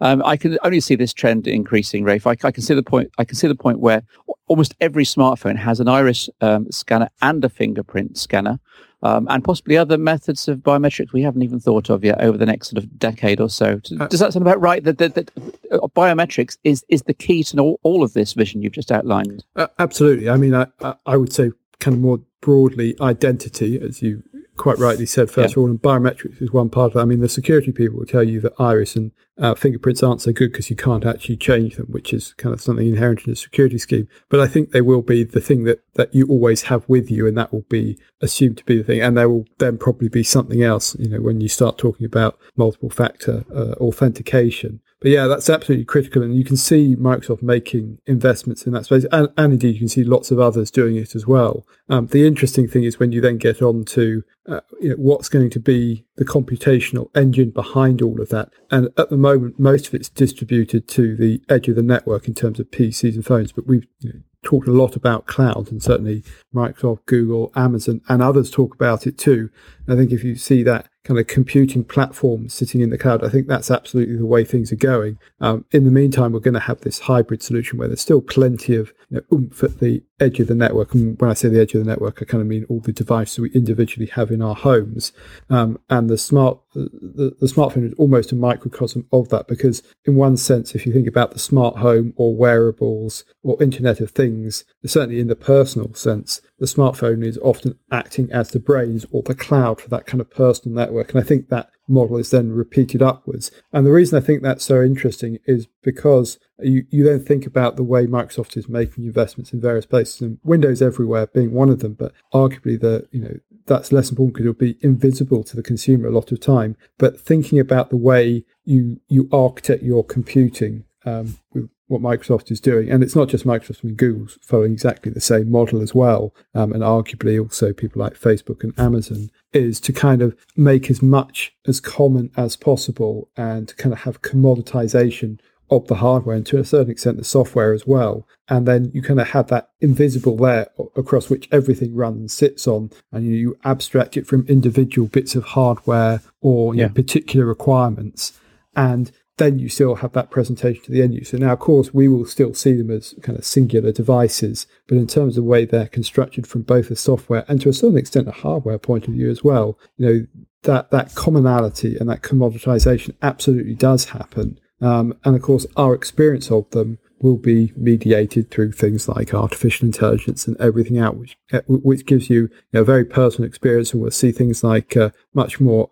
Um, 0.02 0.22
I 0.26 0.38
can 0.38 0.58
only 0.64 0.80
see 0.80 0.96
this 0.96 1.14
trend 1.14 1.48
increasing, 1.48 2.04
Rafe. 2.04 2.28
I, 2.28 2.32
I, 2.44 2.52
can 2.52 2.64
see 2.64 2.74
the 2.74 2.84
point. 2.84 3.12
I 3.18 3.24
can 3.24 3.36
see 3.36 3.48
the 3.48 3.56
point 3.56 3.80
where 3.80 4.04
almost 4.48 4.76
every 4.82 5.06
smartphone 5.06 5.58
has 5.58 5.80
an 5.80 5.88
iris 5.88 6.30
um, 6.42 6.70
scanner 6.72 7.10
and 7.22 7.44
a 7.46 7.50
fingerprint 7.50 8.18
scanner, 8.18 8.60
um, 9.02 9.28
and 9.30 9.44
possibly 9.44 9.78
other 9.78 9.98
methods 9.98 10.48
of 10.48 10.60
biometrics 10.60 11.14
we 11.14 11.22
haven't 11.22 11.44
even 11.44 11.60
thought 11.60 11.90
of 11.90 12.04
yet 12.04 12.22
over 12.22 12.38
the 12.38 12.46
next 12.46 12.70
sort 12.70 12.84
of 12.84 13.00
decade 13.00 13.40
or 13.40 13.50
so. 13.50 13.80
Uh, 14.00 14.08
Does 14.08 14.20
that 14.20 14.34
sound 14.34 14.46
about 14.46 14.60
right? 14.60 14.84
That, 14.84 14.98
that, 14.98 15.16
that 15.16 15.32
uh, 15.72 15.88
biometrics 15.96 16.58
is 16.64 16.84
is 16.90 17.04
the 17.04 17.14
key 17.14 17.44
to 17.46 17.60
all, 17.60 17.80
all 17.84 18.04
of 18.04 18.14
this 18.14 18.34
vision 18.34 18.62
you've 18.62 18.74
just 18.74 18.92
outlined. 18.92 19.44
Uh, 19.56 19.68
absolutely. 19.80 20.30
I 20.30 20.38
mean, 20.38 20.54
I, 20.54 20.68
I 21.06 21.18
would 21.18 21.32
say 21.32 21.52
kind 21.84 21.96
of 21.96 22.02
more 22.02 22.22
broadly 22.42 22.96
identity, 23.02 23.80
as 23.80 24.02
you 24.02 24.24
quite 24.56 24.78
rightly 24.78 25.06
said, 25.06 25.30
first 25.30 25.56
yeah. 25.56 25.62
of 25.62 25.64
all, 25.64 25.70
and 25.70 25.82
biometrics 25.82 26.42
is 26.42 26.52
one 26.52 26.70
part 26.70 26.92
of 26.92 26.98
it. 26.98 27.02
I 27.02 27.06
mean, 27.06 27.22
the 27.22 27.30
security 27.30 27.72
people 27.72 27.98
will 27.98 28.06
tell 28.06 28.24
you 28.24 28.40
that 28.42 28.54
iris 28.60 28.96
and 28.96 29.12
uh, 29.38 29.56
fingerprints 29.56 30.04
aren't 30.04 30.22
so 30.22 30.32
good 30.32 30.52
because 30.52 30.70
you 30.70 30.76
can't 30.76 31.06
actually 31.06 31.38
change 31.38 31.76
them, 31.76 31.88
which 31.88 32.14
is 32.14 32.34
kind 32.36 32.54
of 32.54 32.62
something 32.62 32.88
inherent 32.88 33.26
in 33.26 33.32
the 33.32 33.36
security 33.36 33.78
scheme. 33.80 34.08
But 34.30 34.40
I 34.40 34.48
think 34.48 34.72
they 34.72 34.82
will 34.82 35.02
be 35.02 35.24
the 35.24 35.42
thing 35.42 35.64
that, 35.64 35.80
that 35.96 36.14
you 36.14 36.28
always 36.28 36.64
have 36.64 36.88
with 36.88 37.10
you, 37.10 37.26
and 37.28 37.38
that 37.38 37.52
will 37.52 37.66
be 37.68 37.98
assumed 38.22 38.58
to 38.58 38.66
be 38.66 38.78
the 38.78 38.84
thing. 38.84 39.02
And 39.02 39.18
there 39.18 39.30
will 39.30 39.46
then 39.58 39.78
probably 39.78 40.10
be 40.10 40.24
something 40.24 40.62
else, 40.62 40.96
you 41.00 41.10
know, 41.10 41.22
when 41.22 41.42
you 41.42 41.50
start 41.50 41.78
talking 41.78 42.06
about 42.06 42.38
multiple 42.56 42.92
factor 42.92 43.44
uh, 43.54 43.74
authentication. 43.84 44.82
But 45.04 45.12
yeah, 45.12 45.28
that's 45.28 45.50
absolutely 45.50 45.84
critical. 45.84 46.24
And 46.24 46.34
you 46.34 46.46
can 46.46 46.56
see 46.56 46.96
Microsoft 46.96 47.44
making 47.44 48.00
investments 48.06 48.66
in 48.66 48.72
that 48.72 48.86
space. 48.86 49.06
And, 49.12 49.28
and 49.36 49.52
indeed, 49.52 49.74
you 49.74 49.80
can 49.80 49.90
see 49.90 50.06
lots 50.06 50.32
of 50.32 50.40
others 50.40 50.72
doing 50.72 50.96
it 50.96 51.14
as 51.14 51.28
well. 51.28 51.68
Um, 51.90 52.08
the 52.08 52.26
interesting 52.26 52.70
thing 52.70 52.86
is 52.86 53.00
when 53.00 53.12
you 53.12 53.20
then 53.20 53.38
get 53.38 53.62
on 53.62 53.84
to 53.84 54.24
uh, 54.48 54.62
you 54.80 54.90
know, 54.90 54.96
what's 54.96 55.28
going 55.28 55.50
to 55.50 55.60
be 55.60 56.06
the 56.16 56.24
computational 56.24 57.10
engine 57.18 57.50
behind 57.50 58.02
all 58.02 58.22
of 58.22 58.30
that. 58.30 58.50
And 58.72 58.92
at 58.98 59.10
the 59.10 59.18
moment, 59.18 59.60
most 59.60 59.90
of 59.90 59.94
it's 59.94 60.08
distributed 60.08 60.88
to 60.88 61.18
the 61.18 61.42
edge 61.50 61.68
of 61.68 61.76
the 61.76 61.84
network 61.84 62.30
in 62.30 62.34
terms 62.34 62.62
of 62.62 62.72
PCs 62.72 63.16
and 63.16 63.26
phones. 63.26 63.52
But 63.52 63.68
we've 63.68 63.86
you 64.00 64.14
know, 64.14 64.20
talked 64.42 64.70
a 64.70 64.72
lot 64.72 64.96
about 64.96 65.28
cloud, 65.28 65.70
and 65.70 65.84
certainly 65.84 66.24
Microsoft, 66.56 67.06
Google, 67.08 67.52
Amazon, 67.58 68.00
and 68.08 68.22
others 68.22 68.50
talk 68.50 68.74
about 68.74 69.06
it 69.06 69.18
too. 69.18 69.50
I 69.86 69.98
think 69.98 70.14
if 70.14 70.24
you 70.24 70.38
see 70.38 70.64
that 70.64 70.88
kind 71.04 71.20
of 71.20 71.28
computing 71.28 71.84
platform 71.84 72.48
sitting 72.48 72.82
in 72.82 72.90
the 72.90 72.98
cloud. 72.98 73.24
I 73.24 73.30
think 73.30 73.48
that's 73.48 73.70
absolutely 73.70 74.16
the 74.16 74.26
way 74.26 74.46
things 74.46 74.72
are 74.72 74.78
going. 74.78 75.20
Um, 75.42 75.66
in 75.72 75.84
the 75.84 75.92
meantime, 75.92 76.32
we're 76.32 76.40
going 76.40 76.54
to 76.54 76.60
have 76.62 76.82
this 76.82 77.00
hybrid 77.00 77.44
solution 77.44 77.78
where 77.78 77.88
there's 77.88 78.02
still 78.02 78.22
plenty 78.22 78.76
of 78.76 78.94
know, 79.14 79.38
oomph 79.38 79.64
at 79.64 79.80
the 79.80 80.04
edge 80.20 80.40
of 80.40 80.48
the 80.48 80.56
network. 80.56 80.94
And 80.94 81.20
when 81.20 81.30
I 81.30 81.34
say 81.34 81.50
the 81.50 81.62
edge 81.62 81.74
of 81.74 81.84
the 81.84 81.90
network, 81.90 82.22
I 82.22 82.26
kind 82.26 82.42
of 82.42 82.48
mean 82.48 82.66
all 82.70 82.80
the 82.80 82.92
devices 82.92 83.40
we 83.40 83.52
individually 83.52 84.08
have 84.08 84.32
in 84.32 84.42
our 84.42 84.56
homes. 84.56 85.12
Um, 85.50 85.80
and 85.90 86.10
the 86.10 86.18
smart, 86.18 86.60
the, 86.74 87.36
the 87.40 87.48
smartphone 87.48 87.86
is 87.86 87.94
almost 87.98 88.32
a 88.32 88.36
microcosm 88.36 89.08
of 89.12 89.30
that 89.30 89.48
because, 89.48 89.84
in 90.06 90.16
one 90.16 90.38
sense, 90.38 90.76
if 90.76 90.86
you 90.86 90.94
think 90.94 91.08
about 91.08 91.32
the 91.32 91.40
smart 91.40 91.78
home 91.78 92.14
or 92.16 92.36
wearables 92.36 93.26
or 93.44 93.62
Internet 93.62 94.00
of 94.00 94.12
Things, 94.12 94.64
certainly 94.86 95.20
in 95.20 95.28
the 95.28 95.36
personal 95.36 95.94
sense, 95.94 96.42
the 96.60 96.66
smartphone 96.66 97.26
is 97.26 97.38
often 97.40 97.78
acting 97.92 98.32
as 98.32 98.52
the 98.52 98.60
brains 98.60 99.06
or 99.12 99.22
the 99.24 99.36
cloud 99.36 99.82
for 99.82 99.90
that 99.90 100.06
kind 100.06 100.22
of 100.22 100.30
personal 100.30 100.76
network. 100.76 101.14
And 101.14 101.22
I 101.22 101.26
think 101.26 101.50
that 101.50 101.70
model 101.88 102.18
is 102.18 102.32
then 102.32 102.52
repeated 102.52 103.02
upwards. 103.02 103.52
And 103.72 103.86
the 103.86 103.92
reason 103.92 104.18
I 104.18 104.22
think 104.22 104.42
that's 104.42 104.64
so 104.64 104.82
interesting 104.82 105.40
is 105.46 105.68
because 105.82 106.40
you, 106.60 106.86
you 106.90 107.04
then 107.04 107.20
think 107.20 107.46
about 107.46 107.76
the 107.76 107.84
way 107.84 108.06
Microsoft 108.06 108.56
is 108.58 108.70
making 108.70 109.06
investments 109.06 109.54
in 109.54 109.62
various 109.62 109.86
places 109.86 110.22
and 110.22 110.40
Windows 110.44 110.82
everywhere 110.82 111.28
being 111.28 111.52
one 111.52 111.70
of 111.70 111.80
them, 111.80 111.94
but 111.94 112.14
arguably 112.34 112.80
the, 112.80 113.08
you 113.12 113.22
know, 113.22 113.36
that's 113.66 113.92
less 113.92 114.10
important 114.10 114.36
because 114.36 114.46
it'll 114.46 114.54
be 114.54 114.78
invisible 114.82 115.44
to 115.44 115.56
the 115.56 115.64
consumer 115.64 116.08
a 116.08 116.12
lot 116.12 116.32
of 116.32 116.40
time. 116.40 116.76
But 116.98 117.20
thinking 117.20 117.60
about 117.60 117.90
the 117.90 117.98
way 117.98 118.46
you, 118.66 119.00
you 119.08 119.30
architect 119.32 119.84
your 119.84 120.04
computing 120.04 120.86
um, 121.06 121.38
with 121.54 121.70
what 121.94 122.02
Microsoft 122.02 122.52
is 122.52 122.60
doing. 122.60 122.90
And 122.90 123.04
it's 123.04 123.16
not 123.16 123.30
just 123.30 123.46
Microsoft, 123.46 123.80
I 123.84 123.88
mean, 123.88 123.96
Google's 123.96 124.38
following 124.42 124.74
exactly 124.74 125.12
the 125.12 125.22
same 125.22 125.52
model 125.52 125.82
as 125.82 125.96
well. 125.96 126.34
Um, 126.54 126.74
and 126.74 126.84
arguably 126.84 127.42
also 127.42 127.72
people 127.72 128.02
like 128.02 128.20
Facebook 128.20 128.64
and 128.64 128.78
Amazon 128.78 129.30
is 129.54 129.80
to 129.82 129.94
kind 129.94 130.22
of 130.22 130.36
make 130.58 130.90
as 130.90 131.02
much 131.02 131.56
as 131.66 131.80
common 131.80 132.32
as 132.36 132.56
possible 132.56 133.30
and 133.38 133.68
to 133.70 133.76
kind 133.76 133.94
of 133.94 134.00
have 134.02 134.22
commoditization 134.22 135.40
of 135.70 135.88
the 135.88 135.96
hardware 135.96 136.36
and 136.36 136.46
to 136.46 136.60
a 136.60 136.66
certain 136.66 136.92
extent 136.92 137.18
the 137.18 137.24
software 137.24 137.74
as 137.74 137.88
well. 137.88 138.28
And 138.48 138.68
then 138.68 138.92
you 138.94 139.02
kind 139.02 139.20
of 139.20 139.30
have 139.30 139.48
that 139.48 139.70
invisible 139.82 140.36
layer 140.36 140.68
across 140.96 141.30
which 141.30 141.48
everything 141.52 141.96
runs 141.96 142.20
and 142.20 142.32
sits 142.32 142.68
on, 142.68 142.92
and 143.12 143.26
you, 143.26 143.34
you 143.34 143.58
abstract 143.64 144.18
it 144.18 144.28
from 144.28 144.46
individual 144.48 145.08
bits 145.08 145.36
of 145.36 145.44
hardware 145.44 146.22
or 146.42 146.76
yeah. 146.76 146.88
know, 146.88 146.94
particular 146.94 147.46
requirements. 147.46 148.40
And 148.76 149.12
then 149.38 149.58
you 149.58 149.68
still 149.68 149.96
have 149.96 150.14
that 150.14 150.30
presentation 150.30 150.84
to 150.84 150.92
the 150.92 151.02
end 151.02 151.14
user. 151.14 151.38
Now, 151.38 151.54
of 151.54 151.60
course, 151.60 151.94
we 151.94 152.08
will 152.08 152.26
still 152.26 152.54
see 152.54 152.74
them 152.74 152.92
as 152.92 153.16
kind 153.22 153.38
of 153.38 153.46
singular 153.46 153.92
devices, 153.92 154.68
but 154.88 154.98
in 154.98 155.08
terms 155.08 155.38
of 155.38 155.44
the 155.44 155.50
way 155.50 155.66
they're 155.66 155.88
constructed 155.88 156.46
from 156.46 156.62
both 156.62 156.92
a 156.92 156.96
software 156.96 157.44
and 157.48 157.60
to 157.62 157.70
a 157.70 157.74
certain 157.74 157.98
extent 157.98 158.28
a 158.28 158.32
hardware 158.32 158.78
point 158.78 159.08
of 159.08 159.14
view 159.14 159.30
as 159.30 159.44
well, 159.44 159.78
you 159.98 160.06
know, 160.06 160.28
that, 160.64 160.92
that 160.92 161.16
commonality 161.16 161.98
and 161.98 162.10
that 162.10 162.22
commoditization 162.22 163.16
absolutely 163.22 163.74
does 163.74 164.06
happen. 164.06 164.60
Um, 164.82 165.18
and 165.24 165.36
of 165.36 165.42
course, 165.42 165.66
our 165.76 165.94
experience 165.94 166.52
of 166.52 166.70
them 166.72 167.00
will 167.24 167.38
be 167.38 167.72
mediated 167.78 168.52
through 168.52 168.74
things 168.74 169.08
like 169.08 169.34
artificial 169.34 169.86
intelligence 169.86 170.46
and 170.46 170.60
everything 170.60 171.00
out, 171.00 171.16
which 171.16 171.38
uh, 171.54 171.62
which 171.68 172.06
gives 172.06 172.30
you, 172.30 172.42
you 172.42 172.50
know, 172.74 172.82
a 172.82 172.86
very 172.86 173.06
personal 173.06 173.48
experience, 173.48 173.94
and 173.94 174.02
we'll 174.02 174.12
see 174.12 174.32
things 174.32 174.64
like 174.64 174.96
uh, 174.98 175.10
much 175.34 175.60
more. 175.60 175.90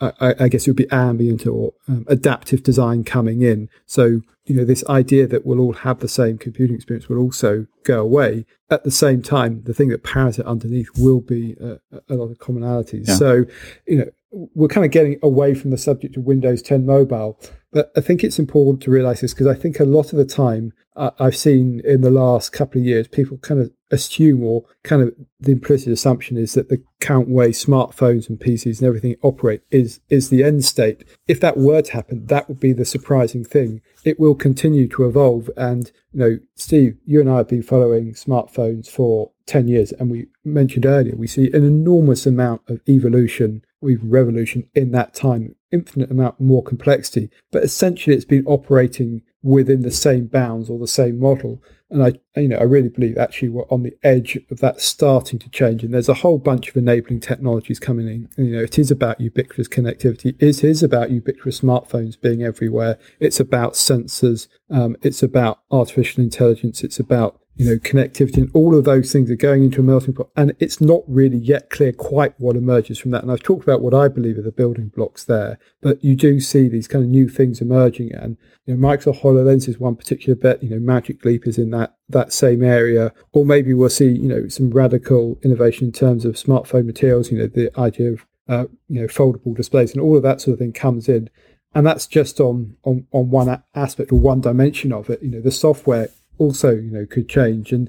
Uh, 0.00 0.12
I, 0.20 0.44
I, 0.44 0.48
guess 0.48 0.66
it 0.66 0.70
would 0.70 0.76
be 0.76 0.90
ambient 0.90 1.46
or 1.46 1.74
um, 1.88 2.06
adaptive 2.08 2.62
design 2.62 3.02
coming 3.02 3.42
in. 3.42 3.68
So 3.86 4.22
you 4.44 4.56
know, 4.56 4.64
this 4.64 4.84
idea 4.88 5.26
that 5.26 5.44
we'll 5.44 5.60
all 5.60 5.72
have 5.72 6.00
the 6.00 6.08
same 6.08 6.38
computing 6.38 6.76
experience 6.76 7.08
will 7.08 7.18
also 7.18 7.66
go 7.84 8.00
away. 8.00 8.44
At 8.70 8.84
the 8.84 8.90
same 8.90 9.22
time, 9.22 9.62
the 9.64 9.74
thing 9.74 9.88
that 9.90 10.02
powers 10.02 10.38
it 10.38 10.46
underneath 10.46 10.88
will 10.96 11.20
be 11.20 11.56
uh, 11.62 11.76
a 12.08 12.14
lot 12.14 12.30
of 12.30 12.38
commonalities. 12.38 13.08
Yeah. 13.08 13.14
So, 13.14 13.44
you 13.86 13.98
know, 13.98 14.10
we're 14.32 14.68
kind 14.68 14.84
of 14.84 14.90
getting 14.90 15.18
away 15.22 15.54
from 15.54 15.70
the 15.70 15.78
subject 15.78 16.16
of 16.16 16.24
Windows 16.24 16.62
10 16.62 16.86
mobile, 16.86 17.38
but 17.70 17.92
I 17.96 18.00
think 18.00 18.24
it's 18.24 18.38
important 18.38 18.82
to 18.82 18.90
realize 18.90 19.20
this 19.20 19.32
because 19.32 19.46
I 19.46 19.54
think 19.54 19.78
a 19.78 19.84
lot 19.84 20.12
of 20.12 20.18
the 20.18 20.24
time 20.24 20.72
uh, 20.96 21.10
I've 21.18 21.36
seen 21.36 21.80
in 21.84 22.02
the 22.02 22.10
last 22.10 22.52
couple 22.52 22.80
of 22.80 22.86
years, 22.86 23.08
people 23.08 23.38
kind 23.38 23.60
of 23.60 23.70
assume 23.90 24.42
or 24.42 24.64
kind 24.84 25.02
of 25.02 25.14
the 25.40 25.52
implicit 25.52 25.92
assumption 25.92 26.36
is 26.36 26.54
that 26.54 26.68
the 26.68 26.82
current 27.00 27.28
way 27.28 27.50
smartphones 27.50 28.28
and 28.28 28.38
PCs 28.38 28.78
and 28.78 28.88
everything 28.88 29.16
operate 29.22 29.62
is 29.70 30.00
is 30.08 30.28
the 30.28 30.44
end 30.44 30.64
state. 30.64 31.04
If 31.26 31.40
that 31.40 31.56
were 31.56 31.82
to 31.82 31.92
happen, 31.92 32.26
that 32.26 32.48
would 32.48 32.60
be 32.60 32.72
the 32.72 32.84
surprising 32.84 33.44
thing. 33.44 33.80
It 34.04 34.20
will 34.20 34.34
continue 34.34 34.88
to 34.88 35.06
evolve. 35.06 35.50
And 35.56 35.90
you 36.12 36.20
know, 36.20 36.38
Steve, 36.56 36.98
you 37.06 37.20
and 37.20 37.30
I 37.30 37.38
have 37.38 37.48
been 37.48 37.62
following 37.62 38.12
smartphones 38.12 38.88
for 38.88 39.30
10 39.46 39.68
years, 39.68 39.92
and 39.92 40.10
we 40.10 40.26
mentioned 40.44 40.86
earlier, 40.86 41.16
we 41.16 41.26
see 41.26 41.50
an 41.52 41.64
enormous 41.64 42.26
amount 42.26 42.62
of 42.68 42.80
evolution 42.88 43.62
or 43.82 43.90
even 43.90 44.08
revolution 44.08 44.68
in 44.74 44.92
that 44.92 45.12
time, 45.12 45.54
infinite 45.72 46.10
amount 46.10 46.40
more 46.40 46.62
complexity. 46.62 47.30
But 47.50 47.64
essentially, 47.64 48.14
it's 48.14 48.24
been 48.24 48.46
operating 48.46 49.22
within 49.42 49.82
the 49.82 49.90
same 49.90 50.26
bounds 50.26 50.70
or 50.70 50.78
the 50.78 50.86
same 50.86 51.18
model. 51.18 51.60
And 51.90 52.02
I, 52.02 52.12
you 52.40 52.48
know, 52.48 52.56
I 52.56 52.62
really 52.62 52.88
believe 52.88 53.18
actually 53.18 53.50
we're 53.50 53.68
on 53.68 53.82
the 53.82 53.94
edge 54.02 54.38
of 54.50 54.60
that 54.60 54.80
starting 54.80 55.38
to 55.40 55.50
change. 55.50 55.82
And 55.82 55.92
there's 55.92 56.08
a 56.08 56.14
whole 56.14 56.38
bunch 56.38 56.70
of 56.70 56.76
enabling 56.76 57.20
technologies 57.20 57.78
coming 57.78 58.06
in. 58.06 58.28
And, 58.36 58.46
you 58.46 58.56
know, 58.56 58.62
it 58.62 58.78
is 58.78 58.90
about 58.90 59.20
ubiquitous 59.20 59.68
connectivity. 59.68 60.34
It 60.40 60.64
is 60.64 60.82
about 60.82 61.10
ubiquitous 61.10 61.60
smartphones 61.60 62.18
being 62.18 62.42
everywhere. 62.42 62.98
It's 63.20 63.40
about 63.40 63.74
sensors. 63.74 64.48
Um, 64.70 64.96
it's 65.02 65.22
about 65.22 65.60
artificial 65.70 66.22
intelligence. 66.22 66.82
It's 66.82 67.00
about 67.00 67.41
you 67.56 67.66
know, 67.66 67.76
connectivity 67.76 68.38
and 68.38 68.50
all 68.54 68.76
of 68.76 68.84
those 68.84 69.12
things 69.12 69.30
are 69.30 69.36
going 69.36 69.62
into 69.62 69.80
a 69.80 69.84
melting 69.84 70.14
pot. 70.14 70.30
And 70.36 70.54
it's 70.58 70.80
not 70.80 71.02
really 71.06 71.36
yet 71.36 71.68
clear 71.68 71.92
quite 71.92 72.34
what 72.38 72.56
emerges 72.56 72.98
from 72.98 73.10
that. 73.10 73.22
And 73.22 73.30
I've 73.30 73.42
talked 73.42 73.62
about 73.62 73.82
what 73.82 73.92
I 73.92 74.08
believe 74.08 74.38
are 74.38 74.42
the 74.42 74.50
building 74.50 74.88
blocks 74.88 75.24
there, 75.24 75.58
but 75.82 76.02
you 76.02 76.16
do 76.16 76.40
see 76.40 76.68
these 76.68 76.88
kind 76.88 77.04
of 77.04 77.10
new 77.10 77.28
things 77.28 77.60
emerging. 77.60 78.12
And, 78.14 78.38
you 78.64 78.74
know, 78.74 78.88
Microsoft 78.88 79.20
HoloLens 79.20 79.68
is 79.68 79.78
one 79.78 79.96
particular 79.96 80.34
bet, 80.34 80.62
you 80.62 80.70
know, 80.70 80.80
Magic 80.80 81.24
Leap 81.24 81.46
is 81.46 81.58
in 81.58 81.70
that, 81.70 81.96
that 82.08 82.32
same 82.32 82.64
area. 82.64 83.12
Or 83.32 83.44
maybe 83.44 83.74
we'll 83.74 83.90
see, 83.90 84.08
you 84.08 84.28
know, 84.28 84.48
some 84.48 84.70
radical 84.70 85.38
innovation 85.42 85.88
in 85.88 85.92
terms 85.92 86.24
of 86.24 86.36
smartphone 86.36 86.86
materials, 86.86 87.30
you 87.30 87.38
know, 87.38 87.48
the 87.48 87.70
idea 87.78 88.12
of, 88.12 88.26
uh, 88.48 88.64
you 88.88 89.00
know, 89.00 89.06
foldable 89.08 89.54
displays 89.54 89.92
and 89.92 90.00
all 90.00 90.16
of 90.16 90.22
that 90.22 90.40
sort 90.40 90.54
of 90.54 90.58
thing 90.58 90.72
comes 90.72 91.08
in 91.08 91.28
and 91.74 91.86
that's 91.86 92.06
just 92.06 92.38
on 92.38 92.76
on 92.84 93.06
on 93.12 93.30
one 93.30 93.62
aspect 93.74 94.12
or 94.12 94.20
one 94.20 94.40
dimension 94.40 94.92
of 94.92 95.08
it. 95.08 95.22
You 95.22 95.30
know, 95.30 95.40
the 95.40 95.50
software 95.50 96.08
also, 96.42 96.70
you 96.70 96.90
know, 96.90 97.06
could 97.06 97.28
change. 97.28 97.72
And 97.72 97.88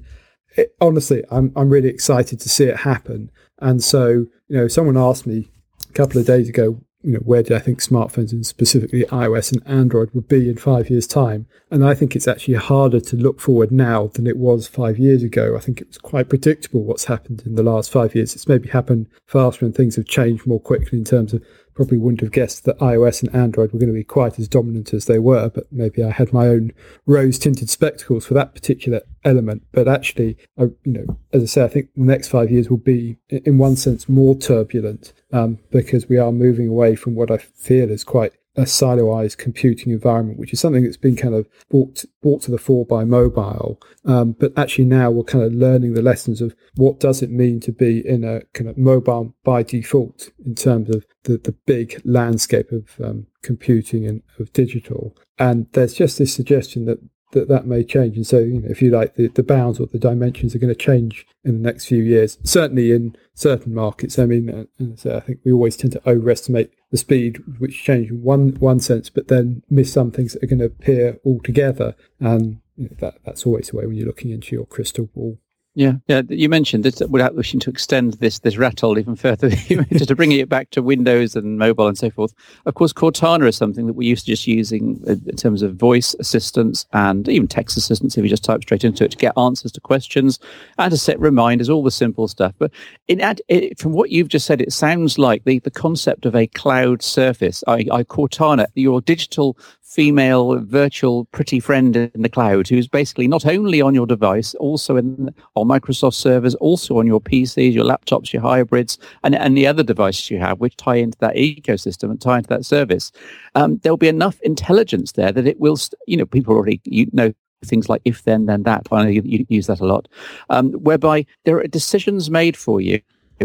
it, 0.55 0.75
honestly, 0.79 1.23
I'm 1.31 1.51
I'm 1.55 1.69
really 1.69 1.89
excited 1.89 2.39
to 2.39 2.49
see 2.49 2.65
it 2.65 2.77
happen. 2.77 3.31
And 3.59 3.83
so, 3.83 4.07
you 4.47 4.57
know, 4.57 4.67
someone 4.67 4.97
asked 4.97 5.25
me 5.25 5.49
a 5.89 5.93
couple 5.93 6.19
of 6.19 6.27
days 6.27 6.49
ago, 6.49 6.81
you 7.01 7.13
know, 7.13 7.19
where 7.19 7.43
do 7.43 7.53
I 7.53 7.59
think 7.59 7.81
smartphones 7.81 8.31
and 8.31 8.45
specifically 8.45 9.03
iOS 9.05 9.51
and 9.51 9.61
Android 9.67 10.11
would 10.13 10.27
be 10.27 10.49
in 10.49 10.57
five 10.57 10.89
years' 10.89 11.07
time? 11.07 11.47
And 11.69 11.85
I 11.85 11.93
think 11.95 12.15
it's 12.15 12.27
actually 12.27 12.55
harder 12.55 13.01
to 13.01 13.15
look 13.17 13.41
forward 13.41 13.71
now 13.71 14.07
than 14.07 14.25
it 14.25 14.37
was 14.37 14.67
five 14.67 14.97
years 14.97 15.21
ago. 15.21 15.55
I 15.57 15.59
think 15.59 15.81
it 15.81 15.87
was 15.87 15.97
quite 15.97 16.29
predictable 16.29 16.83
what's 16.83 17.05
happened 17.05 17.43
in 17.45 17.55
the 17.55 17.63
last 17.63 17.91
five 17.91 18.15
years. 18.15 18.35
It's 18.35 18.47
maybe 18.47 18.69
happened 18.69 19.07
faster 19.25 19.65
and 19.65 19.75
things 19.75 19.97
have 19.97 20.05
changed 20.05 20.47
more 20.47 20.61
quickly 20.61 20.97
in 20.97 21.03
terms 21.03 21.33
of 21.33 21.43
probably 21.75 21.97
wouldn't 21.97 22.21
have 22.21 22.31
guessed 22.31 22.65
that 22.65 22.79
iOS 22.79 23.23
and 23.23 23.33
Android 23.36 23.71
were 23.71 23.79
going 23.79 23.91
to 23.91 23.93
be 23.93 24.03
quite 24.03 24.39
as 24.39 24.47
dominant 24.47 24.93
as 24.93 25.05
they 25.05 25.19
were, 25.19 25.49
but 25.49 25.71
maybe 25.71 26.03
I 26.03 26.12
had 26.12 26.33
my 26.33 26.47
own 26.47 26.71
rose 27.05 27.39
tinted 27.39 27.69
spectacles 27.69 28.25
for 28.25 28.33
that 28.36 28.53
particular 28.53 29.01
element. 29.23 29.63
But 29.71 29.88
actually, 29.88 30.38
I, 30.57 30.63
you 30.83 30.93
know, 30.93 31.17
as 31.31 31.43
I 31.43 31.45
say, 31.45 31.63
I 31.63 31.67
think 31.67 31.89
the 31.95 32.03
next 32.03 32.29
five 32.29 32.51
years 32.51 32.69
will 32.69 32.77
be, 32.77 33.17
in 33.29 33.57
one 33.57 33.75
sense, 33.75 34.07
more 34.07 34.36
turbulent 34.36 35.13
um, 35.31 35.59
because 35.71 36.07
we 36.07 36.17
are 36.17 36.31
moving 36.31 36.67
away 36.67 36.95
from 36.95 37.15
what 37.15 37.31
I 37.31 37.38
feel 37.38 37.89
is 37.89 38.03
quite 38.03 38.33
a 38.55 38.65
siloized 38.65 39.37
computing 39.37 39.91
environment, 39.91 40.39
which 40.39 40.53
is 40.53 40.59
something 40.59 40.83
that's 40.83 40.97
been 40.97 41.15
kind 41.15 41.33
of 41.33 41.47
brought 41.69 42.05
brought 42.21 42.41
to 42.43 42.51
the 42.51 42.57
fore 42.57 42.85
by 42.85 43.03
mobile. 43.03 43.81
Um, 44.05 44.33
but 44.33 44.53
actually 44.57 44.85
now 44.85 45.09
we're 45.09 45.23
kind 45.23 45.43
of 45.43 45.53
learning 45.53 45.93
the 45.93 46.01
lessons 46.01 46.41
of 46.41 46.55
what 46.75 46.99
does 46.99 47.21
it 47.21 47.31
mean 47.31 47.59
to 47.61 47.71
be 47.71 48.07
in 48.07 48.23
a 48.23 48.41
kind 48.53 48.69
of 48.69 48.77
mobile 48.77 49.35
by 49.43 49.63
default 49.63 50.29
in 50.45 50.55
terms 50.55 50.89
of 50.89 51.05
the, 51.23 51.37
the 51.37 51.55
big 51.65 52.01
landscape 52.05 52.71
of 52.71 52.89
um, 53.03 53.27
computing 53.41 54.05
and 54.05 54.21
of 54.39 54.53
digital. 54.53 55.15
And 55.39 55.67
there's 55.73 55.93
just 55.93 56.17
this 56.17 56.33
suggestion 56.33 56.85
that 56.85 56.99
that 57.33 57.47
that 57.49 57.65
may 57.65 57.83
change. 57.83 58.15
And 58.15 58.25
so, 58.25 58.39
you 58.39 58.61
know, 58.61 58.69
if 58.69 58.81
you 58.81 58.91
like, 58.91 59.15
the, 59.15 59.27
the 59.27 59.43
bounds 59.43 59.79
or 59.79 59.87
the 59.87 59.99
dimensions 59.99 60.55
are 60.55 60.59
going 60.59 60.73
to 60.73 60.79
change 60.79 61.25
in 61.43 61.61
the 61.61 61.67
next 61.67 61.85
few 61.85 62.01
years. 62.01 62.37
Certainly 62.43 62.91
in 62.91 63.15
certain 63.33 63.73
markets. 63.73 64.17
I 64.17 64.25
mean, 64.25 64.49
uh, 64.49 64.95
so 64.95 65.17
I 65.17 65.19
think 65.19 65.39
we 65.43 65.51
always 65.51 65.75
tend 65.75 65.93
to 65.93 66.09
overestimate 66.09 66.71
the 66.93 66.97
speed 66.99 67.41
which 67.58 67.84
change 67.84 68.12
in 68.12 68.21
one 68.21 68.49
one 68.60 68.79
sense, 68.79 69.10
but 69.10 69.27
then 69.27 69.63
miss 69.67 69.91
some 69.91 70.12
things 70.12 70.34
that 70.34 70.43
are 70.43 70.47
going 70.47 70.60
to 70.60 70.65
appear 70.65 71.17
altogether. 71.25 71.95
And 72.19 72.62
you 72.75 72.88
know, 72.88 72.95
that 72.99 73.15
that's 73.25 73.47
always 73.47 73.69
the 73.69 73.77
way 73.77 73.88
when 73.88 73.95
you're 73.95 74.06
looking 74.06 74.29
into 74.29 74.56
your 74.56 74.67
crystal 74.67 75.08
ball. 75.08 75.39
Yeah, 75.75 75.93
yeah. 76.07 76.21
You 76.29 76.49
mentioned 76.49 76.86
this 76.86 77.01
without 77.09 77.33
wishing 77.33 77.59
to 77.62 77.71
extend 77.71 78.13
this 78.15 78.38
this 78.39 78.57
rattle 78.57 78.99
even 78.99 79.15
further, 79.15 79.49
to 80.07 80.15
bring 80.15 80.31
it 80.31 80.47
back 80.47 80.69
to 80.71 80.83
Windows 80.83 81.36
and 81.36 81.57
mobile 81.57 81.88
and 81.88 81.97
so 81.97 82.12
forth. 82.12 82.31
Of 82.67 82.75
course, 82.75 82.93
Cortana 82.93 83.47
is 83.47 83.57
something 83.57 83.88
that 83.88 83.93
we're 83.93 84.07
used 84.07 84.25
to 84.25 84.31
just 84.33 84.45
using 84.45 85.03
uh, 85.07 85.13
in 85.25 85.36
terms 85.36 85.63
of 85.63 85.75
voice 85.75 86.13
assistance 86.19 86.86
and 86.93 87.27
even 87.27 87.47
text 87.47 87.75
assistance. 87.75 88.15
If 88.15 88.23
you 88.23 88.29
just 88.29 88.43
type 88.43 88.62
straight 88.62 88.83
into 88.83 89.03
it 89.03 89.12
to 89.12 89.17
get 89.17 89.36
answers 89.36 89.71
to 89.71 89.81
questions 89.81 90.38
and 90.77 90.91
to 90.91 90.97
set 90.97 91.19
reminders, 91.19 91.71
all 91.71 91.83
the 91.83 91.89
simple 91.89 92.27
stuff. 92.27 92.53
But 92.59 92.69
in 93.07 93.19
ad, 93.19 93.41
it, 93.47 93.79
from 93.79 93.93
what 93.93 94.12
you've 94.12 94.27
just 94.27 94.45
said, 94.45 94.62
it 94.62 94.73
sounds 94.73 95.17
like 95.17 95.43
the, 95.43 95.57
the 95.57 95.71
concept 95.71 96.27
of 96.27 96.36
a 96.36 96.45
cloud 96.45 97.01
surface, 97.01 97.63
I, 97.67 97.88
I 97.91 98.03
Cortana, 98.03 98.67
your 98.75 99.01
digital 99.01 99.57
female 99.93 100.60
virtual 100.65 101.25
pretty 101.25 101.60
friend 101.60 101.95
in 101.95 102.21
the 102.23 102.29
cloud 102.29 102.67
who's 102.67 102.88
basically 102.88 103.27
not 103.27 103.45
only 103.45 103.79
on 103.79 103.93
your 103.93 104.08
device, 104.08 104.56
also 104.56 104.97
in 104.97 105.29
on 105.56 105.67
Microsoft 105.67 106.15
servers, 106.15 106.56
also 106.56 106.97
on 106.97 107.06
your 107.06 107.21
PCs, 107.21 107.73
your 107.73 107.86
laptops, 107.86 108.34
your 108.34 108.41
hybrids, 108.41 108.97
and, 109.23 109.36
and 109.36 109.56
the 109.56 109.67
other 109.67 109.84
devices 109.84 110.32
you 110.32 110.39
have, 110.39 110.60
which 110.60 110.75
tie 110.77 110.95
into 110.95 111.17
that 111.19 111.36
ecosystem 111.36 112.10
and 112.10 112.19
tie 112.19 112.38
into 112.38 112.49
that 112.49 112.65
service. 112.65 113.12
Um, 113.53 113.77
there'll 113.84 113.97
be 113.97 114.08
enough 114.08 114.39
intelligence 114.41 115.12
there 115.12 115.32
that 115.32 115.45
it 115.45 115.60
will, 115.60 115.77
st- 115.77 115.99
you 116.08 116.17
know, 116.17 116.25
people 116.25 116.56
already 116.56 116.82
you 116.86 117.08
know 117.13 117.32
things 117.63 117.88
like 117.88 118.01
If 118.03 118.23
This 118.23 118.45
Then 118.45 118.63
That. 118.63 118.88
I 118.91 119.03
know 119.03 119.10
you, 119.10 119.21
you 119.23 119.45
use 119.47 119.67
that 119.67 119.79
a 119.79 119.86
lot, 119.86 120.08
um, 120.49 120.71
whereby 120.73 121.25
there 121.45 121.60
are 121.60 121.67
decisions 121.67 122.32
made 122.32 122.58
for 122.58 122.82
you 122.82 122.99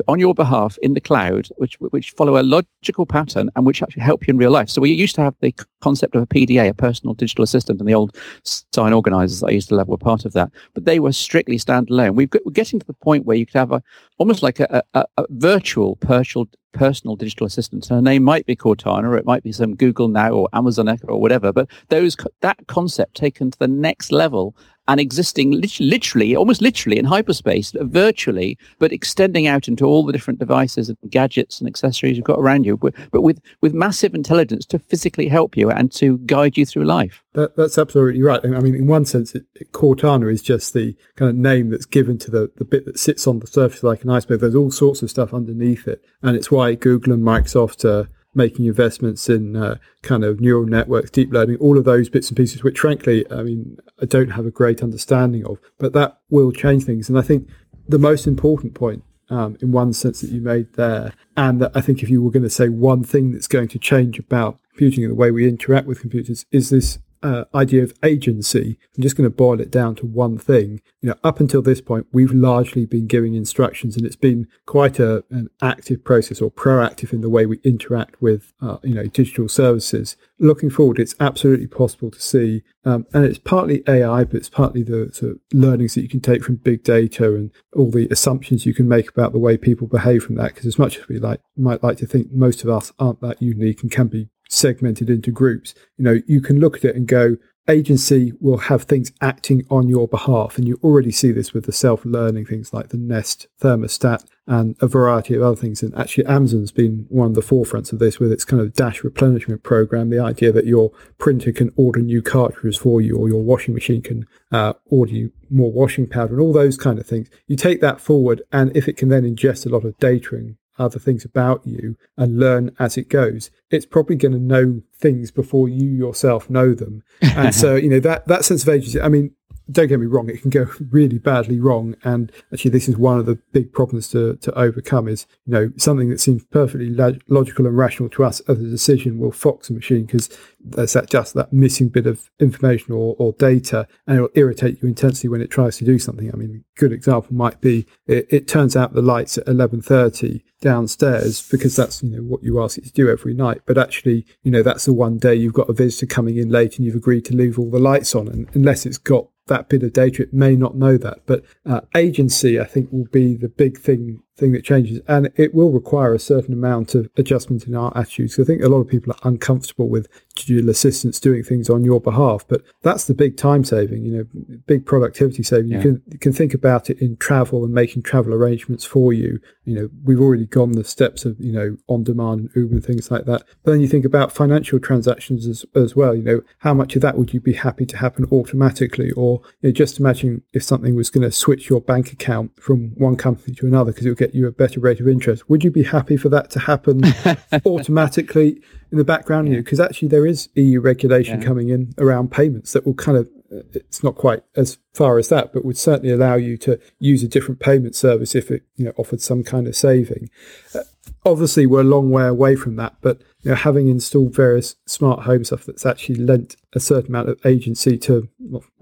on 0.07 0.19
your 0.19 0.35
behalf 0.35 0.79
in 0.83 0.95
the 0.95 1.01
cloud, 1.01 1.49
which 1.57 1.77
which 1.81 2.11
follow 2.13 2.41
a 2.41 2.43
logical 2.43 3.07
pattern 3.07 3.51
and 3.57 3.67
which 3.67 3.83
actually 3.83 4.03
help 4.03 4.27
you 4.27 4.33
in 4.33 4.39
real 4.39 4.51
life. 4.51 4.69
So 4.69 4.81
we 4.81 4.91
used 4.93 5.15
to 5.17 5.23
have 5.23 5.35
the 5.41 5.55
concept 5.81 6.15
of 6.15 6.23
a 6.23 6.27
PDA, 6.27 6.69
a 6.69 6.75
personal 6.75 7.15
digital 7.15 7.45
assistant, 7.45 7.81
and 7.81 7.89
the 7.89 7.95
old 7.95 8.15
Psion 8.45 8.95
organizers 8.95 9.43
I 9.43 9.51
used 9.51 9.69
to 9.71 9.75
love 9.75 9.89
were 9.89 9.97
part 9.97 10.25
of 10.25 10.33
that. 10.33 10.51
But 10.75 10.85
they 10.85 11.01
were 11.01 11.13
strictly 11.13 11.59
standalone. 11.59 12.15
We've 12.15 12.31
got, 12.31 12.45
we're 12.45 12.53
getting 12.53 12.81
to 12.81 12.87
the 12.87 12.95
point 12.95 13.27
where 13.27 13.37
you 13.37 13.47
could 13.47 13.59
have 13.59 13.73
a 13.73 13.83
almost 14.19 14.43
like 14.43 14.61
a, 14.61 14.83
a, 14.95 15.05
a 15.17 15.27
virtual 15.31 15.97
personal 15.97 16.49
personal 16.73 17.17
digital 17.17 17.47
assistant. 17.47 17.87
Her 17.87 18.03
name 18.03 18.23
might 18.23 18.47
be 18.47 18.55
Cortana, 18.55 19.05
or 19.05 19.17
it 19.17 19.27
might 19.27 19.43
be 19.43 19.53
some 19.53 19.75
Google 19.75 20.09
Now 20.09 20.33
or 20.33 20.49
Amazon 20.53 20.89
Echo 20.89 21.09
or 21.09 21.21
whatever. 21.21 21.53
But 21.53 21.69
those 21.89 22.17
that 22.41 22.67
concept 22.67 23.17
taken 23.17 23.51
to 23.51 23.59
the 23.59 23.69
next 23.69 24.13
level 24.13 24.57
and 24.89 24.99
existing 24.99 25.63
literally, 25.79 26.35
almost 26.35 26.63
literally 26.63 26.99
in 26.99 27.05
hyperspace, 27.05 27.73
virtually, 27.83 28.59
but 28.79 28.93
extending 28.93 29.47
out 29.47 29.69
into 29.69 29.85
all 29.85 30.05
the 30.05 30.13
different 30.13 30.41
devices 30.41 30.89
and 30.89 30.97
gadgets 31.11 31.61
and 31.61 31.69
accessories 31.69 32.17
you've 32.17 32.25
got 32.25 32.39
around 32.39 32.65
you, 32.65 32.77
but, 32.77 32.95
but 33.13 33.21
with, 33.21 33.39
with 33.61 33.75
massive 33.75 34.15
intelligence 34.15 34.65
to 34.65 34.79
physically 34.79 35.29
help 35.29 35.57
you 35.57 35.71
and 35.71 35.93
to 35.93 36.17
guide 36.25 36.57
you 36.57 36.65
through 36.65 36.85
life. 36.85 37.23
That, 37.35 37.55
that's 37.55 37.77
absolutely 37.77 38.23
right. 38.23 38.41
I 38.43 38.61
mean, 38.61 38.75
in 38.75 38.87
one 38.87 39.05
sense, 39.05 39.35
it, 39.35 39.45
it, 39.55 39.73
Cortana 39.73 40.33
is 40.33 40.41
just 40.43 40.73
the 40.73 40.97
kind 41.17 41.29
of 41.29 41.37
name 41.37 41.71
that's 41.71 41.87
given 41.87 42.19
to 42.19 42.31
the, 42.31 42.51
the 42.57 42.65
bit 42.65 42.87
that 42.87 42.99
sits 42.99 43.27
on 43.27 43.41
the 43.41 43.47
surface 43.47 43.83
like 43.83 44.03
an 44.03 44.11
iceberg. 44.11 44.41
There's 44.41 44.55
all 44.55 44.71
sorts 44.71 45.03
of 45.03 45.11
stuff 45.11 45.35
underneath 45.35 45.87
it. 45.87 46.03
And 46.23 46.35
it's 46.35 46.51
why 46.51 46.75
Google 46.75 47.13
and 47.13 47.23
Microsoft 47.23 47.85
are 47.85 48.09
making 48.35 48.67
investments 48.67 49.29
in 49.29 49.57
uh, 49.57 49.77
kind 50.03 50.25
of 50.25 50.41
neural 50.41 50.67
networks, 50.67 51.11
deep 51.11 51.33
learning, 51.33 51.57
all 51.57 51.79
of 51.79 51.85
those 51.85 52.09
bits 52.09 52.29
and 52.29 52.37
pieces, 52.37 52.63
which 52.63 52.79
frankly, 52.79 53.25
I 53.31 53.43
mean, 53.43 53.79
I 54.01 54.07
don't 54.07 54.31
have 54.31 54.47
a 54.47 54.51
great 54.51 54.83
understanding 54.83 55.45
of, 55.47 55.59
but 55.79 55.93
that 55.95 56.19
will 56.31 56.53
change 56.53 56.85
things. 56.85 57.09
And 57.09 57.19
I 57.19 57.23
think 57.23 57.49
the 57.89 57.99
most 57.99 58.27
important 58.27 58.75
point 58.75 59.03
um, 59.31 59.57
in 59.61 59.73
one 59.73 59.93
sense 59.93 60.21
that 60.21 60.31
you 60.31 60.41
made 60.41 60.75
there. 60.75 61.13
And 61.37 61.61
that 61.61 61.73
I 61.75 61.81
think 61.81 62.03
if 62.03 62.11
you 62.11 62.23
were 62.23 62.31
going 62.31 62.43
to 62.43 62.51
say 62.51 62.69
one 62.69 63.05
thing 63.05 63.33
that's 63.33 63.49
going 63.49 63.69
to 63.69 63.79
change 63.79 64.19
about 64.19 64.59
computing 64.71 65.05
and 65.05 65.11
the 65.11 65.17
way 65.17 65.31
we 65.31 65.49
interact 65.49 65.87
with 65.87 66.01
computers 66.01 66.47
is 66.51 66.71
this 66.71 66.99
uh, 67.23 67.45
idea 67.55 67.83
of 67.83 67.93
agency. 68.03 68.79
I'm 68.97 69.03
just 69.03 69.17
going 69.17 69.29
to 69.29 69.35
boil 69.35 69.61
it 69.61 69.71
down 69.71 69.95
to 69.97 70.07
one 70.07 70.39
thing. 70.39 70.81
You 71.01 71.11
know, 71.11 71.15
up 71.25 71.41
until 71.41 71.63
this 71.63 71.81
point, 71.81 72.07
we've 72.13 72.33
largely 72.33 72.87
been 72.87 73.07
giving 73.07 73.35
instructions, 73.35 73.97
and 73.97 74.05
it's 74.07 74.17
been 74.17 74.49
quite 74.67 74.99
a, 74.99 75.25
an 75.31 75.49
active 75.63 76.05
process 76.05 76.41
or 76.41 76.51
proactive 76.51 77.13
in 77.13 77.21
the 77.21 77.31
way 77.31 77.47
we 77.47 77.59
interact 77.65 78.21
with, 78.21 78.53
uh, 78.61 78.79
you 78.83 78.95
know, 78.95 79.07
digital 79.07 79.49
services. 79.49 80.17
Looking 80.39 80.71
forward, 80.71 80.99
it's 80.99 81.15
absolutely 81.21 81.67
possible 81.67 82.11
to 82.11 82.21
see, 82.21 82.63
um, 82.85 83.07
and 83.13 83.25
it's 83.25 83.39
partly 83.39 83.83
AI, 83.89 84.25
but 84.25 84.37
it's 84.37 84.51
partly 84.51 84.83
the 84.83 85.11
sort 85.13 85.33
of 85.33 85.41
learnings 85.53 85.95
that 85.95 86.03
you 86.03 86.09
can 86.09 86.21
take 86.21 86.45
from 86.45 86.57
big 86.57 86.83
data 86.85 87.35
and 87.35 87.51
all 87.75 87.91
the 87.91 88.09
assumptions 88.11 88.67
you 88.67 88.75
can 88.75 88.89
make 88.89 89.11
about 89.11 89.33
the 89.33 89.39
way 89.39 89.57
people 89.57 89.87
behave 89.87 90.25
from 90.25 90.37
that. 90.37 90.55
Because 90.55 90.67
as 90.67 90.79
much 90.79 90.99
as 90.99 91.09
we 91.09 91.19
like 91.19 91.41
might 91.57 91.83
like 91.83 91.99
to 91.99 92.07
think 92.07 92.33
most 92.33 92.63
of 92.63 92.71
us 92.71 92.93
aren't 92.99 93.21
that 93.21 93.43
unique 93.43 93.83
and 93.83 93.91
can 93.91 94.07
be 94.07 94.29
segmented 94.49 95.11
into 95.11 95.31
groups. 95.31 95.75
You 95.97 96.05
know, 96.05 96.21
you 96.27 96.41
can 96.41 96.59
look 96.59 96.77
at 96.77 96.85
it 96.85 96.97
and 96.97 97.07
go, 97.07 97.37
agency 97.69 98.33
will 98.41 98.57
have 98.57 98.85
things 98.85 99.13
acting 99.21 99.65
on 99.71 99.89
your 99.89 100.09
behalf. 100.09 100.57
And 100.57 100.67
you 100.67 100.81
already 100.83 101.13
see 101.13 101.31
this 101.31 101.53
with 101.53 101.67
the 101.67 101.73
self 101.73 102.05
learning 102.05 102.47
things 102.47 102.73
like 102.73 102.89
the 102.89 102.97
Nest 102.97 103.47
thermostat 103.61 104.25
and 104.47 104.77
a 104.81 104.89
variety 104.89 105.35
of 105.35 105.43
other 105.43 105.57
things. 105.57 105.83
And 105.83 105.95
actually, 105.95 106.25
Amazon's 106.27 106.73
been 106.73 107.07
one 107.11 107.29
of 107.29 107.35
the 107.35 107.43
forefronts 107.43 107.93
of 107.93 107.99
this 107.99 108.19
with 108.19 108.33
its 108.33 108.45
kind 108.45 108.63
of 108.63 108.73
dash 108.73 109.05
replenishment 109.05 109.63
program. 109.63 110.09
The 110.09 110.19
idea 110.19 110.51
that 110.53 110.67
your 110.67 110.91
printer 111.19 111.53
can 111.53 111.71
order 111.77 112.01
new 112.01 112.23
cartridges 112.23 112.79
for 112.79 113.01
you 113.01 113.17
or 113.19 113.29
your 113.29 113.43
washing 113.43 113.75
machine 113.75 114.03
can 114.03 114.27
uh, 114.51 114.73
order 114.87 115.13
you 115.13 115.33
more 115.51 115.71
washing 115.71 116.07
powder 116.07 116.33
and 116.33 116.41
all 116.41 116.53
those 116.53 116.79
kind 116.79 116.99
of 116.99 117.07
things. 117.07 117.29
You 117.47 117.57
take 117.57 117.81
that 117.83 118.01
forward, 118.01 118.43
and 118.51 118.75
if 118.75 118.89
it 118.89 118.97
can 118.97 119.11
then 119.11 119.23
ingest 119.23 119.67
a 119.67 119.69
lot 119.69 119.85
of 119.85 119.99
data 119.99 120.35
and 120.35 120.57
other 120.79 120.99
things 120.99 121.25
about 121.25 121.67
you 121.67 121.97
and 122.17 122.39
learn 122.39 122.75
as 122.79 122.97
it 122.97 123.09
goes, 123.09 123.51
it's 123.71 123.87
probably 123.87 124.17
going 124.17 124.33
to 124.33 124.39
know 124.39 124.83
things 124.97 125.31
before 125.31 125.69
you 125.69 125.89
yourself 125.89 126.49
know 126.49 126.75
them. 126.75 127.03
And 127.21 127.55
so, 127.55 127.75
you 127.77 127.89
know, 127.89 128.01
that, 128.01 128.27
that 128.29 128.45
sense 128.45 128.63
of 128.63 128.69
agency, 128.69 129.01
I 129.01 129.09
mean, 129.09 129.35
don't 129.71 129.89
get 129.89 130.01
me 130.01 130.07
wrong, 130.07 130.31
it 130.31 130.41
can 130.41 130.51
go 130.51 130.67
really 130.91 131.19
badly 131.19 131.61
wrong. 131.61 131.95
And 132.03 132.33
actually, 132.53 132.71
this 132.71 132.89
is 132.89 132.97
one 132.97 133.19
of 133.19 133.27
the 133.27 133.37
big 133.53 133.73
problems 133.73 134.09
to, 134.11 134.37
to 134.37 134.53
overcome 134.59 135.09
is, 135.09 135.27
you 135.47 135.53
know, 135.53 135.73
something 135.77 136.09
that 136.11 136.21
seems 136.21 136.45
perfectly 136.47 136.91
log- 136.91 137.23
logical 137.29 137.67
and 137.67 137.77
rational 137.77 138.09
to 138.11 138.25
us 138.25 138.41
as 138.41 138.59
a 138.61 138.65
decision 138.65 139.19
will 139.19 139.33
fox 139.33 139.69
a 139.69 139.73
machine 139.73 140.07
because 140.07 140.31
there's 140.61 140.95
that 140.95 141.11
just 141.11 141.35
that 141.35 141.53
missing 141.53 141.89
bit 141.89 142.07
of 142.07 142.31
information 142.41 142.93
or, 142.93 143.15
or 143.19 143.33
data 143.33 143.87
and 144.07 144.17
it'll 144.17 144.31
irritate 144.35 144.83
you 144.83 144.89
intensely 144.89 145.29
when 145.29 145.41
it 145.41 145.51
tries 145.51 145.77
to 145.79 145.85
do 145.85 145.99
something. 145.99 146.31
I 146.33 146.37
mean, 146.37 146.65
a 146.77 146.81
good 146.81 146.93
example 146.93 147.35
might 147.35 147.61
be 147.61 147.87
it, 148.07 148.27
it 148.31 148.49
turns 148.49 148.77
out 148.77 148.95
the 148.95 149.03
lights 149.03 149.39
at 149.39 149.47
11.30 149.47 150.43
downstairs 150.61 151.47
because 151.49 151.77
that's, 151.77 152.03
you 152.03 152.11
know, 152.11 152.23
what 152.23 152.43
you 152.43 152.63
ask 152.63 152.79
it 152.79 152.85
to 152.85 152.93
do 152.93 153.11
every 153.11 153.35
night. 153.35 153.63
But 153.67 153.79
actually, 153.79 154.27
you 154.43 154.51
know, 154.51 154.63
that's 154.63 154.87
the 154.87 154.93
one 154.93 155.19
day 155.19 155.35
you've 155.35 155.53
got 155.53 155.71
a 155.71 155.75
visitor 155.75 156.07
coming 156.07 156.37
in 156.37 156.49
late 156.49 156.77
and 156.77 156.87
you've 156.87 156.97
agreed 156.97 157.25
to 157.27 157.37
leave 157.37 157.59
all 157.59 157.71
the 157.71 157.79
lights 157.79 158.15
on. 158.15 158.29
And 158.29 158.49
unless 158.55 158.87
it's 158.87 158.99
got 158.99 159.29
that 159.49 159.69
bit 159.69 159.83
of 159.83 159.93
data, 159.93 160.23
it 160.23 160.33
may 160.33 160.57
not 160.57 160.77
know 160.77 160.97
that. 160.97 161.21
But 161.27 161.45
uh, 161.67 161.81
agency, 161.95 162.61
I 162.61 162.65
think, 162.65 162.93
will 162.93 163.07
be 163.07 163.35
the 163.35 163.49
big 163.49 163.79
thing 163.79 164.23
thing 164.39 164.53
that 164.53 164.65
changes, 164.65 165.01
and 165.09 165.31
it 165.37 165.55
will 165.55 165.73
require 165.73 166.15
a 166.15 166.19
certain 166.19 166.55
amount 166.55 166.95
of 166.95 167.11
adjustment 167.17 167.67
in 167.67 167.75
our 167.75 167.93
attitudes. 167.97 168.39
I 168.39 168.45
think 168.45 168.63
a 168.63 168.69
lot 168.69 168.79
of 168.79 168.89
people 168.89 169.13
are 169.13 169.29
uncomfortable 169.29 169.89
with 169.89 170.09
digital 170.35 170.71
assistants 170.71 171.19
doing 171.19 171.43
things 171.43 171.69
on 171.69 171.85
your 171.85 172.01
behalf, 172.01 172.45
but 172.49 172.63
that's 172.83 173.05
the 173.05 173.15
big 173.15 173.37
time 173.37 173.65
saving, 173.65 174.05
you 174.05 174.17
know, 174.17 174.59
big 174.67 174.87
productivity 174.87 175.43
saving. 175.43 175.71
Yeah. 175.71 175.79
You 175.79 175.83
can 175.83 176.03
you 176.13 176.19
can 176.19 176.33
think 176.33 176.55
about 176.55 176.89
it 176.89 177.01
in 177.01 177.17
travel 177.17 177.65
and 177.65 177.75
making 177.75 178.03
travel 178.03 178.33
arrangements 178.33 178.85
for 178.85 179.13
you. 179.13 179.41
You 179.65 179.75
know, 179.75 179.91
we've 180.05 180.21
already 180.21 180.47
gone 180.47 180.73
the 180.73 180.85
steps 180.85 181.25
of 181.25 181.39
you 181.41 181.53
know 181.53 181.77
on 181.89 182.05
demand 182.05 182.41
and 182.41 182.51
Uber 182.55 182.75
and 182.75 182.85
things 182.85 183.11
like 183.11 183.25
that. 183.25 183.43
But 183.65 183.73
then 183.73 183.81
you 183.81 183.89
think 183.89 184.05
about 184.05 184.33
financial 184.33 184.79
transactions 184.79 185.47
as 185.47 185.67
as 185.75 185.97
well. 185.97 186.15
You 186.15 186.23
know, 186.23 186.41
how 186.59 186.75
much 186.75 186.95
of 186.95 187.03
that 187.03 187.19
would 187.19 187.35
you 187.35 187.41
be 187.41 187.55
happy 187.55 187.87
to 187.87 187.97
happen 187.97 188.25
automatically, 188.31 189.11
or 189.13 189.43
you 189.61 189.69
know, 189.69 189.73
just 189.73 189.99
imagine 189.99 190.43
if 190.53 190.63
something 190.63 190.95
was 190.95 191.11
going 191.11 191.29
to 191.29 191.33
switch 191.33 191.69
your 191.69 191.81
bank 191.81 192.13
account 192.13 192.53
from 192.61 192.91
one 192.95 193.17
company 193.17 193.55
to 193.57 193.67
another 193.67 193.93
because 193.93 194.07
it 194.07 194.11
would 194.11 194.19
get 194.19 194.28
get 194.29 194.35
you 194.35 194.47
a 194.47 194.53
better 194.53 194.81
rate 194.81 195.01
of 195.01 195.09
interest. 195.09 195.49
Would 195.49 195.65
you 195.65 195.71
be 195.71 195.83
happy 195.83 196.17
for 196.17 196.29
that 196.29 196.51
to 196.51 196.61
happen 196.61 197.03
automatically 197.67 198.61
in 198.93 198.99
the 198.99 199.05
background? 199.05 199.49
You 199.49 199.57
because 199.57 199.81
actually 199.81 200.09
there 200.09 200.27
is 200.27 200.49
EU 200.55 200.81
regulation 200.81 201.41
yeah. 201.41 201.47
coming 201.47 201.71
in 201.71 201.95
around 201.99 202.31
payments 202.31 202.73
that 202.73 202.85
will 202.85 202.95
kind 202.95 203.19
of 203.19 203.29
it's 203.51 204.03
not 204.03 204.15
quite 204.15 204.43
as 204.57 204.79
far 204.93 205.19
as 205.19 205.31
that, 205.31 205.55
but 205.55 205.65
would 205.65 205.79
certainly 205.79 206.13
allow 206.13 206.35
you 206.35 206.59
to 206.59 206.79
use 206.99 207.23
a 207.23 207.29
different 207.29 207.61
payment 207.61 207.95
service 207.95 208.35
if 208.35 208.51
it 208.51 208.63
you 208.77 208.85
know 208.85 208.93
offered 208.99 209.21
some 209.21 209.43
kind 209.43 209.67
of 209.67 209.75
saving. 209.75 210.29
Uh, 210.75 210.81
obviously, 211.25 211.67
we're 211.67 211.81
a 211.81 211.85
long 211.85 212.11
way 212.11 212.27
away 212.27 212.57
from 212.57 212.77
that, 212.77 212.97
but 213.01 213.23
you 213.43 213.51
know, 213.51 213.57
having 213.57 213.89
installed 213.89 214.35
various 214.35 214.75
smart 214.87 215.21
home 215.21 215.45
stuff 215.45 215.65
that's 215.65 215.87
actually 215.87 216.17
lent 216.17 216.57
a 216.75 216.81
certain 216.81 217.11
amount 217.11 217.29
of 217.29 217.39
agency 217.47 217.97
to 217.97 218.29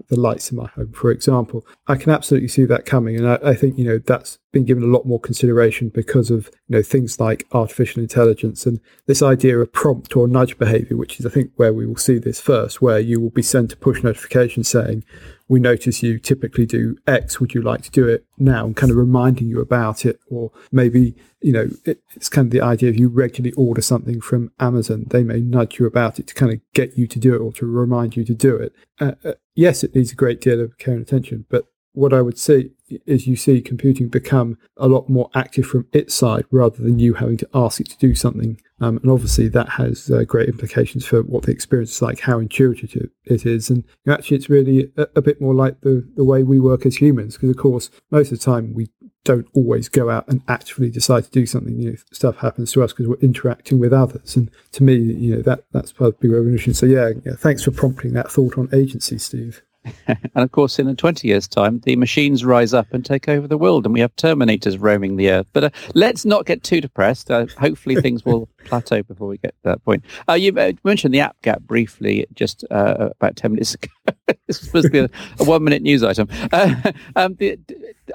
the 0.09 0.19
lights 0.19 0.51
in 0.51 0.57
my 0.57 0.67
home, 0.67 0.91
for 0.93 1.11
example, 1.11 1.65
I 1.87 1.95
can 1.95 2.11
absolutely 2.11 2.47
see 2.47 2.65
that 2.65 2.85
coming, 2.85 3.17
and 3.17 3.27
I, 3.27 3.39
I, 3.43 3.55
think 3.55 3.77
you 3.77 3.85
know 3.85 3.99
that's 3.99 4.39
been 4.51 4.65
given 4.65 4.83
a 4.83 4.87
lot 4.87 5.05
more 5.05 5.19
consideration 5.19 5.89
because 5.89 6.31
of 6.31 6.49
you 6.67 6.77
know 6.77 6.81
things 6.81 7.19
like 7.19 7.45
artificial 7.51 8.01
intelligence 8.01 8.65
and 8.65 8.79
this 9.05 9.21
idea 9.21 9.59
of 9.59 9.71
prompt 9.71 10.15
or 10.15 10.27
nudge 10.27 10.57
behavior, 10.57 10.97
which 10.97 11.19
is 11.19 11.25
I 11.25 11.29
think 11.29 11.51
where 11.55 11.73
we 11.73 11.85
will 11.85 11.95
see 11.95 12.17
this 12.17 12.41
first, 12.41 12.81
where 12.81 12.99
you 12.99 13.21
will 13.21 13.29
be 13.29 13.43
sent 13.43 13.73
a 13.73 13.77
push 13.77 14.01
notification 14.01 14.63
saying 14.63 15.03
we 15.49 15.59
notice 15.59 16.03
you 16.03 16.19
typically 16.19 16.65
do 16.65 16.97
X. 17.07 17.39
Would 17.39 17.53
you 17.53 17.61
like 17.61 17.81
to 17.83 17.91
do 17.91 18.07
it 18.07 18.25
now? 18.37 18.65
And 18.65 18.75
kind 18.75 18.91
of 18.91 18.97
reminding 18.97 19.47
you 19.47 19.61
about 19.61 20.05
it. 20.05 20.19
Or 20.29 20.51
maybe, 20.71 21.15
you 21.41 21.53
know, 21.53 21.69
it, 21.85 22.01
it's 22.15 22.29
kind 22.29 22.47
of 22.47 22.51
the 22.51 22.61
idea 22.61 22.89
of 22.89 22.99
you 22.99 23.07
regularly 23.07 23.53
order 23.53 23.81
something 23.81 24.19
from 24.19 24.46
Amazon. 24.59 25.05
They 25.07 25.23
may 25.23 25.41
nudge 25.41 25.79
you 25.79 25.85
about 25.85 26.19
it 26.19 26.27
to 26.27 26.33
kind 26.33 26.53
of 26.53 26.59
get 26.73 26.97
you 26.97 27.07
to 27.07 27.19
do 27.19 27.35
it 27.35 27.39
or 27.39 27.51
to 27.53 27.65
remind 27.65 28.15
you 28.15 28.23
to 28.25 28.33
do 28.33 28.55
it. 28.55 28.73
Uh, 28.99 29.13
uh, 29.23 29.33
yes, 29.55 29.83
it 29.83 29.95
needs 29.95 30.11
a 30.11 30.15
great 30.15 30.41
deal 30.41 30.61
of 30.61 30.77
care 30.77 30.93
and 30.93 31.03
attention, 31.03 31.45
but 31.49 31.65
what 31.97 32.13
I 32.13 32.21
would 32.21 32.37
say 32.37 32.69
is 33.07 33.25
you 33.25 33.35
see 33.35 33.59
computing 33.59 34.07
become 34.07 34.59
a 34.77 34.87
lot 34.87 35.09
more 35.09 35.31
active 35.33 35.65
from 35.65 35.87
its 35.91 36.13
side 36.13 36.45
rather 36.51 36.83
than 36.83 36.99
you 36.99 37.15
having 37.15 37.37
to 37.37 37.49
ask 37.55 37.79
it 37.81 37.89
to 37.89 37.97
do 37.97 38.13
something. 38.13 38.61
Um, 38.79 38.97
and 38.97 39.09
obviously, 39.09 39.47
that 39.47 39.69
has 39.69 40.11
uh, 40.11 40.23
great 40.23 40.47
implications 40.47 41.07
for 41.07 41.23
what 41.23 41.43
the 41.43 41.51
experience 41.51 41.93
is 41.93 42.01
like, 42.03 42.19
how 42.19 42.37
intuitive 42.37 43.09
it 43.25 43.47
is. 43.47 43.71
And 43.71 43.83
actually, 44.07 44.37
it's 44.37 44.47
really 44.47 44.91
a, 44.95 45.07
a 45.15 45.21
bit 45.23 45.41
more 45.41 45.55
like 45.55 45.81
the, 45.81 46.07
the 46.15 46.23
way 46.23 46.43
we 46.43 46.59
work 46.59 46.85
as 46.85 46.97
humans, 46.97 47.33
because 47.33 47.49
of 47.49 47.57
course, 47.57 47.89
most 48.11 48.31
of 48.31 48.37
the 48.37 48.45
time 48.45 48.75
we 48.75 48.89
don't 49.27 49.47
always 49.53 49.89
go 49.89 50.09
out 50.09 50.25
and 50.29 50.41
actively 50.47 50.89
decide 50.89 51.25
to 51.25 51.29
do 51.31 51.45
something. 51.45 51.77
You 51.77 51.91
know, 51.91 51.97
stuff 52.13 52.37
happens 52.37 52.71
to 52.71 52.83
us 52.83 52.93
because 52.93 53.07
we're 53.07 53.15
interacting 53.15 53.77
with 53.77 53.91
others. 53.91 54.37
And 54.37 54.49
to 54.71 54.83
me, 54.83 54.95
you 54.95 55.35
know, 55.35 55.41
that 55.41 55.65
that's 55.73 55.91
part 55.91 56.15
of 56.15 56.19
the 56.21 56.29
revolution. 56.29 56.73
So 56.73 56.85
yeah, 56.85 57.11
yeah, 57.25 57.33
thanks 57.35 57.63
for 57.63 57.71
prompting 57.71 58.13
that 58.13 58.31
thought 58.31 58.57
on 58.57 58.69
agency, 58.73 59.17
Steve. 59.17 59.61
and 60.07 60.17
of 60.35 60.51
course, 60.51 60.79
in 60.79 60.95
20 60.95 61.27
years' 61.27 61.47
time, 61.47 61.79
the 61.79 61.95
machines 61.95 62.43
rise 62.43 62.73
up 62.73 62.93
and 62.93 63.05
take 63.05 63.27
over 63.27 63.47
the 63.47 63.57
world, 63.57 63.85
and 63.85 63.93
we 63.93 63.99
have 63.99 64.15
Terminators 64.15 64.77
roaming 64.79 65.15
the 65.15 65.29
earth. 65.29 65.47
But 65.53 65.63
uh, 65.65 65.69
let's 65.93 66.25
not 66.25 66.45
get 66.45 66.63
too 66.63 66.81
depressed. 66.81 67.29
Uh, 67.31 67.47
hopefully, 67.57 67.95
things 68.01 68.25
will 68.25 68.49
plateau 68.65 69.01
before 69.03 69.27
we 69.27 69.37
get 69.37 69.51
to 69.51 69.63
that 69.63 69.83
point. 69.83 70.03
Uh, 70.29 70.33
you 70.33 70.53
uh, 70.57 70.73
mentioned 70.83 71.13
the 71.13 71.19
app 71.19 71.41
gap 71.41 71.61
briefly 71.61 72.25
just 72.33 72.63
uh, 72.69 73.09
about 73.19 73.35
10 73.35 73.51
minutes 73.51 73.73
ago. 73.75 73.87
this 74.27 74.59
was 74.59 74.59
supposed 74.61 74.85
to 74.85 74.91
be 74.91 74.99
a, 74.99 75.09
a 75.39 75.43
one 75.43 75.63
minute 75.63 75.81
news 75.81 76.03
item. 76.03 76.27
Uh, 76.51 76.91
um, 77.15 77.35
the, 77.35 77.57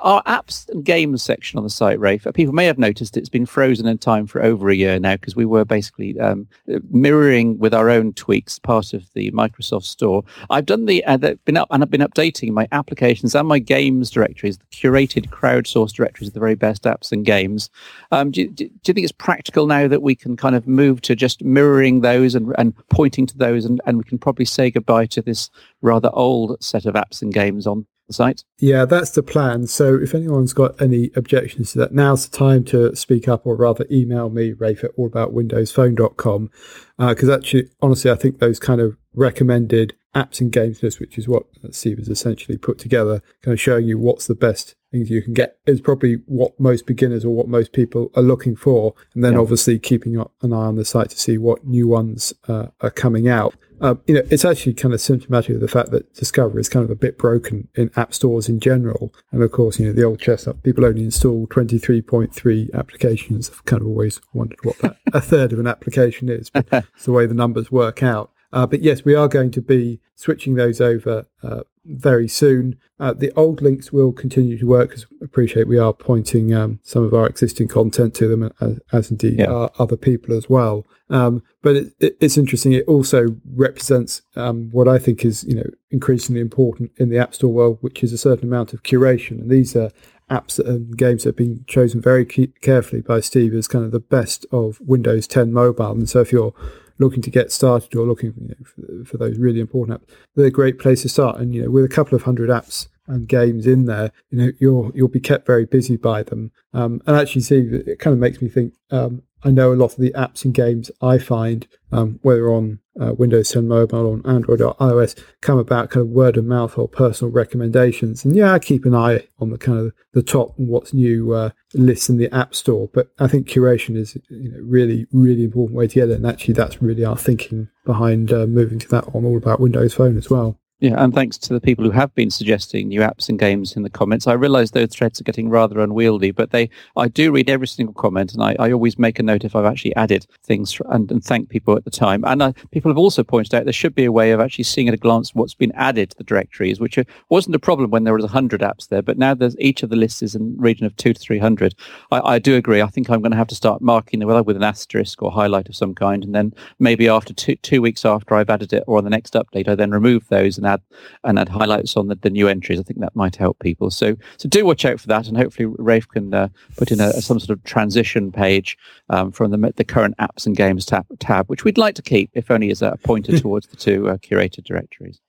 our 0.01 0.23
apps 0.25 0.69
and 0.69 0.85
games 0.85 1.23
section 1.23 1.59
on 1.59 1.65
the 1.65 1.71
site, 1.71 1.99
Rafe, 1.99 2.27
people 2.35 2.55
may 2.55 2.67
have 2.67 2.79
noticed 2.79 3.17
it's 3.17 3.29
been 3.29 3.47
frozen 3.47 3.87
in 3.87 3.99
time 3.99 4.27
for 4.27 4.43
over 4.43 4.71
a 4.71 4.75
year 4.75 4.99
now 4.99 5.15
because 5.15 5.37
we 5.37 5.45
were 5.45 5.65
basically 5.65 6.19
um, 6.19 6.47
mirroring 6.91 7.59
with 7.59 7.75
our 7.75 7.91
own 7.91 8.13
tweaks 8.13 8.59
part 8.59 8.93
of 8.93 9.13
the 9.15 9.31
Microsoft 9.33 9.85
Store. 9.85 10.25
I've 10.51 10.67
done 10.67 10.87
the, 10.87 11.05
uh, 11.05 11.19
been 11.45 11.57
up 11.63 11.69
and 11.71 11.83
I've 11.83 11.91
been 11.91 12.01
updating 12.01 12.53
my 12.53 12.69
applications 12.73 13.35
and 13.35 13.49
my 13.49 13.59
games 13.59 14.11
directories, 14.11 14.59
the 14.59 14.65
curated 14.67 15.31
crowdsourced 15.31 15.95
directories 15.95 16.29
of 16.29 16.35
the 16.35 16.41
very 16.41 16.55
best 16.55 16.83
apps 16.83 17.13
and 17.13 17.25
games. 17.25 17.71
Um, 18.11 18.31
do, 18.31 18.49
do, 18.49 18.69
do, 18.69 18.73
you 18.87 18.95
think 18.95 19.05
it's 19.05 19.13
practical 19.13 19.67
now 19.67 19.89
that 19.89 20.03
we 20.03 20.15
can 20.15 20.37
kind 20.37 20.55
of 20.55 20.67
move 20.67 21.01
to 21.03 21.15
just 21.15 21.43
mirroring 21.43 22.01
those 22.01 22.35
and, 22.35 22.55
and 22.59 22.75
pointing 22.89 23.27
to 23.27 23.39
those 23.39 23.65
and, 23.65 23.81
and 23.87 23.99
we 23.99 24.05
can 24.05 24.19
probably 24.19 24.45
say 24.45 24.71
goodbye 24.71 25.07
to 25.07 25.23
this 25.23 25.51
rather 25.81 26.11
old 26.13 26.63
set 26.63 26.85
of 26.85 26.95
apps 26.95 27.23
and 27.23 27.33
games 27.33 27.67
on 27.67 27.87
the 28.07 28.13
site? 28.13 28.45
Yeah, 28.59 28.85
that's 28.85 29.11
the 29.11 29.23
plan. 29.23 29.67
So 29.67 29.95
if 29.95 30.15
anyone's 30.15 30.53
got 30.53 30.81
any 30.81 31.11
objections 31.17 31.73
to 31.73 31.79
that, 31.79 31.95
now's 31.95 32.29
the 32.29 32.37
time 32.37 32.65
to 32.65 32.95
speak 32.97 33.29
up 33.29 33.47
or 33.47 33.57
rather 33.57 33.87
email 33.91 34.31
me, 34.31 34.53
Rafe 34.53 34.85
at 34.85 34.97
allaboutwindowsphone.com. 34.97 36.51
Because 36.99 37.29
uh, 37.29 37.35
actually, 37.35 37.69
honestly, 37.81 38.11
I 38.11 38.15
think 38.15 38.39
those 38.39 38.59
kind 38.59 38.81
of 38.81 38.97
recommended 39.15 39.95
apps 40.15 40.41
and 40.41 40.53
games 40.53 40.83
list, 40.83 41.01
which 41.01 41.19
is 41.19 41.29
what 41.29 41.47
Steve 41.71 41.99
has 41.99 42.09
essentially 42.09 42.59
put 42.59 42.79
together, 42.79 43.23
kind 43.43 43.53
of 43.53 43.61
showing 43.61 43.87
you 43.87 43.99
what's 43.99 44.27
the 44.27 44.35
best 44.35 44.75
things 44.91 45.11
you 45.11 45.23
can 45.23 45.33
get, 45.33 45.57
is 45.67 45.81
probably 45.81 46.17
what 46.27 46.59
most 46.61 46.87
beginners 46.87 47.25
or 47.25 47.35
what 47.35 47.49
most 47.49 47.73
people 47.73 48.11
are 48.15 48.23
looking 48.23 48.55
for. 48.55 48.95
And 49.15 49.25
then 49.25 49.35
yeah. 49.35 49.41
obviously 49.41 49.79
keeping 49.79 50.17
an 50.17 50.53
eye 50.53 50.57
on 50.57 50.77
the 50.77 50.85
site 50.85 51.11
to 51.11 51.19
see 51.19 51.39
what 51.39 51.67
new 51.67 51.89
ones 51.89 52.33
uh, 52.47 52.67
are 52.81 52.91
coming 52.91 53.29
out. 53.29 53.55
Uh, 53.81 53.97
you 54.07 54.15
know, 54.15 54.23
it's 54.31 54.45
actually 54.45 54.75
kind 54.75 54.95
of 54.95 55.01
symptomatic 55.01 55.57
of 55.57 55.61
the 55.61 55.67
fact 55.67 55.91
that 55.91 56.15
Discover 56.15 56.61
is 56.61 56.69
kind 56.69 56.85
of 56.85 56.91
a 56.91 56.95
bit 56.95 57.19
broken 57.19 57.67
in 57.75 57.91
app 57.97 58.15
stores 58.15 58.49
in 58.49 58.61
general. 58.61 59.13
And 59.33 59.43
of 59.43 59.51
course, 59.51 59.81
you 59.81 59.87
know, 59.87 59.93
the 59.93 60.05
old 60.05 60.21
chestnut, 60.21 60.63
people 60.63 60.85
only 60.85 61.03
install 61.03 61.49
23.3 61.49 62.73
applications. 62.75 63.51
I've 63.51 63.65
kind 63.65 63.83
of 63.83 63.89
always 63.89 64.21
wondered 64.33 64.63
what 64.63 64.79
that 64.79 64.99
a 65.13 65.21
third 65.21 65.53
of 65.53 65.59
an 65.59 65.67
application 65.67 66.29
is, 66.29 66.49
but 66.49 66.67
it's 66.95 67.07
the 67.07 67.13
way 67.13 67.27
the 67.27 67.35
numbers 67.35 67.73
work 67.73 68.05
out. 68.05 68.31
Uh, 68.53 68.67
but 68.67 68.83
yes, 68.83 69.05
we 69.05 69.15
are 69.15 69.29
going 69.29 69.51
to 69.51 69.63
be 69.63 70.01
switching 70.15 70.55
those 70.55 70.81
over 70.81 71.27
uh, 71.43 71.63
very 71.85 72.29
soon. 72.29 72.79
Uh, 73.01 73.13
the 73.13 73.33
old 73.33 73.61
links 73.61 73.93
will 73.93 74.13
continue 74.13 74.57
to 74.59 74.67
work 74.67 74.91
because 74.91 75.07
I 75.21 75.25
appreciate 75.25 75.67
we 75.67 75.79
are 75.79 75.93
pointing 75.93 76.55
um, 76.55 76.79
some 76.83 77.03
of 77.03 77.13
our 77.15 77.27
existing 77.27 77.69
content 77.69 78.15
to 78.17 78.29
them, 78.29 78.53
as, 78.61 78.79
as 78.93 79.11
indeed 79.11 79.41
yeah. 79.41 79.51
are 79.51 79.71
other 79.79 79.97
people 79.97 80.37
as 80.37 80.49
well. 80.49 80.87
Um, 81.11 81.43
but 81.63 81.77
it, 81.77 81.95
it, 81.99 82.17
it's 82.21 82.39
interesting. 82.39 82.73
It 82.73 82.87
also 82.87 83.37
represents 83.55 84.23
um, 84.37 84.71
what 84.71 84.87
I 84.87 84.99
think 84.99 85.25
is 85.25 85.45
you 85.45 85.57
know 85.57 85.71
increasingly 85.91 86.41
important 86.41 86.93
in 86.97 87.09
the 87.09 87.19
App 87.19 87.35
Store 87.35 87.53
world, 87.53 87.79
which 87.81 88.05
is 88.05 88.13
a 88.13 88.19
certain 88.19 88.49
amount 88.49 88.73
of 88.73 88.83
curation. 88.83 89.41
And 89.41 89.51
these 89.51 89.75
are 89.75 89.91
apps 90.31 90.59
and 90.59 90.97
games 90.97 91.25
that 91.25 91.31
have 91.31 91.37
been 91.37 91.65
chosen 91.67 92.01
very 92.01 92.25
carefully 92.25 93.03
by 93.03 93.21
Steve 93.21 93.55
as 93.55 93.69
kind 93.69 93.85
of 93.85 93.91
the 93.91 94.01
best 94.01 94.47
of 94.51 94.81
Windows 94.81 95.27
10 95.27 95.53
mobile. 95.53 95.91
And 95.91 96.09
so 96.09 96.21
if 96.21 96.33
you're 96.33 96.55
looking 96.99 97.23
to 97.23 97.31
get 97.31 97.53
started 97.53 97.95
or 97.95 98.07
looking 98.07 98.33
you 98.41 98.49
know, 98.49 98.65
for, 98.65 99.05
for, 99.11 99.17
those 99.19 99.39
really 99.39 99.61
important 99.61 100.01
apps, 100.01 100.15
they're 100.35 100.47
a 100.47 100.51
great 100.51 100.79
place 100.79 101.03
to 101.03 101.09
start. 101.09 101.39
And 101.39 101.55
you 101.55 101.63
know, 101.63 101.71
with 101.71 101.85
a 101.85 101.89
couple 101.89 102.15
of 102.15 102.23
hundred 102.23 102.51
apps 102.51 102.89
and 103.07 103.29
games 103.29 103.67
in 103.67 103.87
there, 103.87 104.13
you 104.31 104.39
know, 104.39 104.53
you'll 104.59 104.93
you'll 104.95 105.09
be 105.09 105.21
kept 105.21 105.47
very 105.47 105.65
busy 105.65 105.97
by 105.97 106.23
them. 106.23 106.53
Um, 106.73 107.03
and 107.07 107.17
actually, 107.17 107.43
see, 107.43 107.61
it 107.61 107.99
kind 107.99 108.15
of 108.15 108.21
makes 108.21 108.41
me 108.41 108.49
think. 108.49 108.75
Um, 108.91 109.23
I 109.45 109.51
know 109.51 109.73
a 109.73 109.75
lot 109.75 109.93
of 109.93 109.99
the 109.99 110.13
apps 110.13 110.45
and 110.45 110.55
games 110.55 110.91
I 111.01 111.19
find, 111.19 111.67
um, 111.91 112.21
whether 112.23 112.53
on 112.53 112.79
uh, 113.01 113.13
Windows 113.15 113.51
10 113.51 113.67
Mobile 113.67 114.07
or 114.07 114.13
on 114.13 114.27
Android 114.27 114.61
or 114.61 114.75
iOS, 114.77 115.19
come 115.41 115.59
about 115.59 115.91
kind 115.91 116.07
of 116.07 116.13
word 116.13 116.37
of 116.37 116.45
mouth 116.45 116.79
or 116.79 116.89
personal 116.89 117.33
recommendations. 117.33 118.25
And 118.25 118.37
yeah, 118.37 118.53
I 118.53 118.59
keep 118.59 118.85
an 118.85 118.95
eye 118.95 119.27
on 119.41 119.51
the 119.51 119.59
kind 119.59 119.79
of 119.79 119.93
the 120.13 120.23
top 120.23 120.59
and 120.59 120.69
what's 120.69 120.95
new 120.95 121.33
uh, 121.33 121.51
lists 121.75 122.09
in 122.09 122.19
the 122.19 122.33
App 122.33 122.55
Store. 122.55 122.89
But 122.93 123.09
I 123.19 123.27
think 123.27 123.49
curation 123.49 123.97
is 123.97 124.17
you 124.29 124.51
know, 124.51 124.59
really, 124.63 125.07
really 125.13 125.45
important 125.45 125.77
way 125.77 125.89
to 125.89 125.95
get 125.95 126.11
it. 126.11 126.17
And 126.17 126.27
actually, 126.27 126.55
that's 126.55 126.83
really 126.83 127.05
our 127.05 127.17
thinking 127.17 127.69
behind 127.85 128.33
uh, 128.33 128.47
moving 128.47 128.79
to 128.79 128.89
that 128.89 129.09
on 129.15 129.25
All 129.25 129.37
About 129.37 129.61
Windows 129.61 129.95
Phone 129.95 130.17
as 130.17 130.31
well. 130.31 130.59
Yeah, 130.83 130.97
and 130.97 131.15
thanks 131.15 131.39
to 131.39 131.55
the 131.55 131.61
people 131.61 131.85
who 131.85 131.93
have 131.93 132.13
been 132.17 132.33
suggesting 132.33 132.89
new 132.89 133.03
apps 133.03 133.29
and 133.29 133.39
games 133.39 133.77
in 133.77 133.85
the 133.85 133.89
comments. 133.89 134.27
I 134.27 134.33
realise 134.33 134.73
those 134.73 134.91
threads 134.91 135.21
are 135.21 135.25
getting 135.25 135.49
rather 135.49 135.79
unwieldy, 135.79 136.33
but 136.33 136.51
they 136.51 136.71
I 136.97 137.07
do 137.07 137.31
read 137.31 137.49
every 137.49 137.69
single 137.69 137.95
comment, 137.95 138.35
and 138.35 138.43
I, 138.43 138.57
I 138.59 138.73
always 138.73 138.99
make 138.99 139.21
a 139.21 139.23
note 139.23 139.45
if 139.45 139.55
I've 139.55 139.65
actually 139.65 139.95
added 139.95 140.27
things 140.43 140.77
and, 140.89 141.09
and 141.09 141.23
thank 141.23 141.51
people 141.51 141.77
at 141.77 141.85
the 141.85 141.91
time. 141.93 142.25
And 142.25 142.43
uh, 142.43 142.53
people 142.73 142.91
have 142.91 142.99
also 142.99 143.23
pointed 143.23 143.55
out 143.55 143.63
there 143.63 143.73
should 143.73 143.95
be 143.95 144.05
a 144.05 144.11
way 144.11 144.33
of 144.33 144.41
actually 144.41 144.65
seeing 144.65 144.89
at 144.89 144.95
a 144.95 144.97
glance 144.97 145.33
what's 145.37 145.55
been 145.55 145.71
added 145.77 146.11
to 146.11 146.17
the 146.17 146.25
directories, 146.25 146.81
which 146.81 146.99
wasn't 147.29 147.55
a 147.55 147.61
problem 147.61 147.93
when 147.93 148.03
there 148.03 148.15
was 148.15 148.25
100 148.25 148.61
apps 148.61 148.89
there, 148.89 149.03
but 149.03 149.17
now 149.17 149.35
there's 149.35 149.57
each 149.61 149.85
of 149.85 149.91
the 149.91 149.95
lists 149.95 150.21
is 150.21 150.35
in 150.35 150.57
the 150.57 150.61
region 150.61 150.85
of 150.85 150.97
two 150.97 151.13
to 151.13 151.21
300. 151.21 151.77
I, 152.11 152.21
I 152.35 152.39
do 152.41 152.57
agree. 152.57 152.83
I 152.83 152.89
think 152.89 153.09
I'm 153.09 153.23
going 153.23 153.31
to 153.31 153.39
have 153.39 153.47
to 153.47 153.55
start 153.55 153.83
marking 153.83 154.19
them 154.19 154.45
with 154.45 154.57
an 154.57 154.65
asterisk 154.65 155.23
or 155.23 155.31
highlight 155.31 155.69
of 155.69 155.77
some 155.77 155.95
kind, 155.95 156.25
and 156.25 156.35
then 156.35 156.53
maybe 156.81 157.07
after 157.07 157.33
two, 157.33 157.55
two 157.55 157.81
weeks 157.81 158.05
after 158.05 158.35
I've 158.35 158.51
added 158.51 158.73
it 158.73 158.83
or 158.89 158.99
on 158.99 159.05
the 159.05 159.11
next 159.11 159.35
update, 159.35 159.69
I 159.69 159.77
then 159.77 159.93
remove 159.93 160.27
those 160.27 160.59
and 160.59 160.72
add 160.73 160.83
and 161.25 161.39
add 161.39 161.49
highlights 161.49 161.97
on 161.97 162.09
the, 162.09 162.15
the 162.15 162.31
new 162.31 162.49
entries. 162.49 162.81
I 162.81 162.83
think 162.83 163.01
that 163.01 163.17
might 163.17 163.37
help 163.37 163.59
people. 163.59 163.91
So 163.91 164.17
so 164.37 164.49
do 164.49 164.65
watch 164.65 164.85
out 164.85 165.01
for 165.01 165.09
that, 165.09 165.29
and 165.29 165.37
hopefully 165.37 165.67
Rafe 165.79 166.09
can 166.09 166.33
uh, 166.35 166.49
put 166.77 166.91
in 166.91 167.01
a, 167.01 167.13
some 167.21 167.39
sort 167.41 167.57
of 167.57 167.65
transition 167.65 168.33
page 168.33 168.77
um, 169.11 169.33
from 169.33 169.51
the 169.51 169.73
the 169.77 169.85
current 169.85 170.17
apps 170.19 170.47
and 170.47 170.57
games 170.57 170.87
tab, 170.87 171.07
tab, 171.19 171.47
which 171.49 171.65
we'd 171.65 171.79
like 171.79 171.95
to 171.97 172.03
keep, 172.03 172.31
if 172.35 172.51
only 172.51 172.71
as 172.71 172.83
a 172.83 172.99
pointer 173.03 173.39
towards 173.39 173.67
the 173.69 173.77
two 173.77 174.09
uh, 174.09 174.17
curated 174.19 174.65
directories. 174.65 175.21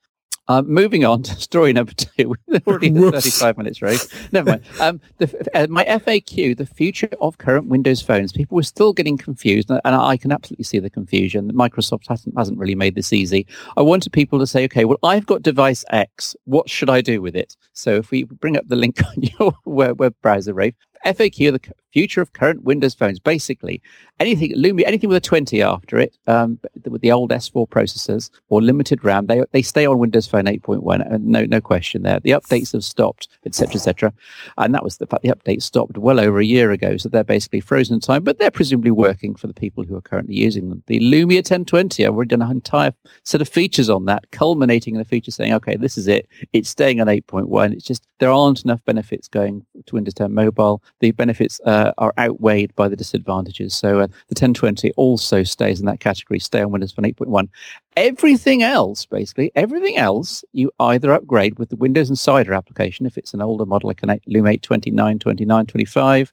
Uh, 0.46 0.60
moving 0.62 1.06
on 1.06 1.22
to 1.22 1.34
story 1.36 1.72
number 1.72 1.92
two. 1.92 2.34
We're 2.48 2.60
already 2.66 2.90
35 2.90 3.56
minutes, 3.56 3.80
right? 3.80 3.98
Never 4.30 4.50
mind. 4.50 4.62
Um, 4.78 5.00
the, 5.16 5.48
uh, 5.54 5.66
my 5.70 5.84
FAQ, 5.84 6.56
the 6.56 6.66
future 6.66 7.08
of 7.20 7.38
current 7.38 7.68
Windows 7.68 8.02
phones. 8.02 8.32
People 8.32 8.56
were 8.56 8.62
still 8.62 8.92
getting 8.92 9.16
confused, 9.16 9.70
and 9.70 9.80
I 9.84 10.18
can 10.18 10.32
absolutely 10.32 10.64
see 10.64 10.78
the 10.78 10.90
confusion. 10.90 11.50
Microsoft 11.52 12.08
hasn't, 12.08 12.36
hasn't 12.36 12.58
really 12.58 12.74
made 12.74 12.94
this 12.94 13.12
easy. 13.12 13.46
I 13.78 13.82
wanted 13.82 14.12
people 14.12 14.38
to 14.38 14.46
say, 14.46 14.64
okay, 14.64 14.84
well, 14.84 14.98
I've 15.02 15.24
got 15.24 15.42
device 15.42 15.82
X. 15.90 16.36
What 16.44 16.68
should 16.68 16.90
I 16.90 17.00
do 17.00 17.22
with 17.22 17.34
it? 17.36 17.56
So 17.72 17.94
if 17.94 18.10
we 18.10 18.24
bring 18.24 18.58
up 18.58 18.68
the 18.68 18.76
link 18.76 19.00
on 19.06 19.22
your 19.22 19.54
web, 19.64 19.98
web 19.98 20.14
browser, 20.20 20.52
Rafe, 20.52 20.74
FAQ, 21.04 21.52
the 21.52 21.74
future 21.94 22.20
of 22.20 22.32
current 22.32 22.64
Windows 22.64 22.94
phones. 22.94 23.20
Basically, 23.20 23.80
anything 24.18 24.52
Lumia, 24.56 24.84
anything 24.84 25.08
with 25.08 25.16
a 25.16 25.20
20 25.20 25.62
after 25.62 25.98
it, 25.98 26.18
um, 26.26 26.58
with 26.86 27.02
the 27.02 27.12
old 27.12 27.30
S4 27.30 27.68
processors 27.68 28.30
or 28.48 28.60
limited 28.60 29.04
RAM, 29.04 29.26
they 29.26 29.44
they 29.52 29.62
stay 29.62 29.86
on 29.86 29.98
Windows 29.98 30.26
Phone 30.26 30.44
8.1. 30.44 31.12
Uh, 31.12 31.18
no 31.20 31.44
no 31.44 31.60
question 31.60 32.02
there. 32.02 32.20
The 32.20 32.30
updates 32.30 32.72
have 32.72 32.84
stopped, 32.84 33.28
etc. 33.46 33.76
etc. 33.76 34.12
And 34.58 34.74
that 34.74 34.82
was 34.82 34.98
the 34.98 35.06
fact 35.06 35.22
the 35.22 35.28
update 35.28 35.62
stopped 35.62 35.96
well 35.96 36.18
over 36.18 36.40
a 36.40 36.44
year 36.44 36.72
ago, 36.72 36.96
so 36.96 37.08
they're 37.08 37.24
basically 37.24 37.60
frozen 37.60 37.94
in 37.94 38.00
time. 38.00 38.24
But 38.24 38.38
they're 38.38 38.50
presumably 38.50 38.90
working 38.90 39.34
for 39.34 39.46
the 39.46 39.54
people 39.54 39.84
who 39.84 39.96
are 39.96 40.02
currently 40.02 40.34
using 40.34 40.68
them. 40.68 40.82
The 40.86 40.98
Lumia 40.98 41.36
1020, 41.36 42.04
I've 42.04 42.14
already 42.14 42.30
done 42.30 42.42
an 42.42 42.50
entire 42.50 42.92
set 43.22 43.40
of 43.40 43.48
features 43.48 43.88
on 43.88 44.06
that, 44.06 44.30
culminating 44.32 44.96
in 44.96 45.00
a 45.00 45.04
feature 45.04 45.30
saying, 45.30 45.52
okay, 45.54 45.76
this 45.76 45.96
is 45.96 46.08
it. 46.08 46.28
It's 46.52 46.68
staying 46.68 47.00
on 47.00 47.06
8.1. 47.06 47.72
It's 47.72 47.84
just 47.84 48.06
there 48.18 48.30
aren't 48.30 48.64
enough 48.64 48.84
benefits 48.84 49.28
going 49.28 49.64
to 49.86 49.94
Windows 49.94 50.14
10 50.14 50.32
Mobile 50.32 50.82
the 51.00 51.10
benefits 51.12 51.60
uh, 51.64 51.92
are 51.98 52.12
outweighed 52.18 52.74
by 52.76 52.88
the 52.88 52.96
disadvantages. 52.96 53.74
So 53.74 54.00
uh, 54.00 54.06
the 54.06 54.34
1020 54.34 54.92
also 54.92 55.42
stays 55.42 55.80
in 55.80 55.86
that 55.86 56.00
category, 56.00 56.38
stay 56.38 56.62
on 56.62 56.70
Windows 56.70 56.92
Phone 56.92 57.04
8.1. 57.04 57.48
Everything 57.96 58.62
else, 58.62 59.06
basically, 59.06 59.52
everything 59.54 59.96
else, 59.96 60.44
you 60.52 60.70
either 60.80 61.12
upgrade 61.12 61.58
with 61.58 61.68
the 61.68 61.76
Windows 61.76 62.10
Insider 62.10 62.54
application 62.54 63.06
if 63.06 63.16
it's 63.16 63.34
an 63.34 63.42
older 63.42 63.66
model 63.66 63.88
like 63.88 64.02
an 64.02 64.08
Lumia 64.28 64.54
829, 64.54 65.18
29, 65.18 65.66
25, 65.66 66.32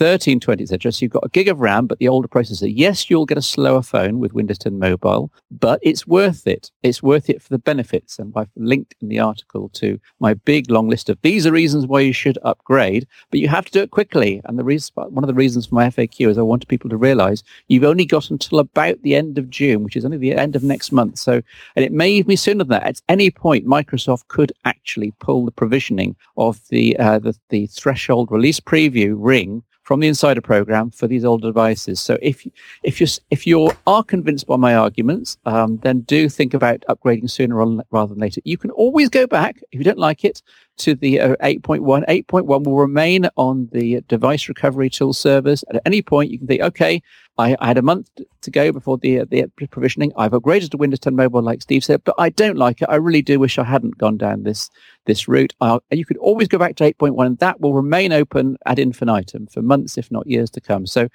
1320, 0.00 0.62
etc. 0.62 0.92
So 0.92 1.04
you've 1.04 1.12
got 1.12 1.26
a 1.26 1.28
gig 1.28 1.48
of 1.48 1.60
RAM, 1.60 1.86
but 1.86 1.98
the 1.98 2.08
older 2.08 2.26
processor. 2.26 2.72
Yes, 2.74 3.10
you'll 3.10 3.26
get 3.26 3.36
a 3.36 3.42
slower 3.42 3.82
phone 3.82 4.18
with 4.18 4.32
Windows 4.32 4.58
10 4.58 4.78
Mobile, 4.78 5.30
but 5.50 5.78
it's 5.82 6.06
worth 6.06 6.46
it. 6.46 6.70
It's 6.82 7.02
worth 7.02 7.28
it 7.28 7.42
for 7.42 7.50
the 7.50 7.58
benefits. 7.58 8.18
And 8.18 8.32
I've 8.34 8.48
linked 8.56 8.94
in 9.02 9.08
the 9.08 9.18
article 9.18 9.68
to 9.74 10.00
my 10.18 10.34
big 10.34 10.70
long 10.70 10.88
list 10.88 11.10
of 11.10 11.18
these 11.22 11.46
are 11.46 11.52
reasons 11.52 11.86
why 11.86 12.00
you 12.00 12.14
should 12.14 12.38
upgrade, 12.42 13.06
but 13.30 13.40
you 13.40 13.48
have 13.48 13.66
to 13.66 13.72
do 13.72 13.82
it 13.82 13.90
quickly. 13.90 14.40
And 14.44 14.58
the 14.58 14.64
reason, 14.64 14.92
one 14.94 15.22
of 15.22 15.28
the 15.28 15.34
reasons 15.34 15.66
for 15.66 15.74
my 15.74 15.88
FAQ 15.88 16.30
is 16.30 16.38
I 16.38 16.42
want 16.42 16.66
people 16.68 16.88
to 16.90 16.96
realize 16.96 17.42
you've 17.68 17.84
only 17.84 18.06
got 18.06 18.30
until 18.30 18.58
about 18.58 19.02
the 19.02 19.14
end 19.14 19.36
of 19.36 19.50
June, 19.50 19.84
which 19.84 19.96
is 19.96 20.04
only 20.04 20.16
the 20.16 20.32
end 20.32 20.56
of 20.56 20.62
next 20.62 20.92
month. 20.92 21.18
So, 21.18 21.42
and 21.76 21.84
it 21.84 21.92
may 21.92 22.10
even 22.10 22.28
be 22.28 22.36
sooner 22.36 22.64
than 22.64 22.68
that. 22.68 22.86
At 22.86 23.02
any 23.08 23.30
point, 23.30 23.66
Microsoft 23.66 24.28
could 24.28 24.52
actually 24.64 25.12
pull 25.20 25.44
the 25.44 25.50
provisioning 25.50 26.16
of 26.36 26.60
the, 26.68 26.96
uh, 26.96 27.18
the, 27.18 27.36
the 27.50 27.66
threshold 27.66 28.30
release 28.30 28.60
preview 28.60 29.14
ring 29.18 29.62
from 29.90 29.98
the 29.98 30.06
insider 30.06 30.40
program 30.40 30.88
for 30.92 31.08
these 31.08 31.24
older 31.24 31.48
devices. 31.48 31.98
So 31.98 32.16
if 32.22 32.46
if 32.84 33.00
you 33.00 33.08
if 33.30 33.44
you 33.44 33.72
are 33.88 34.04
convinced 34.04 34.46
by 34.46 34.54
my 34.54 34.76
arguments, 34.76 35.36
um, 35.46 35.78
then 35.78 36.02
do 36.02 36.28
think 36.28 36.54
about 36.54 36.84
upgrading 36.88 37.28
sooner 37.28 37.56
rather 37.56 38.14
than 38.14 38.20
later. 38.20 38.40
You 38.44 38.56
can 38.56 38.70
always 38.70 39.08
go 39.08 39.26
back 39.26 39.56
if 39.72 39.78
you 39.80 39.82
don't 39.82 39.98
like 39.98 40.24
it 40.24 40.42
to 40.80 40.94
the 40.94 41.20
uh, 41.20 41.36
8.1. 41.36 42.06
8.1 42.06 42.64
will 42.64 42.76
remain 42.76 43.28
on 43.36 43.68
the 43.72 44.00
device 44.08 44.48
recovery 44.48 44.90
tool 44.90 45.12
servers. 45.12 45.64
At 45.70 45.82
any 45.86 46.02
point, 46.02 46.30
you 46.30 46.38
can 46.38 46.46
think, 46.46 46.62
okay, 46.62 47.02
I, 47.38 47.56
I 47.60 47.68
had 47.68 47.78
a 47.78 47.82
month 47.82 48.10
to 48.42 48.50
go 48.50 48.72
before 48.72 48.98
the, 48.98 49.20
uh, 49.20 49.24
the 49.28 49.46
provisioning. 49.70 50.12
I've 50.16 50.32
upgraded 50.32 50.70
to 50.70 50.76
Windows 50.76 51.00
10 51.00 51.16
Mobile, 51.16 51.42
like 51.42 51.62
Steve 51.62 51.84
said, 51.84 52.02
but 52.04 52.14
I 52.18 52.28
don't 52.30 52.56
like 52.56 52.82
it. 52.82 52.88
I 52.90 52.96
really 52.96 53.22
do 53.22 53.38
wish 53.38 53.58
I 53.58 53.64
hadn't 53.64 53.98
gone 53.98 54.16
down 54.16 54.42
this 54.42 54.70
this 55.06 55.26
route. 55.26 55.54
Uh, 55.60 55.80
and 55.90 55.98
you 55.98 56.04
could 56.04 56.18
always 56.18 56.48
go 56.48 56.58
back 56.58 56.76
to 56.76 56.84
8.1, 56.84 57.26
and 57.26 57.38
that 57.38 57.60
will 57.60 57.74
remain 57.74 58.12
open 58.12 58.56
ad 58.66 58.78
infinitum 58.78 59.46
for 59.46 59.62
months, 59.62 59.96
if 59.96 60.10
not 60.10 60.26
years 60.26 60.50
to 60.50 60.60
come. 60.60 60.86
So 60.86 61.08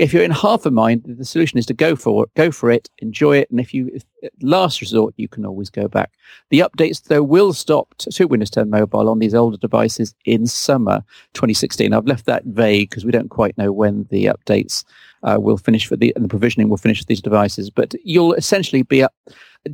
if 0.00 0.14
you're 0.14 0.22
in 0.22 0.30
half 0.30 0.64
a 0.64 0.70
mind, 0.70 1.02
the 1.06 1.26
solution 1.26 1.58
is 1.58 1.66
to 1.66 1.74
go 1.74 1.94
for 1.94 2.24
it, 2.24 2.30
go 2.34 2.50
for 2.50 2.70
it, 2.70 2.88
enjoy 2.98 3.36
it, 3.36 3.50
and 3.50 3.60
if 3.60 3.74
you, 3.74 3.90
if, 3.92 4.02
last 4.40 4.80
resort, 4.80 5.12
you 5.18 5.28
can 5.28 5.44
always 5.44 5.68
go 5.68 5.88
back. 5.88 6.12
The 6.48 6.60
updates 6.60 7.04
though 7.04 7.22
will 7.22 7.52
stop 7.52 7.94
to 7.98 8.24
Windows 8.24 8.48
10 8.48 8.70
Mobile 8.70 9.10
on 9.10 9.18
these 9.18 9.34
older 9.34 9.58
devices 9.58 10.14
in 10.24 10.46
summer 10.46 11.04
2016. 11.34 11.92
I've 11.92 12.06
left 12.06 12.24
that 12.24 12.44
vague 12.46 12.88
because 12.88 13.04
we 13.04 13.12
don't 13.12 13.28
quite 13.28 13.58
know 13.58 13.72
when 13.72 14.06
the 14.10 14.24
updates 14.24 14.84
uh, 15.22 15.36
will 15.38 15.58
finish 15.58 15.86
for 15.86 15.96
the 15.96 16.14
and 16.16 16.24
the 16.24 16.30
provisioning 16.30 16.70
will 16.70 16.78
finish 16.78 17.00
for 17.00 17.06
these 17.06 17.20
devices, 17.20 17.68
but 17.68 17.94
you'll 18.02 18.32
essentially 18.32 18.82
be 18.82 19.02
up 19.02 19.12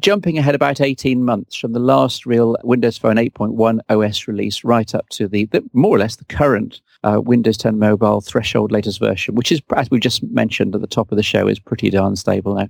jumping 0.00 0.36
ahead 0.38 0.56
about 0.56 0.80
18 0.80 1.24
months 1.24 1.54
from 1.54 1.72
the 1.72 1.78
last 1.78 2.26
real 2.26 2.56
Windows 2.64 2.98
Phone 2.98 3.14
8.1 3.14 3.78
OS 3.88 4.26
release 4.26 4.64
right 4.64 4.92
up 4.92 5.08
to 5.10 5.28
the, 5.28 5.44
the 5.46 5.62
more 5.72 5.94
or 5.94 6.00
less 6.00 6.16
the 6.16 6.24
current 6.24 6.80
uh, 7.06 7.20
Windows 7.20 7.56
10 7.56 7.78
Mobile 7.78 8.20
threshold 8.20 8.72
latest 8.72 8.98
version, 8.98 9.34
which 9.34 9.52
is, 9.52 9.60
as 9.76 9.90
we 9.90 10.00
just 10.00 10.22
mentioned 10.24 10.74
at 10.74 10.80
the 10.80 10.86
top 10.86 11.12
of 11.12 11.16
the 11.16 11.22
show, 11.22 11.46
is 11.46 11.58
pretty 11.58 11.90
darn 11.90 12.16
stable 12.16 12.54
now. 12.54 12.68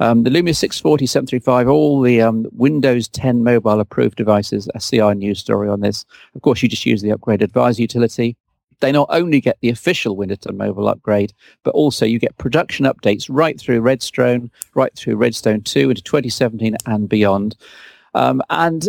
Um, 0.00 0.24
the 0.24 0.30
Lumia 0.30 0.56
640, 0.56 1.06
735, 1.06 1.68
all 1.68 2.00
the 2.00 2.20
um, 2.20 2.46
Windows 2.52 3.08
10 3.08 3.44
Mobile 3.44 3.80
approved 3.80 4.16
devices, 4.16 4.68
a 4.74 4.80
CI 4.80 5.14
news 5.14 5.38
story 5.38 5.68
on 5.68 5.80
this. 5.80 6.04
Of 6.34 6.42
course, 6.42 6.62
you 6.62 6.68
just 6.68 6.86
use 6.86 7.02
the 7.02 7.12
upgrade 7.12 7.42
advisor 7.42 7.82
utility 7.82 8.36
they 8.80 8.92
not 8.92 9.08
only 9.10 9.40
get 9.40 9.58
the 9.60 9.70
official 9.70 10.16
Windows 10.16 10.38
10 10.38 10.56
mobile 10.56 10.88
upgrade, 10.88 11.32
but 11.62 11.74
also 11.74 12.04
you 12.04 12.18
get 12.18 12.36
production 12.36 12.84
updates 12.84 13.26
right 13.28 13.58
through 13.58 13.80
Redstone, 13.80 14.50
right 14.74 14.94
through 14.94 15.16
Redstone 15.16 15.62
2 15.62 15.90
into 15.90 16.02
2017 16.02 16.76
and 16.86 17.08
beyond. 17.08 17.56
Um, 18.16 18.40
and 18.48 18.88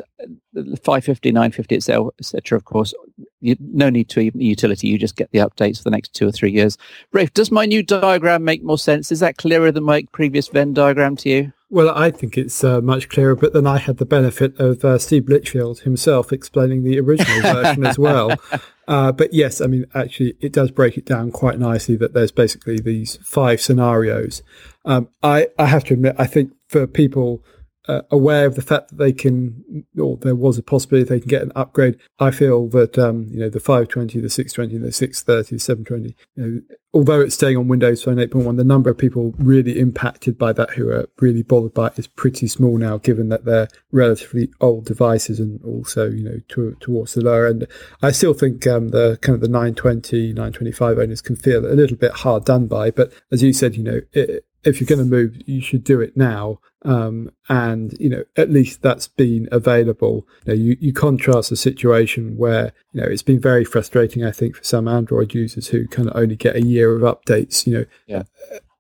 the 0.53 0.77
550, 0.77 1.33
950, 1.33 1.75
etc. 1.75 2.09
etc. 2.17 2.57
Of 2.57 2.63
course, 2.63 2.93
you, 3.41 3.57
no 3.59 3.89
need 3.89 4.07
to 4.09 4.21
even 4.21 4.39
utility. 4.39 4.87
You 4.87 4.97
just 4.97 5.17
get 5.17 5.29
the 5.31 5.39
updates 5.39 5.79
for 5.79 5.83
the 5.83 5.89
next 5.89 6.13
two 6.13 6.29
or 6.29 6.31
three 6.31 6.51
years. 6.51 6.77
Rafe, 7.11 7.33
does 7.33 7.51
my 7.51 7.65
new 7.65 7.83
diagram 7.83 8.45
make 8.45 8.63
more 8.63 8.77
sense? 8.77 9.11
Is 9.11 9.19
that 9.19 9.35
clearer 9.35 9.69
than 9.69 9.83
my 9.83 10.05
previous 10.13 10.47
Venn 10.47 10.73
diagram 10.73 11.17
to 11.17 11.29
you? 11.29 11.53
Well, 11.69 11.89
I 11.93 12.11
think 12.11 12.37
it's 12.37 12.63
uh, 12.63 12.79
much 12.79 13.09
clearer, 13.09 13.35
but 13.35 13.51
then 13.51 13.67
I 13.67 13.79
had 13.79 13.97
the 13.97 14.05
benefit 14.05 14.57
of 14.57 14.85
uh, 14.85 14.97
Steve 14.97 15.27
Litchfield 15.27 15.81
himself 15.81 16.31
explaining 16.31 16.83
the 16.83 16.97
original 16.97 17.41
version 17.41 17.85
as 17.85 17.99
well. 17.99 18.31
Uh, 18.89 19.11
but 19.11 19.33
yes, 19.33 19.59
I 19.59 19.67
mean, 19.67 19.85
actually, 19.93 20.37
it 20.39 20.53
does 20.53 20.71
break 20.71 20.97
it 20.97 21.03
down 21.03 21.29
quite 21.29 21.59
nicely 21.59 21.97
that 21.97 22.13
there's 22.13 22.31
basically 22.31 22.79
these 22.79 23.17
five 23.21 23.59
scenarios. 23.59 24.41
Um, 24.85 25.09
I, 25.21 25.49
I 25.59 25.65
have 25.65 25.83
to 25.85 25.95
admit, 25.95 26.15
I 26.17 26.25
think 26.25 26.53
for 26.69 26.87
people 26.87 27.43
uh, 27.87 28.01
aware 28.11 28.45
of 28.45 28.55
the 28.55 28.61
fact 28.61 28.89
that 28.89 28.97
they 28.97 29.13
can, 29.13 29.85
or 29.99 30.17
there 30.17 30.35
was 30.35 30.57
a 30.57 30.63
possibility 30.63 31.07
they 31.07 31.19
can 31.19 31.29
get 31.29 31.41
an 31.41 31.51
upgrade. 31.55 31.97
I 32.19 32.31
feel 32.31 32.67
that 32.69 32.97
um, 32.97 33.27
you 33.29 33.39
know 33.39 33.49
the 33.49 33.59
520, 33.59 34.19
the 34.19 34.29
620, 34.29 34.85
the 34.85 34.91
630, 34.91 35.55
the 35.55 35.59
720. 35.59 36.15
You 36.35 36.43
know, 36.43 36.61
although 36.93 37.21
it's 37.21 37.35
staying 37.35 37.57
on 37.57 37.67
Windows 37.67 38.03
Phone 38.03 38.17
8.1, 38.17 38.57
the 38.57 38.63
number 38.63 38.89
of 38.89 38.97
people 38.97 39.33
really 39.37 39.79
impacted 39.79 40.37
by 40.37 40.51
that 40.53 40.71
who 40.71 40.89
are 40.89 41.07
really 41.19 41.43
bothered 41.43 41.73
by 41.73 41.87
it 41.87 41.99
is 41.99 42.07
pretty 42.07 42.47
small 42.47 42.77
now, 42.77 42.97
given 42.97 43.29
that 43.29 43.45
they're 43.45 43.67
relatively 43.91 44.49
old 44.59 44.85
devices 44.85 45.39
and 45.39 45.63
also 45.63 46.09
you 46.09 46.23
know 46.23 46.39
to, 46.49 46.75
towards 46.79 47.13
the 47.13 47.21
lower 47.21 47.47
end. 47.47 47.67
I 48.01 48.11
still 48.11 48.33
think 48.33 48.67
um, 48.67 48.89
the 48.89 49.17
kind 49.21 49.35
of 49.35 49.41
the 49.41 49.47
920, 49.47 50.33
925 50.33 50.97
owners 50.97 51.21
can 51.21 51.35
feel 51.35 51.65
a 51.65 51.73
little 51.75 51.97
bit 51.97 52.11
hard 52.11 52.45
done 52.45 52.67
by, 52.67 52.91
but 52.91 53.13
as 53.31 53.41
you 53.41 53.53
said, 53.53 53.75
you 53.75 53.83
know. 53.83 54.01
It, 54.13 54.43
if 54.63 54.79
you're 54.79 54.87
going 54.87 54.99
to 54.99 55.05
move, 55.05 55.37
you 55.45 55.61
should 55.61 55.83
do 55.83 56.01
it 56.01 56.17
now. 56.17 56.59
Um, 56.83 57.31
and 57.49 57.93
you 57.99 58.09
know, 58.09 58.23
at 58.35 58.49
least 58.49 58.81
that's 58.81 59.07
been 59.07 59.47
available. 59.51 60.27
You, 60.45 60.53
know, 60.53 60.61
you, 60.61 60.77
you 60.79 60.93
contrast 60.93 61.51
a 61.51 61.55
situation 61.55 62.37
where 62.37 62.71
you 62.91 63.01
know 63.01 63.07
it's 63.07 63.23
been 63.23 63.41
very 63.41 63.65
frustrating, 63.65 64.23
I 64.23 64.31
think, 64.31 64.55
for 64.55 64.63
some 64.63 64.87
Android 64.87 65.33
users 65.33 65.67
who 65.67 65.87
kind 65.87 66.09
of 66.09 66.15
only 66.15 66.35
get 66.35 66.55
a 66.55 66.61
year 66.61 66.95
of 66.95 67.01
updates. 67.01 67.65
You 67.65 67.73
know, 67.73 67.85
yeah. 68.05 68.23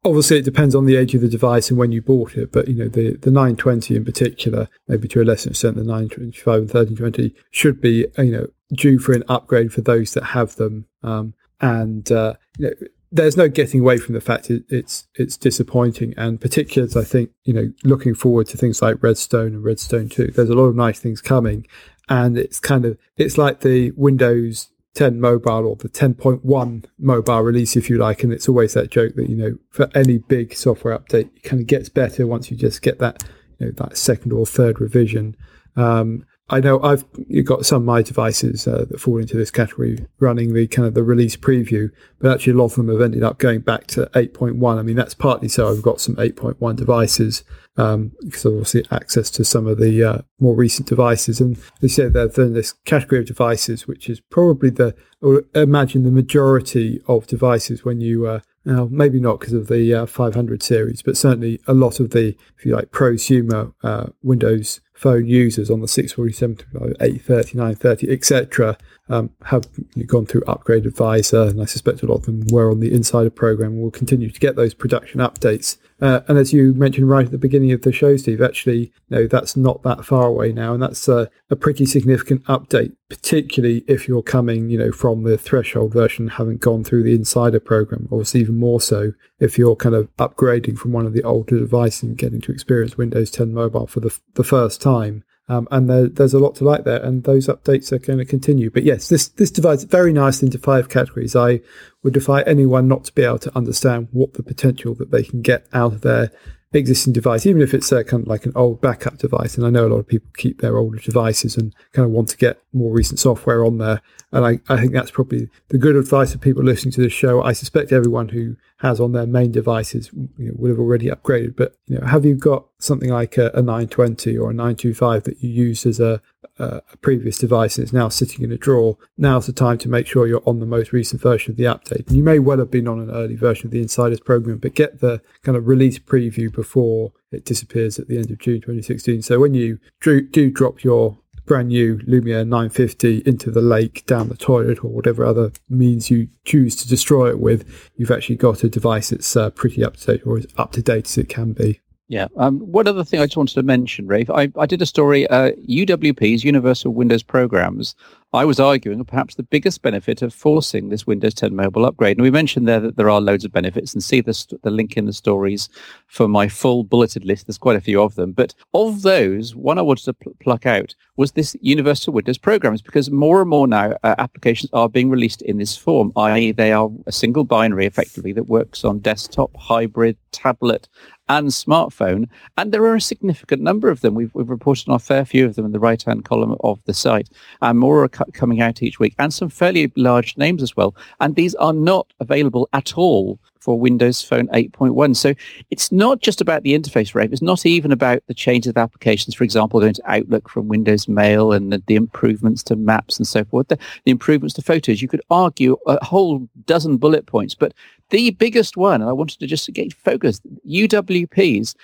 Obviously, 0.05 0.37
it 0.37 0.45
depends 0.45 0.73
on 0.73 0.85
the 0.85 0.95
age 0.95 1.15
of 1.15 1.21
the 1.21 1.27
device 1.27 1.69
and 1.69 1.77
when 1.77 1.91
you 1.91 2.01
bought 2.01 2.35
it, 2.35 2.51
but 2.51 2.67
you 2.67 2.75
know 2.75 2.87
the, 2.87 3.17
the 3.17 3.31
920 3.31 3.95
in 3.95 4.05
particular, 4.05 4.69
maybe 4.87 5.07
to 5.09 5.21
a 5.21 5.25
lesser 5.25 5.49
extent 5.49 5.75
the 5.75 5.83
925 5.83 6.53
and 6.53 6.73
1320, 6.73 7.35
should 7.51 7.81
be 7.81 8.05
you 8.17 8.31
know 8.31 8.47
due 8.73 8.99
for 8.99 9.13
an 9.13 9.23
upgrade 9.27 9.73
for 9.73 9.81
those 9.81 10.13
that 10.13 10.23
have 10.23 10.55
them. 10.55 10.85
Um, 11.03 11.33
and 11.59 12.09
uh, 12.11 12.35
you 12.57 12.67
know, 12.67 12.87
there's 13.11 13.37
no 13.37 13.47
getting 13.47 13.79
away 13.79 13.97
from 13.97 14.13
the 14.13 14.21
fact 14.21 14.49
it, 14.49 14.63
it's 14.69 15.07
it's 15.15 15.37
disappointing, 15.37 16.13
and 16.17 16.39
particularly 16.39 16.93
I 16.95 17.03
think 17.03 17.31
you 17.43 17.53
know 17.53 17.71
looking 17.83 18.15
forward 18.15 18.47
to 18.47 18.57
things 18.57 18.81
like 18.81 19.01
Redstone 19.01 19.53
and 19.53 19.63
Redstone 19.63 20.09
Two. 20.09 20.27
There's 20.27 20.49
a 20.49 20.55
lot 20.55 20.65
of 20.65 20.75
nice 20.75 20.99
things 20.99 21.21
coming, 21.21 21.67
and 22.09 22.37
it's 22.37 22.59
kind 22.59 22.85
of 22.85 22.97
it's 23.15 23.37
like 23.37 23.61
the 23.61 23.91
Windows 23.91 24.69
10 24.97 25.21
mobile 25.21 25.67
or 25.67 25.75
the 25.75 25.89
10.1 25.89 26.85
mobile 26.97 27.41
release, 27.41 27.75
if 27.75 27.87
you 27.87 27.99
like, 27.99 28.23
and 28.23 28.33
it's 28.33 28.49
always 28.49 28.73
that 28.73 28.89
joke 28.89 29.13
that 29.15 29.29
you 29.29 29.35
know 29.35 29.57
for 29.69 29.87
any 29.93 30.17
big 30.17 30.55
software 30.55 30.97
update, 30.97 31.29
it 31.35 31.43
kind 31.43 31.61
of 31.61 31.67
gets 31.67 31.87
better 31.87 32.25
once 32.25 32.49
you 32.49 32.57
just 32.57 32.81
get 32.81 32.97
that 32.99 33.23
you 33.59 33.67
know 33.67 33.71
that 33.73 33.95
second 33.95 34.33
or 34.33 34.45
third 34.45 34.81
revision. 34.81 35.35
Um, 35.75 36.25
I 36.49 36.61
know 36.61 36.81
I've 36.81 37.03
got 37.43 37.65
some 37.65 37.81
of 37.81 37.85
my 37.85 38.01
devices 38.01 38.67
uh, 38.67 38.85
that 38.89 39.01
fall 39.01 39.17
into 39.17 39.35
this 39.35 39.51
category 39.51 40.07
running 40.19 40.53
the 40.53 40.65
kind 40.67 40.87
of 40.87 40.93
the 40.93 41.03
release 41.03 41.35
preview, 41.35 41.91
but 42.19 42.31
actually 42.31 42.53
a 42.53 42.55
lot 42.55 42.65
of 42.65 42.75
them 42.75 42.87
have 42.87 43.01
ended 43.01 43.21
up 43.21 43.37
going 43.37 43.59
back 43.59 43.87
to 43.87 44.05
8.1. 44.13 44.79
I 44.79 44.81
mean, 44.81 44.95
that's 44.95 45.13
partly 45.13 45.49
so 45.49 45.69
I've 45.69 45.81
got 45.81 45.99
some 45.99 46.15
8.1 46.15 46.77
devices 46.77 47.43
um, 47.75 48.13
because 48.23 48.45
obviously 48.45 48.85
access 48.91 49.29
to 49.31 49.43
some 49.43 49.67
of 49.67 49.77
the 49.77 50.01
uh, 50.03 50.21
more 50.39 50.55
recent 50.55 50.87
devices. 50.87 51.41
And 51.41 51.57
they 51.81 51.89
said 51.89 52.13
that 52.13 52.37
in 52.37 52.53
this 52.53 52.71
category 52.85 53.21
of 53.21 53.27
devices, 53.27 53.85
which 53.85 54.09
is 54.09 54.21
probably 54.21 54.69
the, 54.69 54.95
or 55.21 55.43
imagine 55.53 56.03
the 56.03 56.11
majority 56.11 57.01
of 57.07 57.27
devices 57.27 57.83
when 57.83 57.99
you 57.99 58.25
uh, 58.25 58.39
now, 58.67 58.89
maybe 58.91 59.21
not 59.21 59.39
because 59.39 59.53
of 59.53 59.67
the 59.67 59.93
uh, 59.93 60.05
500 60.05 60.61
series, 60.61 61.01
but 61.01 61.15
certainly 61.15 61.61
a 61.67 61.73
lot 61.73 62.01
of 62.01 62.09
the, 62.09 62.35
if 62.57 62.65
you 62.65 62.75
like, 62.75 62.91
prosumer 62.91 63.73
uh, 63.81 64.07
Windows 64.21 64.81
phone 64.97 65.27
users 65.27 65.69
on 65.69 65.79
the 65.79 65.87
647, 65.87 66.65
830, 66.99 67.57
930, 67.57 68.11
etc., 68.11 68.77
um, 69.09 69.29
have 69.43 69.67
gone 70.07 70.25
through 70.25 70.41
Upgrade 70.47 70.85
Advisor, 70.85 71.43
and 71.43 71.61
I 71.61 71.65
suspect 71.65 72.01
a 72.01 72.07
lot 72.07 72.15
of 72.15 72.25
them 72.25 72.43
were 72.51 72.71
on 72.71 72.79
the 72.79 72.91
Insider 72.93 73.29
program 73.29 73.73
and 73.73 73.81
will 73.81 73.91
continue 73.91 74.29
to 74.29 74.39
get 74.39 74.55
those 74.55 74.73
production 74.73 75.19
updates 75.19 75.77
uh, 75.99 76.21
and 76.27 76.37
as 76.37 76.53
you 76.53 76.73
mentioned 76.73 77.09
right 77.09 77.25
at 77.25 77.31
the 77.31 77.37
beginning 77.37 77.71
of 77.71 77.81
the 77.81 77.91
show, 77.91 78.15
Steve, 78.17 78.41
actually, 78.41 78.91
no, 79.09 79.25
that's 79.25 79.57
not 79.57 79.81
that 79.83 80.05
far 80.05 80.27
away 80.27 80.51
now, 80.51 80.73
and 80.73 80.83
that's 80.83 81.07
a, 81.07 81.29
a 81.49 81.55
pretty 81.55 81.85
significant 81.85 82.43
update, 82.45 82.95
particularly 83.09 83.83
if 83.87 84.07
you're 84.07 84.21
coming, 84.21 84.69
you 84.69 84.77
know, 84.77 84.91
from 84.91 85.23
the 85.23 85.37
threshold 85.37 85.93
version, 85.93 86.27
haven't 86.27 86.61
gone 86.61 86.83
through 86.83 87.03
the 87.03 87.15
insider 87.15 87.59
program. 87.59 88.07
Obviously, 88.11 88.41
even 88.41 88.57
more 88.57 88.79
so 88.79 89.13
if 89.39 89.57
you're 89.57 89.75
kind 89.75 89.95
of 89.95 90.15
upgrading 90.17 90.77
from 90.77 90.91
one 90.91 91.07
of 91.07 91.13
the 91.13 91.23
older 91.23 91.59
devices 91.59 92.03
and 92.03 92.17
getting 92.17 92.41
to 92.41 92.51
experience 92.51 92.97
Windows 92.97 93.31
10 93.31 93.53
Mobile 93.53 93.87
for 93.87 93.99
the 93.99 94.17
the 94.35 94.43
first 94.43 94.81
time. 94.81 95.23
Um, 95.49 95.67
and 95.71 95.89
there, 95.89 96.07
there's 96.09 96.33
a 96.33 96.39
lot 96.39 96.55
to 96.55 96.65
like 96.65 96.83
there, 96.83 97.01
and 97.01 97.23
those 97.23 97.47
updates 97.47 97.91
are 97.91 97.99
going 97.99 98.19
to 98.19 98.25
continue. 98.25 98.69
But 98.69 98.83
yes, 98.83 99.07
this 99.07 99.29
this 99.29 99.51
divides 99.51 99.85
very 99.85 100.11
nicely 100.11 100.47
into 100.47 100.57
five 100.57 100.89
categories. 100.89 101.35
I 101.35 101.61
would 102.03 102.13
defy 102.13 102.41
anyone 102.41 102.87
not 102.87 103.05
to 103.05 103.13
be 103.13 103.23
able 103.23 103.39
to 103.39 103.57
understand 103.57 104.09
what 104.11 104.33
the 104.33 104.43
potential 104.43 104.93
that 104.95 105.11
they 105.11 105.23
can 105.23 105.41
get 105.41 105.65
out 105.71 105.93
of 105.93 106.01
their 106.01 106.31
existing 106.73 107.13
device, 107.13 107.45
even 107.45 107.61
if 107.61 107.73
it's 107.73 107.89
kind 107.89 108.13
of 108.13 108.27
like 108.27 108.45
an 108.45 108.51
old 108.55 108.81
backup 108.81 109.17
device. 109.17 109.57
And 109.57 109.65
I 109.65 109.69
know 109.69 109.87
a 109.87 109.89
lot 109.89 109.99
of 109.99 110.07
people 110.07 110.29
keep 110.35 110.59
their 110.59 110.77
older 110.77 110.99
devices 110.99 111.55
and 111.55 111.73
kind 111.93 112.05
of 112.05 112.11
want 112.11 112.29
to 112.29 112.37
get 112.37 112.61
more 112.77 112.91
recent 112.91 113.19
software 113.19 113.65
on 113.65 113.77
there. 113.77 114.01
And 114.31 114.45
I, 114.45 114.59
I 114.67 114.77
think 114.77 114.91
that's 114.91 115.11
probably 115.11 115.49
the 115.69 115.77
good 115.77 115.95
advice 115.95 116.33
of 116.33 116.41
people 116.41 116.63
listening 116.63 116.91
to 116.93 117.01
this 117.01 117.13
show. 117.13 117.41
I 117.41 117.53
suspect 117.53 117.91
everyone 117.91 118.29
who 118.29 118.55
has 118.79 118.99
on 118.99 119.11
their 119.11 119.25
main 119.25 119.51
devices 119.51 120.11
you 120.13 120.29
know, 120.37 120.53
would 120.55 120.69
have 120.69 120.79
already 120.79 121.07
upgraded. 121.07 121.55
But 121.55 121.75
you 121.87 121.97
know, 121.97 122.05
have 122.05 122.25
you 122.25 122.35
got 122.35 122.67
something 122.79 123.09
like 123.09 123.37
a, 123.37 123.47
a 123.53 123.61
920 123.61 124.37
or 124.37 124.51
a 124.51 124.53
925 124.53 125.23
that 125.23 125.41
you 125.41 125.49
use 125.49 125.85
as 125.85 125.99
a, 125.99 126.21
a, 126.59 126.81
previous 127.01 127.39
device 127.39 127.77
and 127.77 127.83
it's 127.83 127.93
now 127.93 128.09
sitting 128.09 128.43
in 128.43 128.51
a 128.51 128.57
drawer? 128.57 128.97
Now's 129.17 129.47
the 129.47 129.53
time 129.53 129.77
to 129.79 129.89
make 129.89 130.05
sure 130.05 130.27
you're 130.27 130.43
on 130.45 130.59
the 130.59 130.65
most 130.65 130.91
recent 130.93 131.21
version 131.21 131.51
of 131.51 131.57
the 131.57 131.63
update. 131.63 132.07
And 132.07 132.17
you 132.17 132.23
may 132.23 132.39
well 132.39 132.59
have 132.59 132.71
been 132.71 132.87
on 132.87 132.99
an 132.99 133.09
early 133.09 133.35
version 133.35 133.67
of 133.67 133.71
the 133.71 133.81
Insiders 133.81 134.19
program, 134.19 134.59
but 134.59 134.75
get 134.75 134.99
the 134.99 135.21
kind 135.43 135.57
of 135.57 135.67
release 135.67 135.97
preview 135.97 136.53
before 136.53 137.13
it 137.31 137.45
disappears 137.45 137.97
at 137.97 138.07
the 138.07 138.17
end 138.17 138.29
of 138.29 138.37
June 138.37 138.61
2016. 138.61 139.23
So 139.23 139.39
when 139.39 139.53
you 139.53 139.79
do, 140.01 140.21
do 140.21 140.51
drop 140.51 140.83
your 140.83 141.17
brand 141.47 141.69
new 141.69 141.97
Lumia 141.99 142.47
950 142.47 143.23
into 143.25 143.49
the 143.49 143.61
lake, 143.61 144.05
down 144.05 144.29
the 144.29 144.37
toilet, 144.37 144.83
or 144.83 144.91
whatever 144.91 145.25
other 145.25 145.51
means 145.69 146.11
you 146.11 146.27
choose 146.45 146.75
to 146.75 146.87
destroy 146.87 147.29
it 147.29 147.39
with, 147.39 147.89
you've 147.95 148.11
actually 148.11 148.35
got 148.35 148.63
a 148.63 148.69
device 148.69 149.09
that's 149.09 149.35
uh, 149.35 149.49
pretty 149.49 149.83
up 149.83 149.97
to 149.97 150.05
date 150.05 150.27
or 150.27 150.37
as 150.37 150.45
up 150.57 150.73
to 150.73 150.81
date 150.81 151.07
as 151.07 151.17
it 151.17 151.29
can 151.29 151.53
be. 151.53 151.79
Yeah. 152.09 152.27
Um, 152.37 152.59
one 152.59 152.87
other 152.87 153.03
thing 153.03 153.19
I 153.19 153.25
just 153.25 153.35
wanted 153.35 153.55
to 153.55 153.63
mention, 153.63 154.07
Rafe, 154.07 154.29
I, 154.29 154.49
I 154.57 154.65
did 154.65 154.81
a 154.81 154.85
story, 154.85 155.27
uh, 155.27 155.51
UWP's 155.67 156.43
Universal 156.43 156.93
Windows 156.93 157.21
Programs. 157.21 157.95
I 158.33 158.45
was 158.45 158.59
arguing 158.59 159.03
perhaps 159.03 159.35
the 159.35 159.43
biggest 159.43 159.81
benefit 159.81 160.21
of 160.21 160.33
forcing 160.33 160.89
this 160.89 161.07
Windows 161.07 161.33
10 161.33 161.55
mobile 161.55 161.85
upgrade. 161.85 162.17
And 162.17 162.23
we 162.23 162.31
mentioned 162.31 162.67
there 162.67 162.79
that 162.79 162.95
there 162.95 163.09
are 163.09 163.19
loads 163.19 163.43
of 163.43 163.51
benefits 163.51 163.93
and 163.93 164.03
see 164.03 164.21
the, 164.21 164.57
the 164.63 164.71
link 164.71 164.95
in 164.95 165.05
the 165.05 165.13
stories 165.13 165.69
for 166.07 166.27
my 166.27 166.47
full 166.47 166.83
bulleted 166.83 167.25
list. 167.25 167.47
There's 167.47 167.57
quite 167.57 167.77
a 167.77 167.81
few 167.81 168.01
of 168.01 168.15
them. 168.15 168.31
But 168.31 168.53
of 168.73 169.01
those, 169.01 169.55
one 169.55 169.77
I 169.77 169.81
wanted 169.81 170.05
to 170.05 170.13
pl- 170.13 170.33
pluck 170.41 170.65
out 170.65 170.93
was 171.15 171.33
this 171.33 171.55
Universal 171.61 172.13
Windows 172.13 172.37
Programs 172.37 172.81
because 172.81 173.09
more 173.09 173.41
and 173.41 173.49
more 173.49 173.67
now 173.67 173.95
uh, 174.03 174.15
applications 174.17 174.69
are 174.71 174.89
being 174.89 175.09
released 175.09 175.41
in 175.41 175.57
this 175.57 175.75
form, 175.75 176.11
i.e. 176.15 176.51
they 176.51 176.71
are 176.71 176.89
a 177.05 177.11
single 177.11 177.43
binary 177.43 177.85
effectively 177.85 178.33
that 178.33 178.43
works 178.43 178.83
on 178.83 178.99
desktop, 178.99 179.55
hybrid, 179.57 180.17
tablet, 180.31 180.87
and 181.29 181.49
smartphone. 181.49 182.29
And 182.57 182.71
there 182.71 182.83
are 182.83 182.95
a 182.95 183.01
significant 183.01 183.61
number 183.61 183.89
of 183.89 184.01
them. 184.01 184.15
We've, 184.15 184.33
we've 184.33 184.49
reported 184.49 184.89
on 184.89 184.95
a 184.95 184.99
fair 184.99 185.25
few 185.25 185.45
of 185.45 185.55
them 185.55 185.65
in 185.65 185.71
the 185.71 185.79
right 185.79 186.01
hand 186.01 186.25
column 186.25 186.55
of 186.61 186.79
the 186.85 186.93
site. 186.93 187.29
And 187.61 187.79
more 187.79 188.03
are 188.03 188.09
cu- 188.09 188.31
coming 188.33 188.61
out 188.61 188.81
each 188.81 188.99
week 188.99 189.15
and 189.19 189.33
some 189.33 189.49
fairly 189.49 189.91
large 189.95 190.37
names 190.37 190.61
as 190.63 190.75
well. 190.75 190.95
And 191.19 191.35
these 191.35 191.55
are 191.55 191.73
not 191.73 192.11
available 192.19 192.69
at 192.73 192.97
all 192.97 193.39
for 193.67 193.77
Windows 193.77 194.21
Phone 194.21 194.47
8.1. 194.47 195.13
So 195.17 195.33
it's 195.71 195.91
not 195.91 196.21
just 196.21 196.39
about 196.39 196.63
the 196.63 196.73
interface, 196.77 197.13
Rafe. 197.13 197.33
It's 197.33 197.41
not 197.41 197.65
even 197.65 197.91
about 197.91 198.23
the 198.27 198.33
changes 198.33 198.69
of 198.69 198.77
applications, 198.77 199.35
for 199.35 199.43
example, 199.43 199.81
going 199.81 199.93
to 199.93 200.09
Outlook 200.09 200.47
from 200.47 200.69
Windows 200.69 201.09
Mail 201.09 201.51
and 201.51 201.73
the, 201.73 201.83
the 201.85 201.95
improvements 201.95 202.63
to 202.63 202.77
maps 202.77 203.17
and 203.17 203.27
so 203.27 203.43
forth, 203.43 203.67
the, 203.67 203.77
the, 204.05 204.11
improvements 204.11 204.53
to 204.55 204.61
photos. 204.61 205.01
You 205.01 205.09
could 205.09 205.21
argue 205.29 205.75
a 205.85 206.01
whole 206.05 206.47
dozen 206.65 206.95
bullet 206.95 207.25
points, 207.25 207.55
but 207.55 207.73
the 208.09 208.31
biggest 208.31 208.77
one, 208.77 209.01
and 209.01 209.09
I 209.09 209.13
wanted 209.13 209.39
to 209.39 209.47
just 209.47 209.71
get 209.73 209.93
focused, 209.93 210.41
UWPs, 210.65 211.75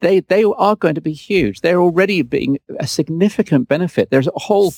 they 0.00 0.20
they 0.20 0.44
are 0.44 0.76
going 0.76 0.94
to 0.94 1.00
be 1.00 1.12
huge. 1.12 1.60
They're 1.60 1.80
already 1.80 2.22
being 2.22 2.58
a 2.78 2.86
significant 2.86 3.68
benefit. 3.68 4.10
There's 4.10 4.26
a 4.26 4.32
whole 4.34 4.74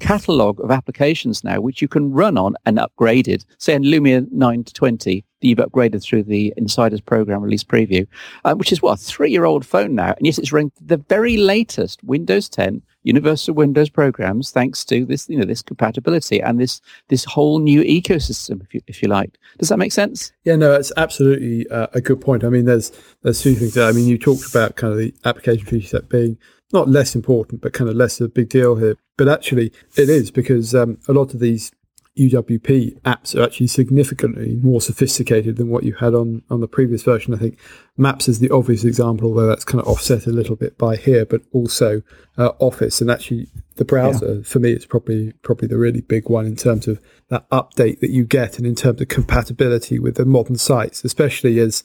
catalog 0.00 0.60
of 0.60 0.70
applications 0.70 1.44
now 1.44 1.60
which 1.60 1.80
you 1.80 1.88
can 1.88 2.12
run 2.12 2.36
on 2.36 2.54
and 2.66 2.78
upgraded. 2.78 3.44
Say 3.58 3.74
in 3.74 3.82
Lumia 3.82 4.30
9 4.30 4.64
to 4.64 4.72
20, 4.72 5.24
you've 5.40 5.58
upgraded 5.58 6.02
through 6.02 6.24
the 6.24 6.52
Insiders 6.56 7.00
program 7.00 7.42
release 7.42 7.64
preview, 7.64 8.06
uh, 8.44 8.54
which 8.54 8.72
is 8.72 8.82
what 8.82 9.00
a 9.00 9.02
three-year-old 9.02 9.64
phone 9.64 9.94
now, 9.94 10.14
and 10.16 10.26
yes, 10.26 10.38
it's 10.38 10.52
running 10.52 10.72
the 10.80 10.96
very 10.96 11.36
latest 11.36 12.02
Windows 12.04 12.48
10 12.48 12.82
Universal 13.04 13.54
Windows 13.54 13.90
programs, 13.90 14.50
thanks 14.50 14.84
to 14.86 15.04
this 15.04 15.28
you 15.28 15.38
know 15.38 15.44
this 15.44 15.62
compatibility 15.62 16.40
and 16.40 16.58
this 16.58 16.80
this 17.08 17.24
whole 17.24 17.58
new 17.58 17.82
ecosystem, 17.82 18.62
if 18.62 18.74
you 18.74 18.80
if 18.86 19.02
you 19.02 19.08
like. 19.08 19.38
Does 19.58 19.68
that 19.68 19.78
make 19.78 19.92
sense? 19.92 20.32
Yeah, 20.44 20.56
no, 20.56 20.72
it's 20.72 20.90
absolutely 20.96 21.68
uh, 21.68 21.86
a 21.92 22.00
good 22.00 22.20
point. 22.20 22.44
I 22.44 22.48
mean, 22.48 22.64
there's 22.64 22.90
there's 23.22 23.42
two 23.42 23.54
things 23.54 23.74
there. 23.74 23.88
I 23.88 23.92
mean, 23.92 24.08
you 24.08 24.16
talked 24.16 24.48
about 24.48 24.63
kind 24.70 24.92
of 24.92 24.98
the 24.98 25.14
application 25.24 25.66
feature 25.66 25.88
set 25.88 26.08
being 26.08 26.38
not 26.72 26.88
less 26.88 27.14
important, 27.14 27.60
but 27.60 27.72
kind 27.72 27.88
of 27.88 27.96
less 27.96 28.20
of 28.20 28.26
a 28.26 28.28
big 28.28 28.48
deal 28.48 28.76
here. 28.76 28.96
But 29.16 29.28
actually, 29.28 29.72
it 29.96 30.08
is 30.08 30.30
because 30.30 30.74
um, 30.74 30.98
a 31.08 31.12
lot 31.12 31.34
of 31.34 31.40
these 31.40 31.70
UWP 32.18 33.00
apps 33.02 33.34
are 33.38 33.42
actually 33.42 33.66
significantly 33.66 34.58
more 34.62 34.80
sophisticated 34.80 35.56
than 35.56 35.68
what 35.68 35.84
you 35.84 35.94
had 35.94 36.14
on, 36.14 36.42
on 36.48 36.60
the 36.60 36.68
previous 36.68 37.02
version. 37.02 37.34
I 37.34 37.38
think 37.38 37.58
Maps 37.96 38.28
is 38.28 38.38
the 38.38 38.50
obvious 38.50 38.84
example, 38.84 39.28
although 39.28 39.46
that's 39.46 39.64
kind 39.64 39.80
of 39.80 39.88
offset 39.88 40.26
a 40.26 40.30
little 40.30 40.56
bit 40.56 40.78
by 40.78 40.96
here, 40.96 41.24
but 41.24 41.42
also 41.52 42.02
uh, 42.38 42.50
Office. 42.58 43.00
And 43.00 43.10
actually, 43.10 43.48
the 43.76 43.84
browser 43.84 44.36
yeah. 44.36 44.42
for 44.42 44.60
me 44.60 44.72
is 44.72 44.86
probably 44.86 45.32
probably 45.42 45.68
the 45.68 45.78
really 45.78 46.00
big 46.00 46.28
one 46.28 46.46
in 46.46 46.56
terms 46.56 46.86
of 46.86 47.00
that 47.28 47.48
update 47.50 48.00
that 48.00 48.10
you 48.10 48.24
get, 48.24 48.58
and 48.58 48.66
in 48.66 48.74
terms 48.74 49.00
of 49.00 49.08
compatibility 49.08 49.98
with 49.98 50.16
the 50.16 50.24
modern 50.24 50.56
sites, 50.56 51.04
especially 51.04 51.58
as 51.58 51.82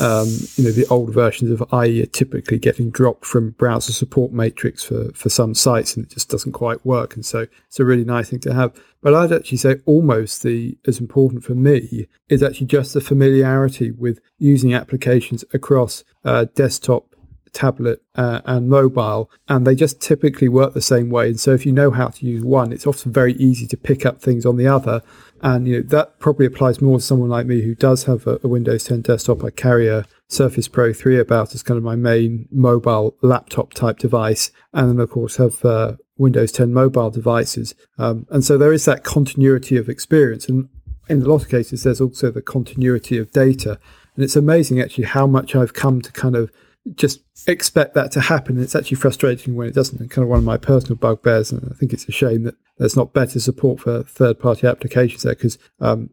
um, 0.00 0.28
you 0.56 0.64
know 0.64 0.72
the 0.72 0.86
old 0.90 1.12
versions 1.14 1.50
of 1.50 1.66
IE 1.72 2.02
are 2.02 2.06
typically 2.06 2.58
getting 2.58 2.90
dropped 2.90 3.24
from 3.24 3.50
browser 3.52 3.92
support 3.92 4.32
matrix 4.32 4.82
for 4.82 5.10
for 5.12 5.28
some 5.28 5.54
sites, 5.54 5.96
and 5.96 6.04
it 6.06 6.12
just 6.12 6.28
doesn't 6.28 6.52
quite 6.52 6.84
work. 6.84 7.14
And 7.14 7.24
so 7.24 7.46
it's 7.66 7.80
a 7.80 7.84
really 7.84 8.04
nice 8.04 8.30
thing 8.30 8.40
to 8.40 8.54
have. 8.54 8.78
But 9.02 9.14
I'd 9.14 9.32
actually 9.32 9.58
say 9.58 9.76
almost 9.86 10.42
the 10.42 10.76
as 10.86 11.00
important 11.00 11.42
for 11.44 11.54
me 11.54 12.06
is 12.28 12.42
actually 12.42 12.66
just 12.66 12.92
the 12.92 13.00
familiarity 13.00 13.90
with 13.90 14.20
using 14.38 14.74
applications 14.74 15.44
across 15.54 16.04
uh, 16.24 16.46
desktop 16.54 17.09
tablet 17.52 18.02
uh, 18.14 18.40
and 18.44 18.68
mobile, 18.68 19.30
and 19.48 19.66
they 19.66 19.74
just 19.74 20.00
typically 20.00 20.48
work 20.48 20.74
the 20.74 20.80
same 20.80 21.10
way. 21.10 21.28
And 21.28 21.40
so, 21.40 21.52
if 21.52 21.66
you 21.66 21.72
know 21.72 21.90
how 21.90 22.08
to 22.08 22.26
use 22.26 22.42
one, 22.42 22.72
it's 22.72 22.86
often 22.86 23.12
very 23.12 23.34
easy 23.34 23.66
to 23.68 23.76
pick 23.76 24.04
up 24.06 24.20
things 24.20 24.46
on 24.46 24.56
the 24.56 24.66
other. 24.66 25.02
And 25.42 25.66
you 25.66 25.78
know 25.78 25.82
that 25.88 26.18
probably 26.18 26.46
applies 26.46 26.82
more 26.82 26.98
to 26.98 27.04
someone 27.04 27.30
like 27.30 27.46
me 27.46 27.62
who 27.62 27.74
does 27.74 28.04
have 28.04 28.26
a, 28.26 28.38
a 28.42 28.48
Windows 28.48 28.84
10 28.84 29.02
desktop. 29.02 29.42
I 29.42 29.50
carry 29.50 29.88
a 29.88 30.04
Surface 30.28 30.68
Pro 30.68 30.92
3 30.92 31.18
about 31.18 31.54
as 31.54 31.62
kind 31.62 31.78
of 31.78 31.84
my 31.84 31.96
main 31.96 32.46
mobile 32.50 33.16
laptop 33.22 33.72
type 33.72 33.98
device, 33.98 34.50
and 34.72 34.90
then 34.90 35.00
of 35.00 35.10
course 35.10 35.36
have 35.36 35.64
uh, 35.64 35.94
Windows 36.18 36.52
10 36.52 36.72
mobile 36.72 37.10
devices. 37.10 37.74
Um, 37.98 38.26
and 38.30 38.44
so 38.44 38.58
there 38.58 38.72
is 38.72 38.84
that 38.84 39.02
continuity 39.02 39.76
of 39.76 39.88
experience, 39.88 40.48
and 40.48 40.68
in 41.10 41.22
a 41.22 41.28
lot 41.28 41.42
of 41.42 41.48
cases, 41.48 41.82
there's 41.82 42.00
also 42.00 42.30
the 42.30 42.40
continuity 42.40 43.18
of 43.18 43.32
data. 43.32 43.80
And 44.14 44.24
it's 44.24 44.36
amazing 44.36 44.80
actually 44.80 45.04
how 45.04 45.26
much 45.26 45.56
I've 45.56 45.74
come 45.74 46.00
to 46.02 46.12
kind 46.12 46.36
of 46.36 46.52
just 46.94 47.20
expect 47.46 47.94
that 47.94 48.12
to 48.12 48.20
happen. 48.20 48.60
It's 48.60 48.74
actually 48.74 48.96
frustrating 48.96 49.54
when 49.54 49.68
it 49.68 49.74
doesn't. 49.74 50.00
And 50.00 50.10
kind 50.10 50.22
of 50.24 50.28
one 50.28 50.38
of 50.38 50.44
my 50.44 50.56
personal 50.56 50.96
bugbears, 50.96 51.52
and 51.52 51.68
I 51.70 51.74
think 51.74 51.92
it's 51.92 52.08
a 52.08 52.12
shame 52.12 52.44
that 52.44 52.56
there's 52.78 52.96
not 52.96 53.12
better 53.12 53.40
support 53.40 53.80
for 53.80 54.02
third-party 54.02 54.66
applications 54.66 55.22
there 55.22 55.34
because 55.34 55.58
um, 55.80 56.10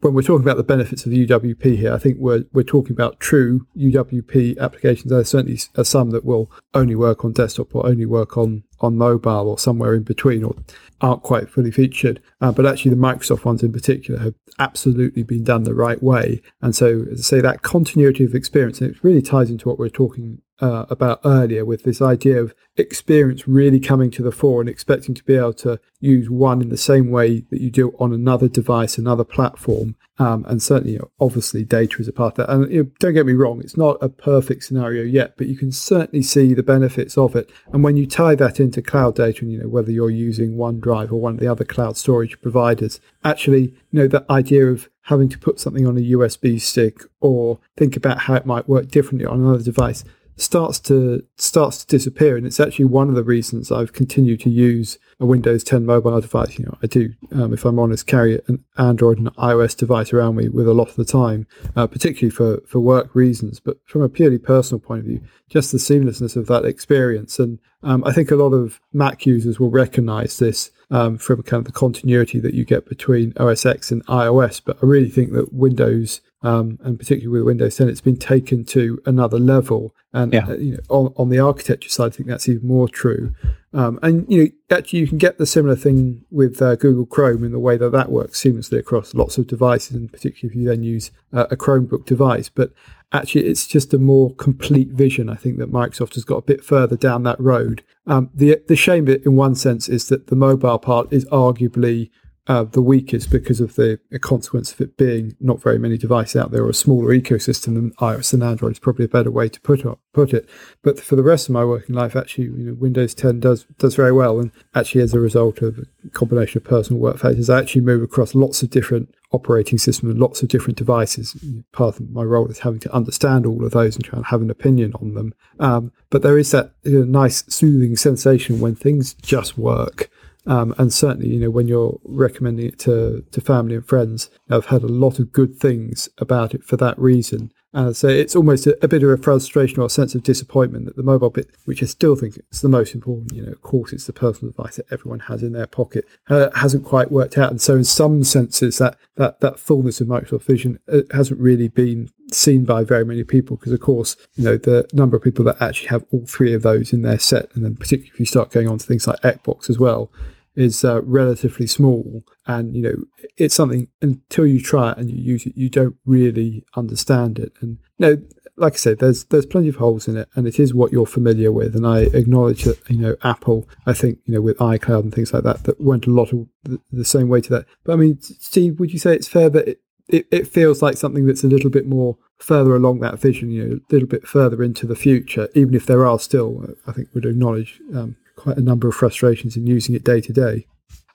when 0.00 0.14
we're 0.14 0.22
talking 0.22 0.44
about 0.44 0.56
the 0.56 0.62
benefits 0.62 1.04
of 1.04 1.12
UWP 1.12 1.76
here, 1.76 1.92
I 1.92 1.98
think 1.98 2.18
we're 2.18 2.44
we're 2.52 2.62
talking 2.62 2.92
about 2.92 3.18
true 3.18 3.66
UWP 3.76 4.58
applications. 4.58 5.10
There 5.10 5.24
certainly 5.24 5.58
are 5.76 5.84
some 5.84 6.10
that 6.10 6.24
will 6.24 6.50
only 6.74 6.94
work 6.94 7.24
on 7.24 7.32
desktop 7.32 7.74
or 7.74 7.86
only 7.86 8.06
work 8.06 8.36
on 8.36 8.64
on 8.80 8.96
mobile 8.96 9.48
or 9.48 9.58
somewhere 9.58 9.94
in 9.94 10.02
between 10.02 10.44
or 10.44 10.54
aren't 11.00 11.22
quite 11.22 11.48
fully 11.48 11.70
featured. 11.70 12.20
Uh, 12.40 12.52
but 12.52 12.66
actually, 12.66 12.90
the 12.90 12.96
Microsoft 12.96 13.44
ones 13.44 13.62
in 13.62 13.72
particular 13.72 14.20
have 14.20 14.34
absolutely 14.58 15.22
been 15.22 15.42
done 15.42 15.64
the 15.64 15.74
right 15.74 16.02
way. 16.02 16.40
And 16.60 16.76
so, 16.76 17.06
as 17.10 17.20
I 17.20 17.22
say, 17.22 17.40
that 17.40 17.62
continuity 17.62 18.24
of 18.24 18.34
experience, 18.34 18.80
and 18.80 18.90
it 18.90 19.02
really 19.02 19.22
ties 19.22 19.50
into 19.50 19.68
what 19.68 19.78
we 19.78 19.86
we're 19.86 19.90
talking 19.90 20.40
uh, 20.60 20.86
about 20.88 21.20
earlier 21.24 21.64
with 21.64 21.82
this 21.82 22.00
idea 22.00 22.40
of 22.40 22.54
experience 22.76 23.46
really 23.46 23.80
coming 23.80 24.10
to 24.10 24.22
the 24.22 24.32
fore 24.32 24.60
and 24.60 24.68
expecting 24.68 25.14
to 25.14 25.24
be 25.24 25.34
able 25.34 25.52
to 25.52 25.80
use 26.00 26.28
one 26.28 26.60
in 26.60 26.68
the 26.68 26.76
same 26.76 27.10
way 27.10 27.40
that 27.50 27.60
you 27.60 27.70
do 27.70 27.94
on 27.98 28.12
another 28.12 28.48
device, 28.48 28.98
another 28.98 29.24
platform. 29.24 29.96
Um, 30.18 30.44
and 30.46 30.62
certainly, 30.62 31.00
obviously, 31.18 31.64
data 31.64 32.00
is 32.00 32.06
a 32.06 32.12
part 32.12 32.38
of 32.38 32.46
that. 32.46 32.52
And 32.52 32.72
you 32.72 32.84
know, 32.84 32.90
don't 33.00 33.14
get 33.14 33.26
me 33.26 33.32
wrong, 33.32 33.60
it's 33.60 33.76
not 33.76 33.96
a 34.00 34.08
perfect 34.08 34.64
scenario 34.64 35.02
yet, 35.02 35.36
but 35.36 35.48
you 35.48 35.56
can 35.56 35.72
certainly 35.72 36.22
see 36.22 36.54
the 36.54 36.62
benefits 36.62 37.18
of 37.18 37.34
it. 37.34 37.50
And 37.72 37.82
when 37.82 37.96
you 37.96 38.06
tie 38.06 38.36
that 38.36 38.60
into 38.60 38.82
cloud 38.82 39.16
data, 39.16 39.40
and 39.42 39.50
you 39.50 39.58
know 39.58 39.68
whether 39.68 39.90
you're 39.90 40.10
using 40.10 40.56
OneDrive 40.56 41.10
or 41.10 41.16
one 41.16 41.34
of 41.34 41.40
the 41.40 41.50
other 41.50 41.64
cloud 41.64 41.96
storage 41.96 42.40
providers, 42.40 43.00
actually, 43.24 43.74
you 43.90 44.00
know, 44.00 44.06
the 44.06 44.24
idea 44.30 44.66
of 44.66 44.88
having 45.02 45.28
to 45.28 45.38
put 45.38 45.58
something 45.60 45.86
on 45.86 45.98
a 45.98 46.00
USB 46.00 46.60
stick 46.60 47.00
or 47.20 47.58
think 47.76 47.96
about 47.96 48.20
how 48.20 48.34
it 48.34 48.46
might 48.46 48.68
work 48.68 48.88
differently 48.88 49.26
on 49.26 49.40
another 49.40 49.62
device 49.62 50.04
starts 50.36 50.80
to 50.80 51.24
starts 51.36 51.84
to 51.84 51.86
disappear, 51.86 52.36
and 52.36 52.46
it's 52.46 52.60
actually 52.60 52.86
one 52.86 53.08
of 53.08 53.14
the 53.14 53.24
reasons 53.24 53.70
I've 53.70 53.92
continued 53.92 54.40
to 54.40 54.50
use 54.50 54.98
a 55.20 55.26
Windows 55.26 55.62
10 55.64 55.86
mobile 55.86 56.20
device. 56.20 56.58
You 56.58 56.66
know, 56.66 56.78
I 56.82 56.86
do, 56.86 57.14
um, 57.32 57.52
if 57.52 57.64
I'm 57.64 57.78
honest, 57.78 58.06
carry 58.06 58.40
an 58.48 58.64
Android 58.76 59.18
and 59.18 59.34
iOS 59.36 59.76
device 59.76 60.12
around 60.12 60.36
me 60.36 60.48
with 60.48 60.66
a 60.66 60.74
lot 60.74 60.88
of 60.88 60.96
the 60.96 61.04
time, 61.04 61.46
uh, 61.76 61.86
particularly 61.86 62.30
for 62.30 62.60
for 62.66 62.80
work 62.80 63.14
reasons. 63.14 63.60
But 63.60 63.78
from 63.86 64.02
a 64.02 64.08
purely 64.08 64.38
personal 64.38 64.80
point 64.80 65.00
of 65.00 65.06
view, 65.06 65.20
just 65.48 65.72
the 65.72 65.78
seamlessness 65.78 66.36
of 66.36 66.46
that 66.46 66.64
experience, 66.64 67.38
and 67.38 67.58
um, 67.82 68.02
I 68.04 68.12
think 68.12 68.30
a 68.30 68.36
lot 68.36 68.52
of 68.52 68.80
Mac 68.92 69.26
users 69.26 69.60
will 69.60 69.70
recognise 69.70 70.38
this. 70.38 70.70
Um, 70.90 71.16
from 71.16 71.42
kind 71.42 71.60
of 71.60 71.64
the 71.64 71.72
continuity 71.72 72.38
that 72.40 72.52
you 72.52 72.64
get 72.64 72.86
between 72.86 73.32
OS 73.38 73.64
X 73.64 73.90
and 73.90 74.04
iOS, 74.06 74.60
but 74.64 74.76
I 74.82 74.86
really 74.86 75.08
think 75.08 75.32
that 75.32 75.52
Windows 75.52 76.20
um, 76.44 76.78
and 76.84 76.98
particularly 76.98 77.40
with 77.40 77.46
Windows 77.46 77.76
10, 77.78 77.88
it's 77.88 78.02
been 78.02 78.18
taken 78.18 78.64
to 78.66 79.00
another 79.06 79.38
level. 79.38 79.94
And 80.12 80.32
yeah. 80.34 80.46
uh, 80.46 80.56
you 80.56 80.72
know, 80.72 80.80
on, 80.90 81.14
on, 81.16 81.30
the 81.30 81.38
architecture 81.38 81.88
side, 81.88 82.08
I 82.08 82.10
think 82.10 82.28
that's 82.28 82.48
even 82.50 82.68
more 82.68 82.86
true. 82.86 83.34
Um, 83.72 83.98
and 84.02 84.30
you 84.30 84.44
know, 84.44 84.76
actually, 84.76 84.98
you 85.00 85.08
can 85.08 85.16
get 85.16 85.38
the 85.38 85.46
similar 85.46 85.74
thing 85.74 86.22
with 86.30 86.60
uh, 86.60 86.76
Google 86.76 87.06
Chrome 87.06 87.44
in 87.44 87.52
the 87.52 87.58
way 87.58 87.78
that 87.78 87.90
that 87.92 88.12
works 88.12 88.40
seamlessly 88.40 88.78
across 88.78 89.14
lots 89.14 89.38
of 89.38 89.46
devices, 89.46 89.96
and 89.96 90.12
particularly 90.12 90.52
if 90.52 90.60
you 90.60 90.68
then 90.68 90.82
use 90.82 91.10
uh, 91.32 91.46
a 91.50 91.56
Chromebook 91.56 92.04
device. 92.04 92.50
But 92.50 92.72
actually, 93.14 93.46
it's 93.46 93.66
just 93.66 93.94
a 93.94 93.98
more 93.98 94.34
complete 94.34 94.88
vision. 94.88 95.30
I 95.30 95.36
think 95.36 95.58
that 95.58 95.72
Microsoft 95.72 96.14
has 96.14 96.24
got 96.24 96.36
a 96.36 96.42
bit 96.42 96.62
further 96.62 96.96
down 96.96 97.22
that 97.22 97.40
road. 97.40 97.82
Um, 98.06 98.30
the 98.34 98.60
the 98.68 98.76
shame, 98.76 99.08
in 99.08 99.36
one 99.36 99.54
sense, 99.54 99.88
is 99.88 100.08
that 100.08 100.26
the 100.26 100.36
mobile 100.36 100.78
part 100.78 101.12
is 101.12 101.24
arguably 101.26 102.10
uh, 102.46 102.64
the 102.64 102.82
weakest 102.82 103.30
because 103.30 103.60
of 103.60 103.74
the, 103.76 103.98
consequence 104.20 104.72
of 104.72 104.80
it 104.80 104.96
being 104.96 105.34
not 105.40 105.62
very 105.62 105.78
many 105.78 105.96
devices 105.96 106.36
out 106.36 106.50
there 106.50 106.64
or 106.64 106.70
a 106.70 106.74
smaller 106.74 107.08
ecosystem 107.08 107.74
than 107.74 107.90
iOS 107.92 108.34
and 108.34 108.42
Android 108.42 108.72
is 108.72 108.78
probably 108.78 109.06
a 109.06 109.08
better 109.08 109.30
way 109.30 109.48
to 109.48 109.60
put 109.62 109.80
it. 109.80 109.98
Put 110.12 110.34
it. 110.34 110.48
But 110.82 111.00
for 111.00 111.16
the 111.16 111.22
rest 111.22 111.48
of 111.48 111.54
my 111.54 111.64
working 111.64 111.94
life, 111.94 112.14
actually, 112.14 112.44
you 112.44 112.70
know, 112.70 112.74
Windows 112.74 113.14
10 113.14 113.40
does 113.40 113.64
does 113.78 113.94
very 113.94 114.12
well, 114.12 114.38
and 114.40 114.50
actually, 114.74 115.00
as 115.00 115.14
a 115.14 115.20
result 115.20 115.62
of 115.62 115.78
a 115.78 116.10
combination 116.10 116.58
of 116.58 116.64
personal 116.64 117.00
work 117.00 117.18
factors, 117.18 117.50
I 117.50 117.58
actually 117.58 117.80
move 117.80 118.02
across 118.02 118.34
lots 118.34 118.62
of 118.62 118.70
different 118.70 119.14
operating 119.34 119.78
system 119.78 120.10
and 120.10 120.18
lots 120.18 120.42
of 120.42 120.48
different 120.48 120.78
devices. 120.78 121.36
Part 121.72 121.98
of 121.98 122.10
my 122.10 122.22
role 122.22 122.48
is 122.48 122.60
having 122.60 122.80
to 122.80 122.94
understand 122.94 123.46
all 123.46 123.64
of 123.64 123.72
those 123.72 123.96
and 123.96 124.04
try 124.04 124.16
and 124.16 124.26
have 124.26 124.42
an 124.42 124.50
opinion 124.50 124.92
on 125.00 125.14
them. 125.14 125.34
Um, 125.58 125.92
but 126.10 126.22
there 126.22 126.38
is 126.38 126.50
that 126.52 126.72
you 126.84 127.00
know, 127.00 127.04
nice, 127.04 127.44
soothing 127.48 127.96
sensation 127.96 128.60
when 128.60 128.74
things 128.74 129.14
just 129.14 129.58
work. 129.58 130.10
Um, 130.46 130.74
and 130.78 130.92
certainly, 130.92 131.28
you 131.28 131.40
know, 131.40 131.50
when 131.50 131.68
you're 131.68 131.98
recommending 132.04 132.66
it 132.66 132.78
to, 132.80 133.24
to 133.32 133.40
family 133.40 133.76
and 133.76 133.86
friends, 133.86 134.30
I've 134.50 134.66
had 134.66 134.82
a 134.82 134.88
lot 134.88 135.18
of 135.18 135.32
good 135.32 135.56
things 135.56 136.08
about 136.18 136.54
it 136.54 136.62
for 136.62 136.76
that 136.76 136.98
reason. 136.98 137.50
Uh, 137.74 137.92
so 137.92 138.06
it's 138.06 138.36
almost 138.36 138.68
a, 138.68 138.78
a, 138.84 138.88
bit 138.88 139.02
of 139.02 139.10
a 139.10 139.16
frustration 139.16 139.80
or 139.80 139.86
a 139.86 139.90
sense 139.90 140.14
of 140.14 140.22
disappointment 140.22 140.86
that 140.86 140.94
the 140.94 141.02
mobile 141.02 141.28
bit, 141.28 141.50
which 141.64 141.82
I 141.82 141.86
still 141.86 142.14
think 142.14 142.38
is 142.52 142.60
the 142.60 142.68
most 142.68 142.94
important, 142.94 143.32
you 143.32 143.42
know, 143.42 143.50
of 143.50 143.62
course, 143.62 143.92
it's 143.92 144.06
the 144.06 144.12
personal 144.12 144.52
device 144.52 144.76
that 144.76 144.86
everyone 144.92 145.20
has 145.20 145.42
in 145.42 145.52
their 145.52 145.66
pocket, 145.66 146.04
uh, 146.30 146.50
hasn't 146.54 146.84
quite 146.84 147.10
worked 147.10 147.36
out. 147.36 147.50
And 147.50 147.60
so, 147.60 147.74
in 147.74 147.82
some 147.82 148.22
senses, 148.22 148.78
that 148.78 148.96
that 149.16 149.40
that 149.40 149.58
fullness 149.58 150.00
of 150.00 150.06
Microsoft 150.06 150.44
Vision 150.44 150.78
uh, 150.92 151.00
hasn't 151.10 151.40
really 151.40 151.66
been 151.66 152.10
seen 152.30 152.64
by 152.64 152.84
very 152.84 153.04
many 153.04 153.24
people 153.24 153.56
because, 153.56 153.72
of 153.72 153.80
course, 153.80 154.16
you 154.34 154.44
know, 154.44 154.56
the 154.56 154.88
number 154.92 155.16
of 155.16 155.22
people 155.24 155.44
that 155.44 155.60
actually 155.60 155.88
have 155.88 156.04
all 156.12 156.24
three 156.26 156.54
of 156.54 156.62
those 156.62 156.92
in 156.92 157.02
their 157.02 157.18
set, 157.18 157.52
and 157.54 157.64
then 157.64 157.74
particularly 157.74 158.10
if 158.14 158.20
you 158.20 158.26
start 158.26 158.52
going 158.52 158.68
on 158.68 158.78
to 158.78 158.86
things 158.86 159.08
like 159.08 159.20
Xbox 159.22 159.68
as 159.68 159.80
well, 159.80 160.12
is 160.56 160.84
uh, 160.84 161.02
relatively 161.02 161.66
small. 161.66 162.24
And 162.46 162.74
you 162.74 162.82
know 162.82 162.94
it's 163.36 163.54
something 163.54 163.88
until 164.02 164.46
you 164.46 164.60
try 164.60 164.92
it 164.92 164.98
and 164.98 165.10
you 165.10 165.16
use 165.16 165.46
it 165.46 165.56
you 165.56 165.68
don't 165.68 165.96
really 166.04 166.64
understand 166.76 167.38
it. 167.38 167.52
And 167.60 167.78
you 167.98 168.06
know 168.06 168.22
like 168.56 168.74
i 168.74 168.76
said 168.76 168.98
there's 168.98 169.24
there's 169.26 169.46
plenty 169.46 169.68
of 169.68 169.76
holes 169.76 170.06
in 170.06 170.16
it 170.16 170.28
and 170.34 170.46
it 170.46 170.60
is 170.60 170.72
what 170.72 170.92
you're 170.92 171.06
familiar 171.06 171.50
with. 171.50 171.74
And 171.74 171.86
i 171.86 172.00
acknowledge 172.00 172.64
that 172.64 172.78
you 172.88 172.98
know 172.98 173.16
apple 173.22 173.68
i 173.86 173.92
think 173.92 174.18
you 174.24 174.34
know 174.34 174.40
with 174.40 174.58
icloud 174.58 175.00
and 175.00 175.14
things 175.14 175.32
like 175.32 175.44
that 175.44 175.64
that 175.64 175.80
went 175.80 176.06
a 176.06 176.10
lot 176.10 176.32
of 176.32 176.46
the, 176.62 176.80
the 176.92 177.04
same 177.04 177.28
way 177.28 177.40
to 177.40 177.50
that. 177.50 177.66
But 177.84 177.94
i 177.94 177.96
mean 177.96 178.20
steve 178.20 178.78
would 178.78 178.92
you 178.92 178.98
say 178.98 179.14
it's 179.14 179.28
fair 179.28 179.50
that 179.50 179.68
it, 179.68 179.80
it, 180.08 180.26
it 180.30 180.46
feels 180.46 180.82
like 180.82 180.96
something 180.96 181.26
that's 181.26 181.44
a 181.44 181.48
little 181.48 181.70
bit 181.70 181.86
more 181.86 182.16
further 182.38 182.76
along 182.76 183.00
that 183.00 183.18
vision 183.18 183.50
you 183.50 183.64
know 183.64 183.76
a 183.76 183.92
little 183.92 184.08
bit 184.08 184.26
further 184.26 184.62
into 184.62 184.86
the 184.86 184.96
future 184.96 185.48
even 185.54 185.74
if 185.74 185.86
there 185.86 186.04
are 186.06 186.18
still 186.18 186.76
i 186.86 186.92
think 186.92 187.08
would 187.14 187.24
acknowledge 187.24 187.80
um, 187.94 188.16
quite 188.36 188.56
a 188.56 188.62
number 188.62 188.88
of 188.88 188.94
frustrations 188.94 189.56
in 189.56 189.66
using 189.66 189.94
it 189.94 190.04
day 190.04 190.20
to 190.20 190.32
day. 190.32 190.66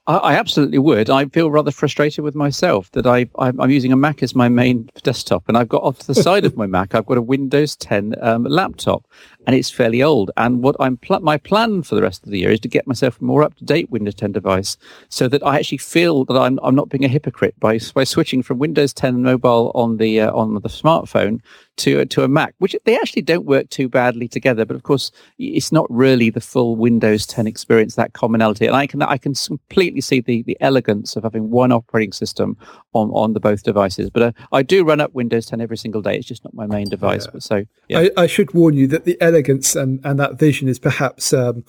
I, 0.10 0.34
absolutely 0.34 0.80
would. 0.80 1.10
I 1.12 1.26
feel 1.26 1.52
rather 1.52 1.70
frustrated 1.70 2.24
with 2.24 2.34
myself 2.34 2.90
that 2.94 3.06
I, 3.06 3.28
I'm, 3.38 3.70
using 3.70 3.92
a 3.92 3.96
Mac 3.96 4.24
as 4.24 4.34
my 4.34 4.50
main 4.50 4.90
desktop, 5.04 5.44
and 5.48 5.56
I've 5.56 5.70
got 5.70 5.84
off 5.84 6.00
to 6.00 6.08
the 6.08 6.16
side 6.24 6.46
of 6.46 6.58
my 6.58 6.66
Mac, 6.66 6.96
I've 6.96 7.06
got 7.06 7.20
a 7.20 7.22
Windows 7.22 7.76
10 7.76 8.16
um, 8.20 8.44
laptop, 8.46 9.06
and 9.48 9.56
it's 9.56 9.70
fairly 9.70 10.04
old. 10.04 10.32
And 10.38 10.62
what 10.62 10.76
I'm 10.80 10.98
pl- 10.98 11.22
my 11.22 11.38
plan 11.38 11.84
for 11.84 11.96
the 11.96 12.02
rest 12.02 12.24
of 12.24 12.32
the 12.32 12.40
year 12.40 12.52
is 12.52 12.60
to 12.62 12.68
get 12.68 12.88
myself 12.88 13.20
a 13.20 13.24
more 13.24 13.44
up 13.44 13.56
to 13.56 13.66
date 13.66 13.90
Windows 13.90 14.16
10 14.16 14.32
device, 14.32 14.78
so 15.10 15.28
that 15.28 15.44
I 15.44 15.58
actually 15.58 15.78
feel 15.78 16.26
that 16.26 16.38
I'm 16.38 16.60
I'm 16.62 16.76
not 16.76 16.90
being 16.90 17.06
a 17.06 17.08
hypocrite 17.08 17.60
by 17.60 17.80
by 17.94 18.04
switching 18.04 18.44
from 18.44 18.60
Windows 18.60 18.94
10 18.94 19.22
mobile 19.24 19.72
on 19.76 19.98
the 19.98 20.22
uh, 20.22 20.34
on 20.34 20.54
the 20.54 20.70
smartphone 20.70 21.42
to 21.78 22.06
to 22.06 22.24
a 22.24 22.28
Mac, 22.28 22.54
which 22.60 22.76
they 22.86 22.98
actually 22.98 23.22
don't 23.22 23.46
work 23.46 23.70
too 23.70 23.90
badly 23.90 24.28
together. 24.28 24.66
But 24.66 24.76
of 24.76 24.84
course, 24.84 25.12
it's 25.38 25.72
not 25.72 25.88
really 25.90 26.30
the 26.30 26.42
full 26.42 26.76
Windows 26.76 27.26
10 27.26 27.48
experience, 27.48 27.96
that 27.96 28.14
commonality. 28.14 28.66
And 28.68 28.76
I 28.76 28.88
can 28.88 29.02
I 29.02 29.18
can 29.18 29.34
completely 29.34 30.02
see 30.02 30.22
the 30.22 30.44
the 30.44 30.58
elegance 30.60 31.16
of 31.16 31.24
having 31.24 31.50
one 31.50 31.72
operating 31.72 32.14
system 32.14 32.58
on 32.94 33.10
on 33.12 33.34
the 33.34 33.40
both 33.40 33.64
devices. 33.64 34.10
But 34.10 34.24
uh, 34.24 34.32
I 34.52 34.64
do 34.64 34.84
run 34.84 35.02
up 35.02 35.14
Windows 35.14 35.46
10 35.46 35.62
every 35.62 35.78
single 35.78 36.02
day. 36.02 36.16
It's 36.18 36.28
just 36.28 36.44
not 36.44 36.54
my 36.54 36.66
main 36.66 36.90
device. 36.90 37.26
Yeah. 37.26 37.32
But 37.34 37.44
so 37.44 37.64
yeah. 37.88 38.00
I, 38.00 38.24
I, 38.24 38.28
should 38.28 38.54
warn 38.54 38.76
you 38.76 38.88
that 38.88 39.06
the 39.06 39.20
elegance 39.30 39.76
and 39.76 40.00
and 40.04 40.20
that 40.20 40.40
vision 40.40 40.68
is 40.68 40.80
perhaps. 40.80 41.34
Um, 41.34 41.64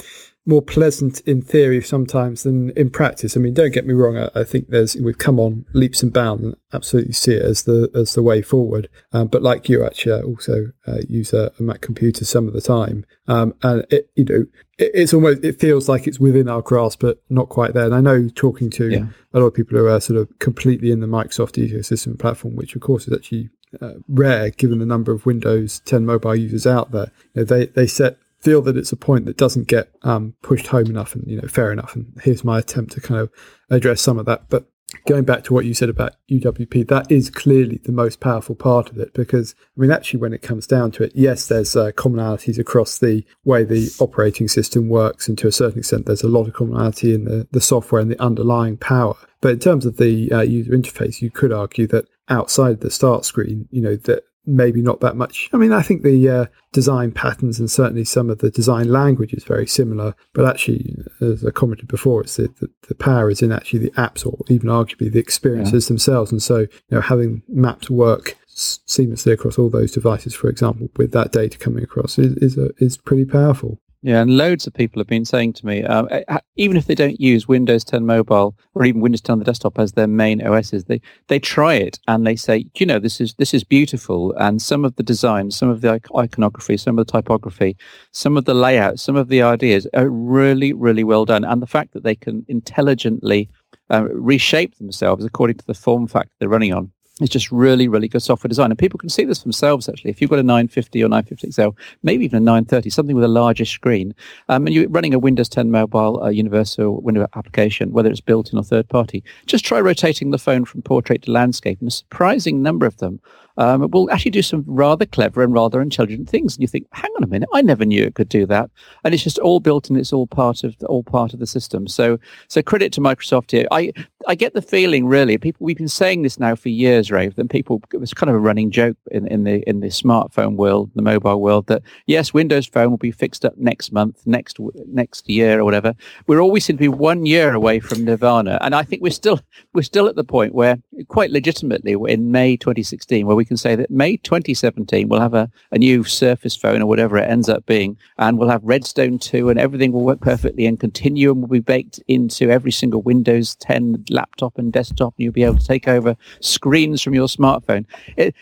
more 0.47 0.63
pleasant 0.63 1.21
in 1.21 1.43
theory 1.43 1.83
sometimes 1.83 2.43
than 2.43 2.71
in 2.71 2.91
practice. 2.91 3.37
I 3.37 3.41
mean, 3.41 3.55
don't 3.55 3.73
get 3.73 3.87
me 3.87 3.95
wrong. 3.95 4.17
I, 4.17 4.31
I 4.35 4.45
think 4.45 4.69
there's 4.69 4.97
we've 4.97 5.19
come 5.19 5.39
on 5.39 5.67
leaps 5.75 6.03
and 6.03 6.13
bounds 6.13 6.43
and 6.43 6.57
absolutely 6.73 7.13
see 7.13 7.35
it 7.35 7.43
as 7.43 7.65
the 7.65 7.91
as 7.95 8.15
the 8.15 8.23
way 8.23 8.41
forward. 8.41 8.89
Um, 9.13 9.29
but 9.29 9.43
like 9.43 9.69
you, 9.69 9.85
actually, 9.85 10.15
I 10.15 10.23
also 10.23 10.73
uh, 10.87 10.99
use 11.09 11.33
a, 11.33 11.53
a, 11.59 11.63
Mac 11.63 11.81
computer 11.83 12.25
some 12.25 12.49
of 12.49 12.55
the 12.55 12.61
time, 12.61 13.05
um, 13.29 13.55
and 13.63 13.87
it, 13.91 14.11
you 14.17 14.25
know, 14.25 14.47
it, 14.79 14.91
it's 14.95 15.13
almost 15.13 15.45
it 15.45 15.61
feels 15.61 15.89
like 15.89 16.07
it's 16.07 16.19
within 16.19 16.49
our 16.49 16.63
grasp, 16.63 17.01
but 17.01 17.23
not 17.29 17.49
quite 17.51 17.75
there. 17.75 17.85
And 17.85 17.95
I 17.95 18.01
know 18.01 18.29
talking 18.29 18.71
to 18.71 18.89
yeah. 18.91 19.07
a 19.35 19.41
lot 19.41 19.47
of 19.47 19.55
people 19.55 19.79
who 19.79 19.87
are 19.87 20.01
sort 20.01 20.19
of 20.19 20.39
completely 20.39 20.91
in 20.91 21.01
the 21.01 21.07
Microsoft 21.07 21.63
ecosystem 21.63 22.19
platform, 22.19 22.57
which 22.57 22.75
of 22.75 22.81
course 22.81 23.07
is 23.07 23.15
actually 23.15 23.51
uh, 23.81 23.95
rare 24.09 24.51
given 24.51 24.79
the 24.79 24.87
number 24.87 25.13
of 25.13 25.27
Windows 25.27 25.81
10 25.85 26.05
mobile 26.05 26.35
users 26.35 26.67
out 26.67 26.91
there. 26.91 27.11
You 27.35 27.43
know, 27.43 27.45
they 27.45 27.67
they 27.67 27.87
set 27.87 28.19
feel 28.41 28.63
that 28.63 28.77
it's 28.77 28.93
a 28.93 28.97
point 28.97 29.27
that 29.27 29.37
doesn't 29.37 29.69
get 29.69 29.91
um, 30.03 30.35
pushed 30.43 30.67
home 30.67 30.87
enough, 30.87 31.15
and 31.15 31.25
you 31.27 31.41
know, 31.41 31.49
fair 31.49 31.71
enough. 31.73 31.95
And 31.95 32.13
here's 32.23 32.45
my 32.45 32.59
attempt 32.59 32.93
to 32.93 33.01
kind 33.01 33.21
of 33.21 33.31
address 33.69 34.01
some 34.01 34.19
of 34.19 34.27
that. 34.27 34.49
But 34.49 34.67
going 35.07 35.25
back 35.25 35.45
to 35.45 35.55
what 35.55 35.65
you 35.65 35.75
said 35.75 35.89
about 35.89 36.17
UWP, 36.31 36.89
that 36.89 37.11
is 37.11 37.31
clearly 37.31 37.81
the 37.85 37.93
most 37.93 38.21
powerful 38.21 38.55
part 38.55 38.91
of 38.91 38.99
it 38.99 39.13
because, 39.15 39.55
I 39.77 39.81
mean, 39.81 39.91
actually, 39.91 40.21
when 40.21 40.33
it 40.33 40.43
comes 40.43 40.67
down 40.67 40.91
to 40.93 41.05
it, 41.05 41.13
yes, 41.15 41.47
there's 41.49 41.77
uh, 41.77 41.93
commonalities 41.93 42.59
across 42.59 42.99
the 42.99 43.25
way 43.45 43.65
the 43.65 43.95
operating 44.01 44.49
system 44.49 44.89
works, 44.89 45.29
and 45.29 45.37
to 45.39 45.47
a 45.47 45.53
certain 45.53 45.79
extent, 45.79 46.07
there's 46.07 46.23
a 46.23 46.29
lot 46.29 46.49
of 46.49 46.55
commonality 46.55 47.15
in 47.15 47.25
the, 47.25 47.47
the 47.53 47.61
software 47.61 48.01
and 48.01 48.11
the 48.11 48.21
underlying 48.21 48.77
power. 48.77 49.17
But 49.41 49.53
in 49.53 49.59
terms 49.59 49.87
of 49.87 49.97
the 49.97 50.31
uh, 50.33 50.41
user 50.43 50.73
interface, 50.73 51.23
you 51.23 51.31
could 51.31 51.53
argue 51.53 51.87
that 51.89 52.07
outside 52.31 52.81
the 52.81 52.91
start 52.91 53.25
screen, 53.25 53.69
you 53.71 53.83
know, 53.83 53.97
that 53.97 54.25
maybe 54.47 54.83
not 54.83 55.01
that 55.01 55.17
much. 55.17 55.49
I 55.53 55.57
mean, 55.57 55.73
I 55.73 55.83
think 55.83 56.03
the 56.03 56.29
uh, 56.29 56.47
design 56.73 57.13
patterns 57.13 57.61
and 57.61 57.71
certainly 57.71 58.05
some 58.05 58.31
of 58.31 58.39
the 58.39 58.51
design 58.51 58.89
language 58.89 59.35
is 59.35 59.45
very 59.45 59.67
similar, 59.67 60.15
but 60.33 60.47
actually, 60.47 60.97
as 61.21 61.45
I 61.45 61.51
commented 61.51 61.89
before, 61.89 62.23
it's 62.23 62.37
the, 62.37 62.49
the, 62.61 62.71
the 62.89 62.95
power 62.95 63.31
is 63.31 63.43
in 63.43 63.53
actually 63.53 63.81
the 63.81 63.91
apps 63.93 64.27
or 64.27 64.39
even 64.49 64.69
arguably 64.69 65.13
the 65.13 65.19
experiences 65.21 65.87
yeah. 65.87 65.89
themselves. 65.89 66.33
And 66.33 66.43
so, 66.43 66.61
you 66.61 66.69
know, 66.91 67.01
having 67.01 67.43
mapped 67.49 67.91
work 67.91 68.37
seamlessly 68.49 69.33
across 69.33 69.59
all 69.59 69.71
those 69.71 69.93
devices, 69.93 70.35
for 70.35 70.49
example, 70.49 70.89
with 70.97 71.13
that 71.13 71.33
data 71.33 71.59
coming 71.59 71.85
across 71.85 72.19
is 72.19 72.37
is, 72.39 72.59
a, 72.59 72.71
is 72.79 72.97
pretty 72.97 73.25
powerful. 73.25 73.79
Yeah, 74.03 74.23
and 74.23 74.39
loads 74.39 74.67
of 74.67 74.73
people 74.73 74.99
have 74.99 75.09
been 75.09 75.27
saying 75.27 75.53
to 75.55 75.67
me, 75.67 75.85
um, 75.85 76.09
even 76.57 76.79
if 76.79 76.87
they 76.87 76.95
don't 76.95 77.21
use 77.21 77.47
Windows 77.47 77.85
10 77.85 78.07
Mobile 78.07 78.57
or 78.75 78.87
even 78.87 79.03
Windows 79.03 79.21
10 79.21 79.35
on 79.35 79.39
the 79.41 79.45
desktop 79.45 79.79
as 79.79 79.93
their 79.93 80.07
main 80.07 80.41
OSs, 80.41 80.85
they 80.85 81.03
they 81.29 81.39
try 81.39 81.75
it 81.75 81.99
and 82.09 82.27
they 82.27 82.35
say, 82.35 82.65
you 82.77 82.87
know, 82.87 82.99
this 82.99 83.21
is 83.21 83.35
this 83.35 83.53
is 83.53 83.63
beautiful, 83.63 84.33
and 84.39 84.63
some 84.63 84.87
of 84.87 84.97
the 84.97 85.03
design, 85.03 85.51
some 85.51 85.69
of 85.69 85.83
the 85.83 86.01
iconography, 86.17 86.79
some 86.79 86.99
of 86.99 87.07
the 87.07 87.13
typography, 87.13 87.77
some 88.13 88.39
of 88.39 88.47
the 88.47 88.55
layout, 88.55 88.99
some 88.99 89.17
of 89.17 89.29
the 89.29 89.43
ideas 89.43 89.87
are 89.93 90.09
really 90.09 90.73
really 90.73 91.05
well 91.05 91.27
done, 91.27 91.45
and 91.45 91.61
the 91.61 91.67
fact 91.67 91.93
that 91.93 92.03
they 92.03 92.15
can 92.15 92.47
intelligently 92.49 93.51
uh, 93.91 94.05
reshape 94.15 94.79
themselves 94.79 95.27
according 95.27 95.59
to 95.59 95.67
the 95.67 95.75
form 95.75 96.07
factor 96.07 96.33
they're 96.39 96.49
running 96.49 96.73
on 96.73 96.91
it's 97.25 97.33
just 97.33 97.51
really, 97.51 97.89
really 97.89 98.09
good 98.09 98.23
software 98.23 98.49
design. 98.49 98.71
And 98.71 98.79
people 98.79 98.99
can 98.99 99.09
see 99.09 99.25
this 99.25 99.41
themselves, 99.43 99.89
actually. 99.89 100.11
If 100.11 100.21
you've 100.21 100.31
got 100.31 100.39
a 100.39 100.43
950 100.43 101.03
or 101.03 101.09
950 101.09 101.51
XL, 101.53 101.69
maybe 102.03 102.25
even 102.25 102.39
a 102.39 102.41
930, 102.41 102.91
something 102.91 103.15
with 103.15 103.25
a 103.25 103.29
larger 103.29 103.65
screen, 103.65 104.15
um, 104.49 104.67
and 104.67 104.75
you're 104.75 104.89
running 104.89 105.15
a 105.15 105.19
Windows 105.19 105.49
10 105.49 105.71
mobile 105.71 106.23
uh, 106.23 106.29
universal 106.29 107.01
window 107.01 107.27
application, 107.35 107.93
whether 107.93 108.11
it's 108.11 108.21
built 108.21 108.53
in 108.53 108.59
or 108.59 108.65
third 108.65 108.89
party, 108.89 109.23
just 109.47 109.65
try 109.65 109.81
rotating 109.81 110.31
the 110.31 110.39
phone 110.39 110.65
from 110.65 110.83
portrait 110.83 111.23
to 111.23 111.31
landscape. 111.31 111.81
And 111.81 111.89
a 111.89 111.93
surprising 111.93 112.63
number 112.63 112.87
of 112.87 112.97
them 112.99 113.21
um, 113.61 113.91
will 113.91 114.11
actually 114.11 114.31
do 114.31 114.41
some 114.41 114.65
rather 114.67 115.05
clever 115.05 115.43
and 115.43 115.53
rather 115.53 115.83
intelligent 115.83 116.31
things. 116.31 116.57
And 116.57 116.63
you 116.63 116.67
think, 116.67 116.87
hang 116.93 117.11
on 117.17 117.23
a 117.23 117.27
minute, 117.27 117.49
I 117.53 117.61
never 117.61 117.85
knew 117.85 118.03
it 118.03 118.15
could 118.15 118.31
do 118.31 118.47
that. 118.47 118.71
And 119.05 119.13
it's 119.13 119.23
just 119.23 119.39
all 119.39 119.61
built 119.61 119.91
and 119.91 119.99
it's 119.99 120.15
all 120.15 120.27
part 120.27 120.65
of 120.65 120.79
the, 120.79 120.87
all 120.87 121.05
part 121.05 121.35
of 121.35 121.41
the 121.41 121.47
system. 121.47 121.87
So 121.87 122.19
so 122.49 122.63
credit 122.63 122.91
to 122.95 123.03
Microsoft 123.03 123.51
here. 123.51 123.67
I 123.71 123.93
I 124.27 124.35
get 124.35 124.55
the 124.55 124.63
feeling 124.63 125.07
really 125.07 125.37
people 125.37 125.65
we've 125.65 125.77
been 125.77 125.89
saying 125.89 126.23
this 126.23 126.41
now 126.41 126.55
for 126.55 126.71
years, 126.71 127.11
Rafe, 127.11 127.35
that 127.37 127.51
people 127.51 127.83
it 127.93 127.99
was 127.99 128.15
kind 128.15 128.31
of 128.31 128.37
a 128.37 128.41
running 128.41 128.71
joke 128.71 128.97
in, 129.11 129.27
in 129.27 129.45
the 129.45 129.63
in 129.69 129.81
the 129.81 129.89
smartphone 129.89 130.57
world, 130.57 130.91
the 130.95 131.03
mobile 131.03 131.43
world, 131.43 131.67
that 131.67 131.83
yes, 132.07 132.33
Windows 132.33 132.67
Phone 132.67 132.89
will 132.89 132.97
be 132.97 133.13
fixed 133.13 133.45
up 133.45 133.59
next 133.59 133.93
month, 133.93 134.27
next 134.27 134.59
next 134.87 135.29
year 135.29 135.61
or 135.61 135.65
whatever. 135.65 135.95
We're 136.27 136.41
always 136.41 136.65
seem 136.65 136.77
to 136.77 136.81
be 136.81 136.89
one 136.89 137.27
year 137.27 137.53
away 137.53 137.81
from 137.81 138.07
Nirvana, 138.07 138.59
and 138.63 138.75
I 138.75 138.85
think 138.85 139.03
we're 139.03 139.11
still 139.11 139.39
we're 139.75 139.83
still 139.83 140.09
at 140.09 140.17
the 140.17 140.25
point 140.25 140.55
where 140.55 140.79
quite 141.09 141.31
legitimately 141.31 141.95
in 142.09 142.31
May 142.31 142.57
2016 142.57 143.27
where 143.27 143.37
we 143.37 143.45
can 143.51 143.57
say 143.57 143.75
that 143.75 143.91
May 143.91 144.17
2017 144.17 145.09
we'll 145.09 145.21
have 145.21 145.35
a, 145.35 145.51
a 145.73 145.79
new 145.79 146.05
Surface 146.05 146.55
phone 146.55 146.81
or 146.81 146.87
whatever 146.87 147.19
it 147.19 147.29
ends 147.29 147.49
up 147.49 147.67
being, 147.67 147.97
and 148.17 148.39
we'll 148.39 148.49
have 148.49 148.63
Redstone 148.63 149.19
2 149.19 149.51
and 149.51 149.59
everything 149.59 149.91
will 149.91 150.05
work 150.05 150.21
perfectly, 150.21 150.67
and 150.67 150.79
Continuum 150.79 151.41
will 151.41 151.49
be 151.49 151.59
baked 151.59 152.01
into 152.07 152.49
every 152.49 152.71
single 152.71 153.03
Windows 153.03 153.57
10 153.57 154.05
laptop 154.09 154.57
and 154.57 154.73
desktop, 154.73 155.15
and 155.17 155.25
you'll 155.25 155.33
be 155.33 155.43
able 155.43 155.59
to 155.59 155.67
take 155.67 155.89
over 155.89 156.17
screens 156.39 157.03
from 157.03 157.13
your 157.13 157.27
smartphone. 157.27 157.87
It, 158.17 158.37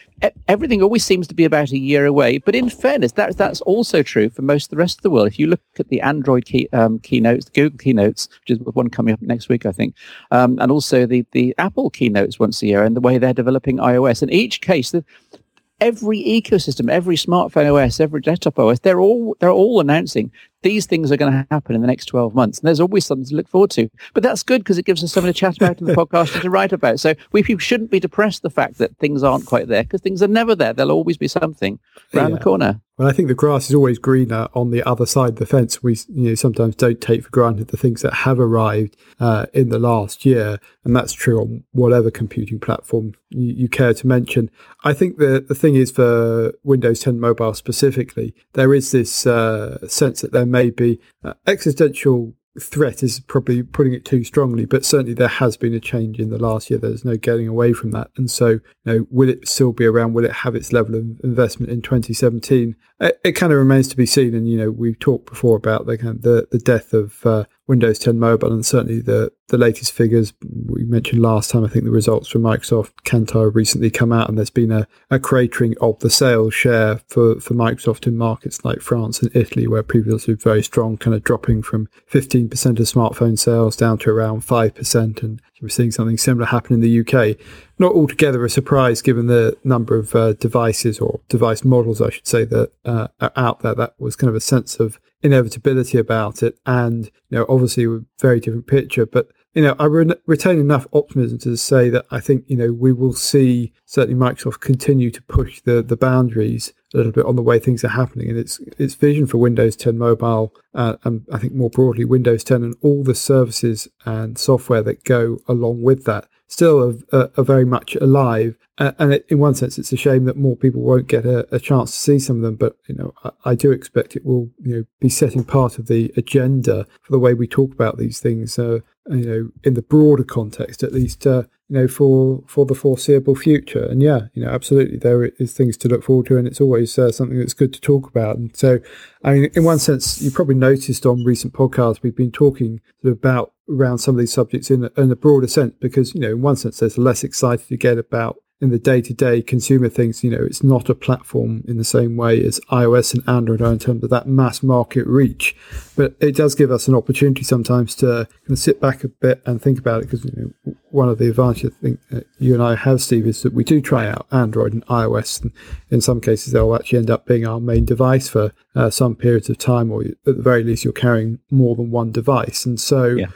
everything 0.46 0.82
always 0.82 1.04
seems 1.04 1.26
to 1.28 1.34
be 1.34 1.44
about 1.44 1.70
a 1.70 1.78
year 1.78 2.04
away, 2.04 2.36
but 2.36 2.54
in 2.54 2.68
fairness, 2.68 3.12
that, 3.12 3.36
that's 3.38 3.62
also 3.62 4.02
true 4.02 4.28
for 4.28 4.42
most 4.42 4.66
of 4.66 4.70
the 4.70 4.76
rest 4.76 4.98
of 4.98 5.02
the 5.02 5.10
world. 5.10 5.28
If 5.28 5.38
you 5.38 5.46
look 5.46 5.62
at 5.78 5.88
the 5.88 6.02
Android 6.02 6.44
key, 6.44 6.68
um, 6.74 6.98
keynotes, 6.98 7.46
the 7.46 7.52
Google 7.52 7.78
keynotes, 7.78 8.28
which 8.40 8.50
is 8.50 8.58
one 8.60 8.90
coming 8.90 9.14
up 9.14 9.22
next 9.22 9.48
week, 9.48 9.64
I 9.64 9.72
think, 9.72 9.94
um, 10.30 10.58
and 10.60 10.70
also 10.70 11.06
the, 11.06 11.24
the 11.32 11.54
Apple 11.56 11.88
keynotes 11.88 12.38
once 12.38 12.62
a 12.62 12.66
year, 12.66 12.82
and 12.82 12.94
the 12.94 13.00
way 13.00 13.16
they're 13.16 13.32
developing 13.32 13.78
iOS. 13.78 14.22
In 14.22 14.30
each 14.30 14.60
case, 14.60 14.90
the, 15.00 15.38
every 15.80 16.18
ecosystem, 16.22 16.90
every 16.90 17.16
smartphone 17.16 17.72
OS, 17.72 18.00
every 18.00 18.20
desktop 18.20 18.58
OS, 18.58 18.80
they're 18.80 19.00
all 19.00 19.36
they're 19.40 19.50
all 19.50 19.80
announcing 19.80 20.30
these 20.62 20.86
things 20.86 21.12
are 21.12 21.16
going 21.16 21.32
to 21.32 21.46
happen 21.50 21.74
in 21.74 21.80
the 21.80 21.86
next 21.86 22.06
12 22.06 22.34
months. 22.34 22.58
And 22.58 22.66
there's 22.66 22.80
always 22.80 23.06
something 23.06 23.26
to 23.26 23.36
look 23.36 23.48
forward 23.48 23.70
to. 23.72 23.88
But 24.14 24.22
that's 24.22 24.42
good 24.42 24.62
because 24.62 24.78
it 24.78 24.84
gives 24.84 25.04
us 25.04 25.12
something 25.12 25.32
to 25.32 25.38
chat 25.38 25.56
about 25.56 25.80
in 25.80 25.86
the 25.86 25.94
podcast 25.94 26.34
and 26.34 26.42
to 26.42 26.50
write 26.50 26.72
about. 26.72 27.00
So 27.00 27.14
we 27.32 27.42
shouldn't 27.58 27.90
be 27.90 28.00
depressed 28.00 28.42
the 28.42 28.50
fact 28.50 28.78
that 28.78 28.96
things 28.98 29.22
aren't 29.22 29.46
quite 29.46 29.68
there 29.68 29.82
because 29.82 30.00
things 30.00 30.22
are 30.22 30.28
never 30.28 30.54
there. 30.54 30.72
There'll 30.72 30.92
always 30.92 31.16
be 31.16 31.28
something 31.28 31.78
around 32.14 32.30
yeah. 32.30 32.36
the 32.38 32.44
corner. 32.44 32.80
Well, 32.98 33.06
I 33.06 33.12
think 33.12 33.28
the 33.28 33.34
grass 33.34 33.68
is 33.68 33.76
always 33.76 34.00
greener 34.00 34.48
on 34.54 34.72
the 34.72 34.82
other 34.82 35.06
side 35.06 35.30
of 35.30 35.36
the 35.36 35.46
fence. 35.46 35.84
We 35.84 35.96
you 36.08 36.30
know 36.30 36.34
sometimes 36.34 36.74
don't 36.74 37.00
take 37.00 37.22
for 37.22 37.30
granted 37.30 37.68
the 37.68 37.76
things 37.76 38.02
that 38.02 38.12
have 38.12 38.40
arrived 38.40 38.96
uh, 39.20 39.46
in 39.54 39.68
the 39.68 39.78
last 39.78 40.26
year, 40.26 40.58
and 40.84 40.96
that's 40.96 41.12
true 41.12 41.40
on 41.40 41.62
whatever 41.70 42.10
computing 42.10 42.58
platform 42.58 43.12
you, 43.28 43.54
you, 43.54 43.68
care 43.68 43.94
to 43.94 44.06
mention. 44.06 44.50
I 44.82 44.94
think 44.94 45.18
the 45.18 45.40
the 45.40 45.54
thing 45.54 45.76
is 45.76 45.92
for 45.92 46.54
Windows 46.64 46.98
10 46.98 47.20
Mobile 47.20 47.54
specifically, 47.54 48.34
there 48.54 48.74
is 48.74 48.90
this 48.90 49.28
uh, 49.28 49.86
sense 49.86 50.20
that 50.22 50.32
there 50.32 50.44
may 50.50 50.70
be 50.70 51.00
uh, 51.24 51.34
existential 51.46 52.34
threat 52.60 53.02
is 53.02 53.20
probably 53.20 53.62
putting 53.62 53.92
it 53.92 54.04
too 54.04 54.24
strongly, 54.24 54.64
but 54.64 54.84
certainly 54.84 55.14
there 55.14 55.28
has 55.28 55.56
been 55.56 55.74
a 55.74 55.80
change 55.80 56.18
in 56.18 56.30
the 56.30 56.38
last 56.38 56.70
year. 56.70 56.78
There's 56.78 57.04
no 57.04 57.16
getting 57.16 57.48
away 57.48 57.72
from 57.72 57.92
that. 57.92 58.10
And 58.16 58.30
so, 58.30 58.48
you 58.48 58.60
know, 58.84 59.06
will 59.10 59.28
it 59.28 59.48
still 59.48 59.72
be 59.72 59.86
around? 59.86 60.14
Will 60.14 60.24
it 60.24 60.32
have 60.32 60.54
its 60.54 60.72
level 60.72 60.94
of 60.94 61.20
investment 61.22 61.70
in 61.72 61.82
2017? 61.82 62.76
It, 63.00 63.20
it 63.24 63.32
kind 63.32 63.52
of 63.52 63.58
remains 63.58 63.88
to 63.88 63.96
be 63.96 64.06
seen. 64.06 64.34
And, 64.34 64.48
you 64.48 64.58
know, 64.58 64.70
we've 64.70 64.98
talked 64.98 65.26
before 65.26 65.56
about 65.56 65.86
the 65.86 65.96
kind 65.96 66.16
of 66.16 66.22
the, 66.22 66.48
the 66.50 66.58
death 66.58 66.92
of 66.92 67.24
uh, 67.24 67.44
Windows 67.68 67.98
10 67.98 68.18
Mobile, 68.18 68.52
and 68.52 68.64
certainly 68.64 69.00
the, 69.00 69.30
the 69.48 69.58
latest 69.58 69.92
figures 69.92 70.32
we 70.66 70.84
mentioned 70.84 71.20
last 71.20 71.50
time. 71.50 71.64
I 71.64 71.68
think 71.68 71.84
the 71.84 71.90
results 71.90 72.28
from 72.28 72.42
Microsoft 72.42 72.92
Kantar 73.04 73.54
recently 73.54 73.90
come 73.90 74.10
out, 74.10 74.28
and 74.28 74.38
there's 74.38 74.50
been 74.50 74.72
a, 74.72 74.88
a 75.10 75.18
cratering 75.18 75.74
of 75.80 75.98
the 76.00 76.10
sales 76.10 76.54
share 76.54 77.00
for, 77.08 77.38
for 77.40 77.54
Microsoft 77.54 78.06
in 78.06 78.16
markets 78.16 78.64
like 78.64 78.80
France 78.80 79.22
and 79.22 79.34
Italy, 79.36 79.68
where 79.68 79.82
previously 79.82 80.34
very 80.34 80.62
strong, 80.62 80.96
kind 80.96 81.14
of 81.14 81.22
dropping 81.22 81.62
from 81.62 81.88
15% 82.10 82.50
of 82.50 82.86
smartphone 82.86 83.38
sales 83.38 83.76
down 83.76 83.98
to 83.98 84.10
around 84.10 84.42
5%. 84.42 85.22
And 85.22 85.42
we're 85.60 85.68
seeing 85.68 85.90
something 85.90 86.16
similar 86.16 86.46
happen 86.46 86.74
in 86.74 86.80
the 86.80 87.00
UK. 87.00 87.36
Not 87.78 87.92
altogether 87.92 88.44
a 88.44 88.50
surprise 88.50 89.02
given 89.02 89.26
the 89.26 89.56
number 89.64 89.96
of 89.96 90.14
uh, 90.14 90.34
devices 90.34 90.98
or 90.98 91.20
device 91.28 91.64
models, 91.64 92.00
I 92.00 92.10
should 92.10 92.26
say, 92.26 92.44
that 92.44 92.72
uh, 92.84 93.08
are 93.20 93.32
out 93.36 93.60
there. 93.60 93.74
That 93.74 93.94
was 93.98 94.16
kind 94.16 94.28
of 94.28 94.36
a 94.36 94.40
sense 94.40 94.78
of 94.80 94.98
inevitability 95.22 95.98
about 95.98 96.42
it. 96.42 96.58
And, 96.66 97.06
you 97.28 97.38
know, 97.38 97.46
obviously 97.48 97.84
a 97.84 98.00
very 98.20 98.40
different 98.40 98.66
picture, 98.66 99.06
but 99.06 99.28
you 99.58 99.64
know, 99.64 99.74
I 99.80 99.86
re- 99.86 100.14
retain 100.26 100.60
enough 100.60 100.86
optimism 100.92 101.38
to 101.38 101.56
say 101.56 101.90
that 101.90 102.06
I 102.12 102.20
think, 102.20 102.44
you 102.46 102.56
know, 102.56 102.72
we 102.72 102.92
will 102.92 103.12
see 103.12 103.72
certainly 103.86 104.14
Microsoft 104.14 104.60
continue 104.60 105.10
to 105.10 105.20
push 105.24 105.60
the, 105.62 105.82
the 105.82 105.96
boundaries 105.96 106.72
a 106.94 106.96
little 106.96 107.10
bit 107.10 107.26
on 107.26 107.34
the 107.34 107.42
way 107.42 107.58
things 107.58 107.82
are 107.82 107.88
happening. 107.88 108.28
And 108.28 108.38
its, 108.38 108.60
its 108.78 108.94
vision 108.94 109.26
for 109.26 109.38
Windows 109.38 109.74
10 109.74 109.98
mobile, 109.98 110.54
uh, 110.76 110.94
and 111.02 111.26
I 111.32 111.38
think 111.38 111.54
more 111.54 111.70
broadly, 111.70 112.04
Windows 112.04 112.44
10 112.44 112.62
and 112.62 112.76
all 112.82 113.02
the 113.02 113.16
services 113.16 113.88
and 114.06 114.38
software 114.38 114.82
that 114.82 115.02
go 115.02 115.38
along 115.48 115.82
with 115.82 116.04
that 116.04 116.28
still 116.48 116.98
are, 117.12 117.30
very 117.42 117.64
much 117.64 117.94
alive. 117.96 118.56
Uh, 118.78 118.92
and 118.98 119.12
it, 119.12 119.26
in 119.28 119.38
one 119.38 119.54
sense, 119.54 119.78
it's 119.78 119.92
a 119.92 119.96
shame 119.96 120.24
that 120.24 120.36
more 120.36 120.56
people 120.56 120.80
won't 120.80 121.06
get 121.06 121.24
a, 121.24 121.46
a 121.54 121.58
chance 121.58 121.90
to 121.92 121.98
see 121.98 122.18
some 122.18 122.36
of 122.36 122.42
them. 122.42 122.56
But 122.56 122.76
you 122.88 122.94
know, 122.94 123.12
I, 123.24 123.30
I, 123.50 123.54
do 123.54 123.70
expect 123.70 124.16
it 124.16 124.24
will 124.24 124.50
you 124.60 124.76
know 124.76 124.84
be 125.00 125.08
setting 125.08 125.44
part 125.44 125.78
of 125.78 125.86
the 125.86 126.12
agenda 126.16 126.86
for 127.02 127.12
the 127.12 127.18
way 127.18 127.34
we 127.34 127.46
talk 127.46 127.72
about 127.72 127.98
these 127.98 128.20
things. 128.20 128.58
Uh, 128.58 128.80
you 129.10 129.26
know, 129.26 129.50
in 129.64 129.74
the 129.74 129.82
broader 129.82 130.24
context, 130.24 130.82
at 130.82 130.92
least, 130.92 131.26
uh, 131.26 131.44
you 131.68 131.78
know, 131.78 131.88
for 131.88 132.42
for 132.46 132.64
the 132.64 132.74
foreseeable 132.74 133.34
future. 133.34 133.84
And 133.84 134.02
yeah, 134.02 134.22
you 134.34 134.44
know, 134.44 134.50
absolutely, 134.50 134.98
there 134.98 135.24
is 135.24 135.52
things 135.52 135.76
to 135.78 135.88
look 135.88 136.02
forward 136.02 136.26
to, 136.26 136.38
and 136.38 136.46
it's 136.46 136.60
always 136.60 136.98
uh, 136.98 137.12
something 137.12 137.38
that's 137.38 137.54
good 137.54 137.72
to 137.74 137.80
talk 137.80 138.08
about. 138.08 138.36
And 138.36 138.56
so, 138.56 138.80
I 139.22 139.34
mean, 139.34 139.50
in 139.54 139.64
one 139.64 139.78
sense, 139.78 140.20
you 140.22 140.30
probably 140.30 140.54
noticed 140.54 141.04
on 141.04 141.24
recent 141.24 141.52
podcasts 141.52 142.02
we've 142.02 142.16
been 142.16 142.32
talking 142.32 142.80
about 143.04 143.52
around 143.68 143.98
some 143.98 144.14
of 144.14 144.18
these 144.18 144.32
subjects 144.32 144.70
in 144.70 144.88
in 144.96 145.10
a 145.10 145.16
broader 145.16 145.48
sense, 145.48 145.74
because 145.80 146.14
you 146.14 146.20
know, 146.20 146.30
in 146.30 146.42
one 146.42 146.56
sense, 146.56 146.78
there's 146.78 146.98
less 146.98 147.22
excited 147.22 147.68
to 147.68 147.76
get 147.76 147.98
about 147.98 148.36
in 148.60 148.70
the 148.70 148.78
day 148.78 149.00
to 149.00 149.14
day 149.14 149.40
consumer 149.40 149.88
things, 149.88 150.24
you 150.24 150.30
know, 150.30 150.42
it's 150.44 150.64
not 150.64 150.88
a 150.88 150.94
platform 150.94 151.62
in 151.68 151.76
the 151.76 151.84
same 151.84 152.16
way 152.16 152.44
as 152.44 152.58
iOS 152.70 153.14
and 153.14 153.28
Android 153.28 153.62
are 153.62 153.72
in 153.72 153.78
terms 153.78 154.02
of 154.02 154.10
that 154.10 154.26
mass 154.26 154.62
market 154.62 155.06
reach. 155.06 155.54
But 155.94 156.16
it 156.20 156.34
does 156.34 156.56
give 156.56 156.70
us 156.72 156.88
an 156.88 156.94
opportunity 156.94 157.44
sometimes 157.44 157.94
to 157.96 158.26
kind 158.26 158.50
of 158.50 158.58
sit 158.58 158.80
back 158.80 159.04
a 159.04 159.08
bit 159.08 159.42
and 159.46 159.62
think 159.62 159.78
about 159.78 160.02
it 160.02 160.10
because 160.10 160.24
you 160.24 160.54
know, 160.64 160.74
one 160.90 161.08
of 161.08 161.18
the 161.18 161.28
advantages 161.28 161.70
I 161.78 161.82
think 161.82 162.00
you 162.38 162.54
and 162.54 162.62
I 162.62 162.74
have, 162.74 163.00
Steve, 163.00 163.26
is 163.26 163.42
that 163.42 163.52
we 163.52 163.62
do 163.62 163.80
try 163.80 164.08
out 164.08 164.26
Android 164.32 164.72
and 164.72 164.84
iOS. 164.86 165.40
And 165.40 165.52
in 165.90 166.00
some 166.00 166.20
cases, 166.20 166.52
they'll 166.52 166.74
actually 166.74 166.98
end 166.98 167.10
up 167.10 167.26
being 167.26 167.46
our 167.46 167.60
main 167.60 167.84
device 167.84 168.28
for 168.28 168.52
uh, 168.74 168.90
some 168.90 169.14
periods 169.14 169.48
of 169.48 169.58
time, 169.58 169.92
or 169.92 170.02
at 170.02 170.24
the 170.24 170.32
very 170.32 170.64
least, 170.64 170.84
you're 170.84 170.92
carrying 170.92 171.38
more 171.50 171.76
than 171.76 171.90
one 171.90 172.10
device. 172.10 172.66
And 172.66 172.80
so, 172.80 173.04
yeah. 173.04 173.26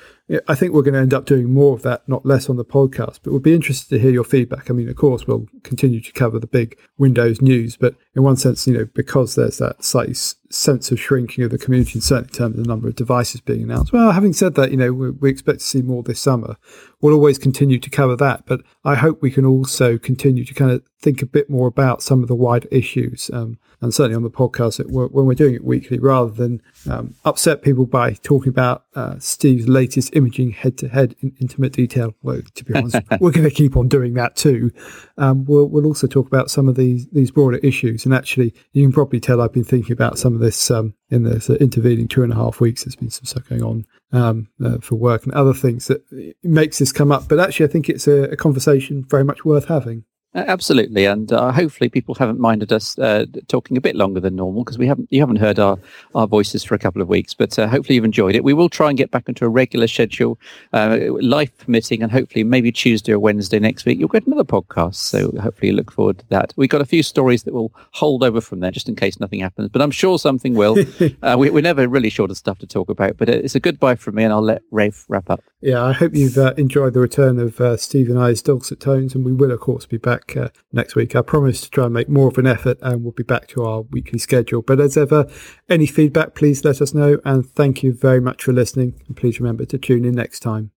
I 0.49 0.55
think 0.55 0.73
we're 0.73 0.83
going 0.83 0.95
to 0.95 1.01
end 1.01 1.15
up 1.15 1.27
doing 1.27 1.53
more 1.53 1.75
of 1.75 1.83
that, 1.83 2.09
not 2.09 2.25
less 2.25 2.49
on 2.49 2.57
the 2.57 2.65
podcast. 2.65 3.21
But 3.23 3.33
we'll 3.33 3.41
be 3.41 3.55
interested 3.55 3.89
to 3.91 3.99
hear 3.99 4.11
your 4.11 4.25
feedback. 4.25 4.71
I 4.71 4.75
mean, 4.75 4.89
of 4.89 4.97
course, 4.97 5.27
we'll 5.27 5.47
continue 5.63 6.01
to 6.01 6.13
cover 6.13 6.39
the 6.39 6.47
big 6.47 6.79
Windows 6.99 7.43
news, 7.43 7.77
but 7.77 7.95
in 8.15 8.23
one 8.23 8.37
sense, 8.37 8.67
you 8.67 8.75
know, 8.75 8.87
because 8.95 9.35
there's 9.35 9.59
that 9.59 9.85
slightly 9.85 10.15
sense 10.55 10.91
of 10.91 11.01
shrinking 11.01 11.45
of 11.45 11.51
the 11.51 11.59
community, 11.59 12.01
certainly 12.01 12.29
in 12.29 12.35
terms 12.35 12.59
of 12.59 12.65
the 12.65 12.69
number 12.69 12.89
of 12.89 12.97
devices 12.97 13.41
being 13.41 13.63
announced. 13.63 13.93
Well, 13.93 14.13
having 14.13 14.33
said 14.33 14.55
that, 14.55 14.71
you 14.71 14.77
know, 14.77 14.93
we, 14.93 15.11
we, 15.11 15.31
expect 15.31 15.61
to 15.61 15.65
see 15.65 15.83
more 15.83 16.03
this 16.03 16.21
summer. 16.21 16.57
We'll 17.01 17.15
always 17.15 17.39
continue 17.39 17.79
to 17.79 17.91
cover 17.91 18.17
that, 18.17 18.47
but 18.47 18.63
I 18.85 18.95
hope 18.95 19.23
we 19.23 19.31
can 19.31 19.45
also 19.45 19.99
continue 19.99 20.45
to 20.45 20.55
kind 20.55 20.71
of 20.71 20.83
think 21.01 21.21
a 21.21 21.27
bit 21.27 21.51
more 21.51 21.67
about 21.67 22.03
some 22.03 22.23
of 22.23 22.29
the 22.29 22.35
wider 22.35 22.69
issues. 22.71 23.31
Um, 23.33 23.59
and 23.83 23.93
certainly 23.93 24.15
on 24.15 24.23
the 24.23 24.31
podcast, 24.31 24.81
when 24.89 25.27
we're 25.27 25.35
doing 25.35 25.57
it 25.57 25.65
weekly, 25.65 25.99
rather 25.99 26.31
than 26.31 26.63
um, 26.89 27.15
upset 27.25 27.63
people 27.63 27.85
by 27.85 28.13
talking 28.13 28.49
about 28.49 28.85
uh, 28.95 29.17
Steve's 29.19 29.67
latest 29.67 30.15
imaging 30.15 30.53
head 30.53 30.79
to 30.79 30.89
head 30.89 31.17
in 31.21 31.35
intimate 31.41 31.73
detail. 31.73 32.15
Well, 32.23 32.43
to 32.55 32.65
be 32.65 32.75
honest, 32.75 32.97
we're 33.21 33.33
going 33.33 33.49
to 33.49 33.55
keep 33.55 33.77
on 33.77 33.89
doing 33.89 34.15
that 34.15 34.37
too. 34.37 34.71
Um, 35.19 35.45
we'll, 35.47 35.67
we'll 35.67 35.87
also 35.87 36.07
talk 36.07 36.29
about 36.29 36.49
some 36.49 36.69
of 36.69 36.77
these, 36.77 37.09
these 37.09 37.33
broader 37.33 37.59
issues. 37.59 38.05
And 38.05 38.15
actually, 38.15 38.55
you 38.73 38.85
can 38.85 38.93
probably 38.93 39.19
tell 39.19 39.41
I've 39.41 39.53
been 39.53 39.65
thinking 39.65 39.93
about 39.93 40.17
some 40.17 40.35
of 40.35 40.41
this 40.43 40.71
um, 40.71 40.95
in 41.11 41.27
uh, 41.27 41.41
intervening 41.61 42.09
two 42.09 42.23
and 42.23 42.33
a 42.33 42.37
half 42.37 42.61
weeks. 42.61 42.85
There's 42.85 42.97
been 42.97 43.11
some 43.11 43.25
stuff 43.25 43.49
going 43.49 43.63
on 43.63 43.87
um, 44.13 44.49
uh, 44.63 44.79
for 44.79 44.97
work 44.97 45.25
and 45.25 45.33
other 45.33 45.55
things 45.55 45.87
that 45.87 46.03
makes 46.43 46.79
this 46.79 46.93
come 46.93 47.11
up. 47.11 47.29
But 47.29 47.41
actually, 47.41 47.67
I 47.67 47.71
think 47.71 47.89
it's 47.89 48.07
a, 48.07 48.25
a 48.25 48.37
conversation 48.37 49.05
very 49.09 49.25
much 49.25 49.45
worth 49.45 49.67
having. 49.67 50.05
Absolutely, 50.35 51.05
and 51.05 51.31
uh, 51.31 51.53
hopefully 51.53 51.91
people 51.91 52.15
haven't 52.15 52.41
minded 52.41 52.73
us 52.73 52.99
uh, 52.99 53.27
talking 53.49 53.77
a 53.77 53.83
bit 53.83 53.95
longer 53.95 54.19
than 54.19 54.35
normal 54.35 54.65
because 54.65 54.79
we 54.79 54.87
haven't 54.87 55.09
you 55.11 55.21
haven't 55.21 55.37
heard 55.37 55.59
our, 55.59 55.79
our 56.15 56.27
voices 56.27 56.65
for 56.65 56.75
a 56.75 56.79
couple 56.79 57.03
of 57.03 57.09
weeks. 57.09 57.35
But 57.35 57.59
uh, 57.59 57.69
hopefully 57.69 57.97
you've 57.97 58.05
enjoyed 58.07 58.35
it. 58.35 58.43
We 58.43 58.55
will 58.55 58.71
try 58.71 58.89
and 58.89 58.97
get 58.97 59.11
back 59.11 59.29
into 59.29 59.45
a 59.45 59.51
regular 59.51 59.87
schedule, 59.87 60.39
uh, 60.73 60.99
life 61.21 61.57
permitting, 61.59 62.03
and 62.03 62.11
hopefully 62.11 62.45
maybe 62.45 62.73
Tuesday 62.73 63.13
or 63.13 63.19
Wednesday 63.19 63.59
next 63.59 63.85
week 63.85 63.99
you'll 63.99 64.09
get 64.09 64.27
another 64.27 64.45
podcast. 64.45 64.95
So 64.95 65.33
hopefully 65.39 65.69
you 65.69 65.77
look 65.77 65.93
forward 65.93 66.21
to 66.21 66.29
that. 66.31 66.55
We've 66.57 66.71
got 66.71 66.81
a 66.81 66.87
few 66.87 67.03
stories 67.03 67.43
that 67.43 67.53
will 67.53 67.73
hold 67.91 68.25
over 68.25 68.41
from 68.41 68.61
there 68.61 68.71
just 68.71 68.89
in 68.89 68.97
case 68.97 69.21
nothing 69.21 69.41
happens, 69.41 69.69
but 69.69 69.83
I'm 69.83 69.91
sure 69.91 70.19
something 70.19 70.55
will. 70.55 70.77
Uh, 71.23 71.37
we, 71.39 71.51
are 71.51 71.63
never 71.63 71.87
really 71.89 72.09
short 72.11 72.31
of 72.31 72.37
stuff 72.37 72.59
to 72.59 72.67
talk 72.67 72.89
about. 72.89 73.17
But 73.17 73.29
it's 73.29 73.55
a 73.55 73.61
goodbye 73.61 73.97
from 73.97 74.15
me, 74.15 74.25
and 74.25 74.33
I'll 74.33 74.43
let 74.43 74.63
Rafe 74.71 75.05
wrap 75.09 75.31
up. 75.31 75.43
Yeah, 75.63 75.85
I 75.85 75.93
hope 75.93 76.15
you've 76.15 76.39
uh, 76.39 76.55
enjoyed 76.57 76.93
the 76.93 77.01
return 77.01 77.39
of 77.39 77.81
Steve 77.81 78.09
and 78.09 78.19
I's 78.19 78.43
dulcet 78.43 78.81
tones, 78.81 79.15
and 79.15 79.25
we 79.25 79.33
will 79.33 79.51
of 79.51 79.61
course 79.61 79.87
be 79.87 79.97
back 79.97 80.13
back 80.13 80.37
uh, 80.37 80.49
next 80.73 80.95
week. 80.95 81.17
I 81.17 81.23
promise 81.23 81.61
to 81.63 81.71
try 81.71 81.85
and 81.85 81.95
make 81.95 82.09
more 82.09 82.29
of 82.29 82.39
an 82.39 82.47
effort 82.47 82.79
and 82.83 83.03
we'll 83.03 83.13
be 83.13 83.23
back 83.23 83.49
to 83.49 83.65
our 83.65 83.83
weekly 83.83 84.19
schedule. 84.19 84.63
But 84.63 84.81
as 84.81 84.97
ever, 84.97 85.27
any 85.69 85.87
feedback, 85.87 86.35
please 86.35 86.65
let 86.65 86.81
us 86.81 86.95
know. 86.95 87.19
And 87.25 87.49
thank 87.55 87.83
you 87.83 87.93
very 87.93 88.21
much 88.21 88.45
for 88.45 88.53
listening. 88.53 89.01
And 89.07 89.17
please 89.17 89.41
remember 89.41 89.65
to 89.67 89.79
tune 89.79 90.05
in 90.05 90.15
next 90.15 90.41
time. 90.41 90.73